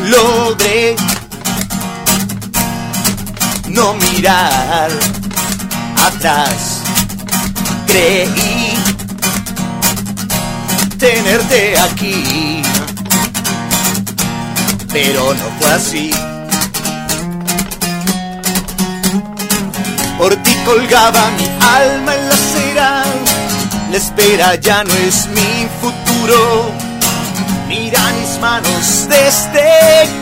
Logré 0.08 0.96
no 3.68 3.92
mirar 3.94 4.90
atrás. 6.06 6.80
Creí 7.86 8.72
tenerte 10.98 11.78
aquí, 11.78 12.62
pero 14.90 15.34
no 15.34 15.44
fue 15.60 15.72
así. 15.72 16.10
Por 20.16 20.34
ti 20.36 20.54
colgaba 20.64 21.30
mi 21.32 21.44
alma 21.60 22.14
en 22.14 22.28
la 22.28 22.34
acera, 22.34 23.04
la 23.90 23.96
espera 23.98 24.54
ya 24.54 24.84
no 24.84 24.94
es 24.94 25.26
mi 25.28 25.68
futuro. 25.82 26.87
Manos 28.50 29.06
desde 29.08 29.68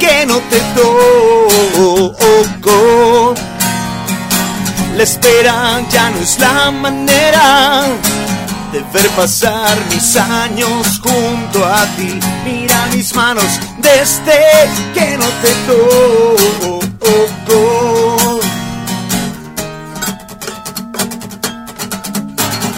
que 0.00 0.26
no 0.26 0.38
te 0.50 0.60
toco. 1.78 2.78
La 4.96 5.02
espera 5.02 5.56
ya 5.92 6.10
no 6.10 6.18
es 6.26 6.38
la 6.40 6.70
manera 6.70 7.46
de 8.72 8.78
ver 8.92 9.08
pasar 9.10 9.74
mis 9.90 10.16
años 10.16 11.00
junto 11.04 11.58
a 11.64 11.82
ti. 11.96 12.10
Mira 12.44 12.78
mis 12.94 13.14
manos 13.14 13.50
desde 13.88 14.40
que 14.94 15.06
no 15.22 15.28
te 15.42 15.52
toco. 15.68 16.00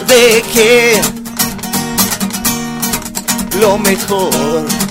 Dejé 0.07 1.01
lo 3.59 3.77
mejor 3.77 4.88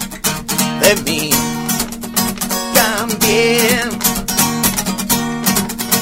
de 0.88 0.96
mí. 1.02 1.30
También 2.74 3.90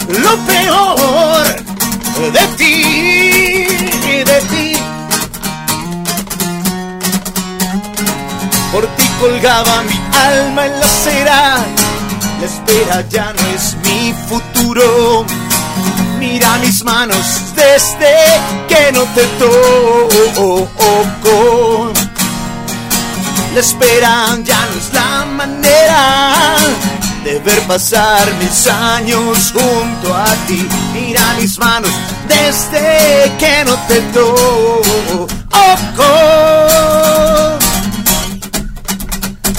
lo 0.09 0.37
peor 0.47 1.45
de 2.33 2.45
ti, 2.59 2.73
de 4.31 4.39
ti. 4.51 4.69
Por 8.73 8.87
ti 8.97 9.05
colgaba 9.21 9.83
mi 9.83 9.99
alma 10.31 10.67
en 10.67 10.81
la 10.81 10.87
acera. 10.87 11.41
La 12.41 12.47
espera 12.47 13.09
ya 13.09 13.33
no 13.33 13.43
es 13.57 13.77
mi 13.85 14.15
futuro. 14.29 15.25
Mira 16.21 16.59
mis 16.59 16.85
manos 16.85 17.27
desde 17.57 18.15
que 18.69 18.93
no 18.93 19.03
te 19.15 19.25
toco. 19.41 20.69
La 23.57 23.63
espera 23.63 24.37
ya 24.45 24.69
no 24.71 24.79
es 24.79 24.93
la 24.93 25.25
manera 25.25 26.57
de 27.25 27.39
ver 27.39 27.59
pasar 27.63 28.31
mis 28.35 28.67
años 28.67 29.51
junto 29.51 30.15
a 30.15 30.27
ti. 30.47 30.69
Mira 30.93 31.23
mis 31.41 31.59
manos 31.59 31.91
desde 32.29 33.33
que 33.39 33.65
no 33.65 33.75
te 33.89 34.03
toco. 34.13 35.29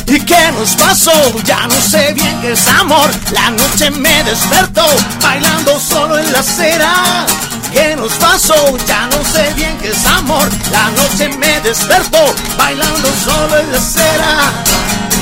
¿Y 0.06 0.20
qué 0.20 0.52
nos 0.52 0.76
pasó? 0.76 1.12
Ya 1.44 1.66
no 1.66 1.82
sé 1.82 2.14
bien 2.14 2.40
qué 2.42 2.52
es 2.52 2.68
amor. 2.68 3.10
La 3.32 3.50
noche 3.50 3.90
me 3.90 4.24
despertó 4.26 4.86
bailando 5.24 5.80
solo 5.80 6.20
en 6.20 6.32
la 6.32 6.42
acera. 6.42 7.26
¿Qué 7.72 7.96
nos 7.96 8.14
pasó? 8.14 8.56
Ya 8.88 9.08
no 9.08 9.24
sé 9.24 9.54
bien 9.56 9.78
qué 9.80 9.90
es 9.90 10.06
amor. 10.06 10.48
La 10.72 10.90
noche 10.92 11.30
me 11.38 11.60
despertó 11.62 12.20
bailando 12.58 13.10
solo 13.24 13.58
en 13.60 13.72
la 13.72 13.78
acera. 13.78 14.52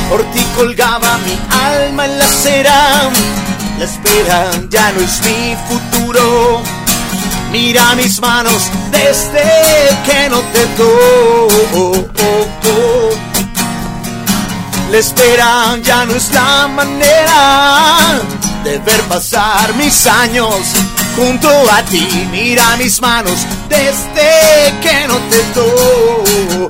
Por 0.10 0.24
ti 0.32 0.46
colgaba 0.56 1.18
mi 1.20 1.38
alma 1.66 2.06
en 2.06 2.20
la 2.20 2.26
acera. 2.26 3.12
La 3.80 3.86
espera 3.86 4.52
ya 4.70 4.92
no 4.92 5.02
es 5.02 5.22
mi 5.22 5.56
futuro. 5.68 6.62
Mira 7.52 7.96
mis 7.96 8.20
manos 8.22 8.70
desde 8.92 9.44
que 10.06 10.30
no 10.30 10.40
te 10.54 10.66
toco. 10.78 12.06
La 14.92 14.98
espera 14.98 15.78
ya 15.82 16.06
no 16.06 16.16
es 16.16 16.32
la 16.32 16.68
manera 16.68 18.22
de 18.64 18.78
ver 18.80 19.02
pasar 19.04 19.74
mis 19.76 20.06
años 20.08 20.56
junto 21.16 21.50
a 21.72 21.82
ti. 21.84 22.28
Mira 22.32 22.76
mis 22.78 23.02
manos 23.02 23.46
desde 23.70 24.74
que 24.82 25.08
no 25.08 25.18
te 25.30 25.40
toco. 25.54 26.70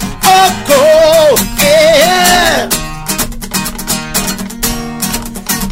Yeah. 1.59 2.69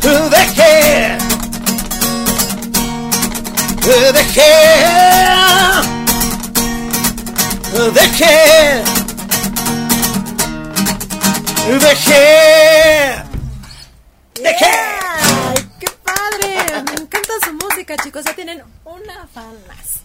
Dejé, 0.03 1.17
dejé, 4.13 4.51
dejé, 7.93 8.83
dejé, 11.79 12.23
dejé. 14.41 15.02
Su 17.43 17.53
música, 17.53 17.95
chicos. 17.97 18.23
Ya 18.25 18.35
tienen 18.35 18.61
una 18.85 19.27
fan 19.27 19.55
más. 19.67 20.01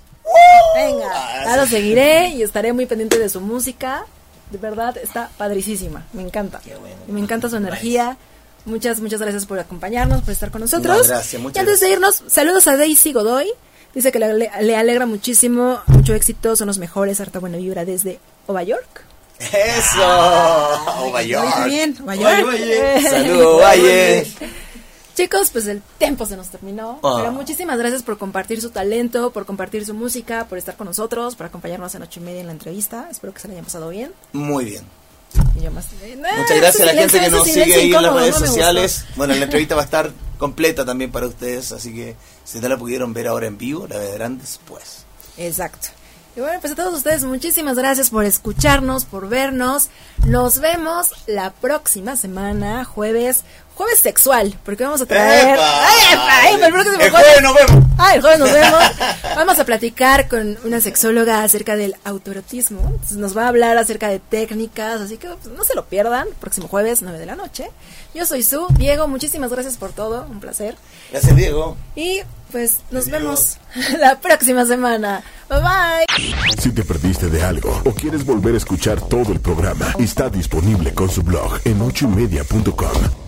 Venga, 0.75 1.45
ya 1.45 1.57
lo 1.57 1.67
seguiré 1.67 2.29
y 2.29 2.43
estaré 2.43 2.73
muy 2.73 2.87
pendiente 2.87 3.19
de 3.19 3.29
su 3.29 3.41
música. 3.41 4.05
De 4.51 4.59
verdad, 4.59 4.97
está 4.97 5.31
padricísima. 5.37 6.07
Me 6.13 6.23
encanta. 6.23 6.61
Me 7.07 7.21
encanta 7.21 7.49
su 7.49 7.57
energía. 7.57 8.17
Muchas, 8.65 9.01
muchas 9.01 9.21
gracias 9.21 9.47
por 9.47 9.59
acompañarnos, 9.59 10.23
por 10.23 10.33
estar 10.33 10.51
con 10.51 10.61
nosotros. 10.61 10.99
No, 10.99 11.15
gracias, 11.15 11.41
muchas 11.41 11.57
y 11.57 11.61
antes 11.61 11.81
de 11.81 11.91
irnos, 11.91 12.23
saludos 12.27 12.67
a 12.67 12.77
Daisy 12.77 13.13
Godoy. 13.13 13.51
Dice 13.95 14.13
que 14.13 14.19
le, 14.19 14.51
le 14.61 14.77
alegra 14.77 15.07
muchísimo, 15.07 15.81
mucho 15.87 16.15
éxito, 16.15 16.55
son 16.55 16.67
los 16.67 16.79
mejores, 16.79 17.21
harta 17.21 17.39
buena 17.39 17.57
vibra 17.57 17.87
desde 17.87 18.21
Nueva 18.47 18.63
York. 18.65 19.05
Eso, 19.39 20.01
oh, 20.03 21.13
Lo 21.13 21.19
dije 21.19 21.65
bien, 21.67 21.97
Nueva 21.99 22.17
York. 22.17 22.59
Saludos, 23.09 23.63
Valle. 23.63 24.27
Chicos, 25.19 25.51
pues 25.51 25.67
el 25.67 25.83
tiempo 25.99 26.27
se 26.27 26.37
nos 26.37 26.47
terminó. 26.47 27.01
Ah. 27.03 27.17
Pero 27.19 27.33
muchísimas 27.33 27.77
gracias 27.77 28.05
por 28.05 28.19
compartir 28.19 28.61
su 28.61 28.71
talento, 28.71 29.33
por 29.33 29.47
compartir 29.47 29.85
su 29.85 29.93
música, 29.93 30.47
por 30.49 30.59
estar 30.59 30.77
con 30.77 30.87
nosotros, 30.87 31.35
por 31.35 31.47
acompañarnos 31.47 31.93
en 31.97 32.03
ocho 32.03 32.21
y 32.21 32.23
media 32.23 32.41
en 32.41 32.47
la 32.47 32.53
entrevista. 32.53 33.09
Espero 33.11 33.35
que 33.35 33.41
se 33.41 33.49
le 33.49 33.55
hayan 33.55 33.65
pasado 33.65 33.89
bien. 33.89 34.13
Muy 34.33 34.65
bien. 34.67 34.85
Y 35.57 35.63
yo 35.63 35.73
más- 35.73 35.89
Muchas 36.39 36.57
gracias 36.57 36.89
a 36.89 36.93
la 36.93 37.01
gente 37.01 37.19
que 37.19 37.31
nos 37.31 37.45
sigue 37.49 37.75
ahí 37.75 37.93
en 37.93 38.01
las 38.01 38.15
redes 38.15 38.41
no 38.41 38.47
sociales. 38.47 39.05
Bueno, 39.17 39.35
la 39.35 39.43
entrevista 39.43 39.75
va 39.75 39.81
a 39.83 39.87
estar 39.87 40.13
completa 40.39 40.85
también 40.85 41.11
para 41.11 41.27
ustedes, 41.27 41.73
así 41.73 41.93
que 41.93 42.15
si 42.45 42.61
no 42.61 42.69
la 42.69 42.77
pudieron 42.79 43.13
ver 43.13 43.27
ahora 43.27 43.49
en 43.49 43.59
vivo, 43.59 43.89
la 43.89 43.99
verán 43.99 44.39
después. 44.39 45.05
Exacto. 45.37 45.89
Y 46.37 46.41
bueno, 46.41 46.61
pues 46.61 46.73
a 46.75 46.77
todos 46.77 46.95
ustedes 46.95 47.25
muchísimas 47.25 47.77
gracias 47.77 48.11
por 48.11 48.25
escucharnos, 48.25 49.05
por 49.07 49.29
vernos. 49.29 49.89
Nos 50.25 50.61
vemos 50.61 51.09
la 51.27 51.51
próxima 51.53 52.15
semana, 52.15 52.85
jueves, 52.85 53.43
jueves 53.79 54.01
sexual, 54.01 54.59
porque 54.65 54.83
vamos 54.83 55.01
a 55.01 55.07
traer... 55.07 55.55
¡Epa! 55.55 55.89
¡Ay, 55.89 55.99
epa! 56.13 56.29
¡Ay, 56.31 56.55
el 56.61 56.73
próximo 56.73 57.01
El 57.01 57.11
jueves 57.11 57.43
nos 57.43 57.55
vemos. 57.55 57.85
Ah, 57.97 58.15
el 58.17 58.21
jueves 58.21 58.39
nos 58.41 58.53
vemos. 58.53 58.83
Vamos 59.37 59.59
a 59.61 59.65
platicar 59.65 60.27
con 60.27 60.59
una 60.65 60.81
sexóloga 60.81 61.45
acerca 61.45 61.77
del 61.77 61.95
autoerotismo. 62.03 62.81
Entonces, 62.81 63.17
nos 63.19 63.37
va 63.37 63.45
a 63.45 63.49
hablar 63.49 63.79
acerca 63.79 64.09
de 64.09 64.19
técnicas, 64.19 65.01
así 65.01 65.17
que 65.17 65.29
pues, 65.29 65.55
no 65.55 65.63
se 65.63 65.77
lo 65.77 65.85
pierdan. 65.85 66.27
Próximo 66.41 66.67
jueves, 66.67 67.03
9 67.03 67.21
de 67.21 67.27
la 67.27 67.37
noche. 67.37 67.71
Yo 68.15 68.27
soy 68.27 68.43
Su. 68.43 68.67
Diego, 68.71 69.07
muchísimas 69.07 69.53
gracias 69.53 69.77
por 69.77 69.93
todo. 69.93 70.27
Un 70.29 70.41
placer. 70.41 70.75
Gracias, 71.13 71.37
Diego. 71.37 71.77
Y 71.95 72.23
pues 72.51 72.79
nos 72.91 73.09
vemos 73.09 73.59
la 74.01 74.19
próxima 74.19 74.67
semana. 74.67 75.23
Bye 75.49 75.61
bye. 75.61 76.61
Si 76.61 76.73
te 76.73 76.83
perdiste 76.83 77.29
de 77.29 77.45
algo 77.45 77.81
o 77.85 77.93
quieres 77.93 78.27
volver 78.27 78.55
a 78.55 78.57
escuchar 78.57 79.01
todo 79.01 79.31
el 79.31 79.39
programa, 79.39 79.95
está 80.01 80.29
disponible 80.29 80.93
con 80.95 81.09
su 81.09 81.23
blog 81.23 81.61
en 81.65 81.81
ochoymedia.com. 81.81 83.28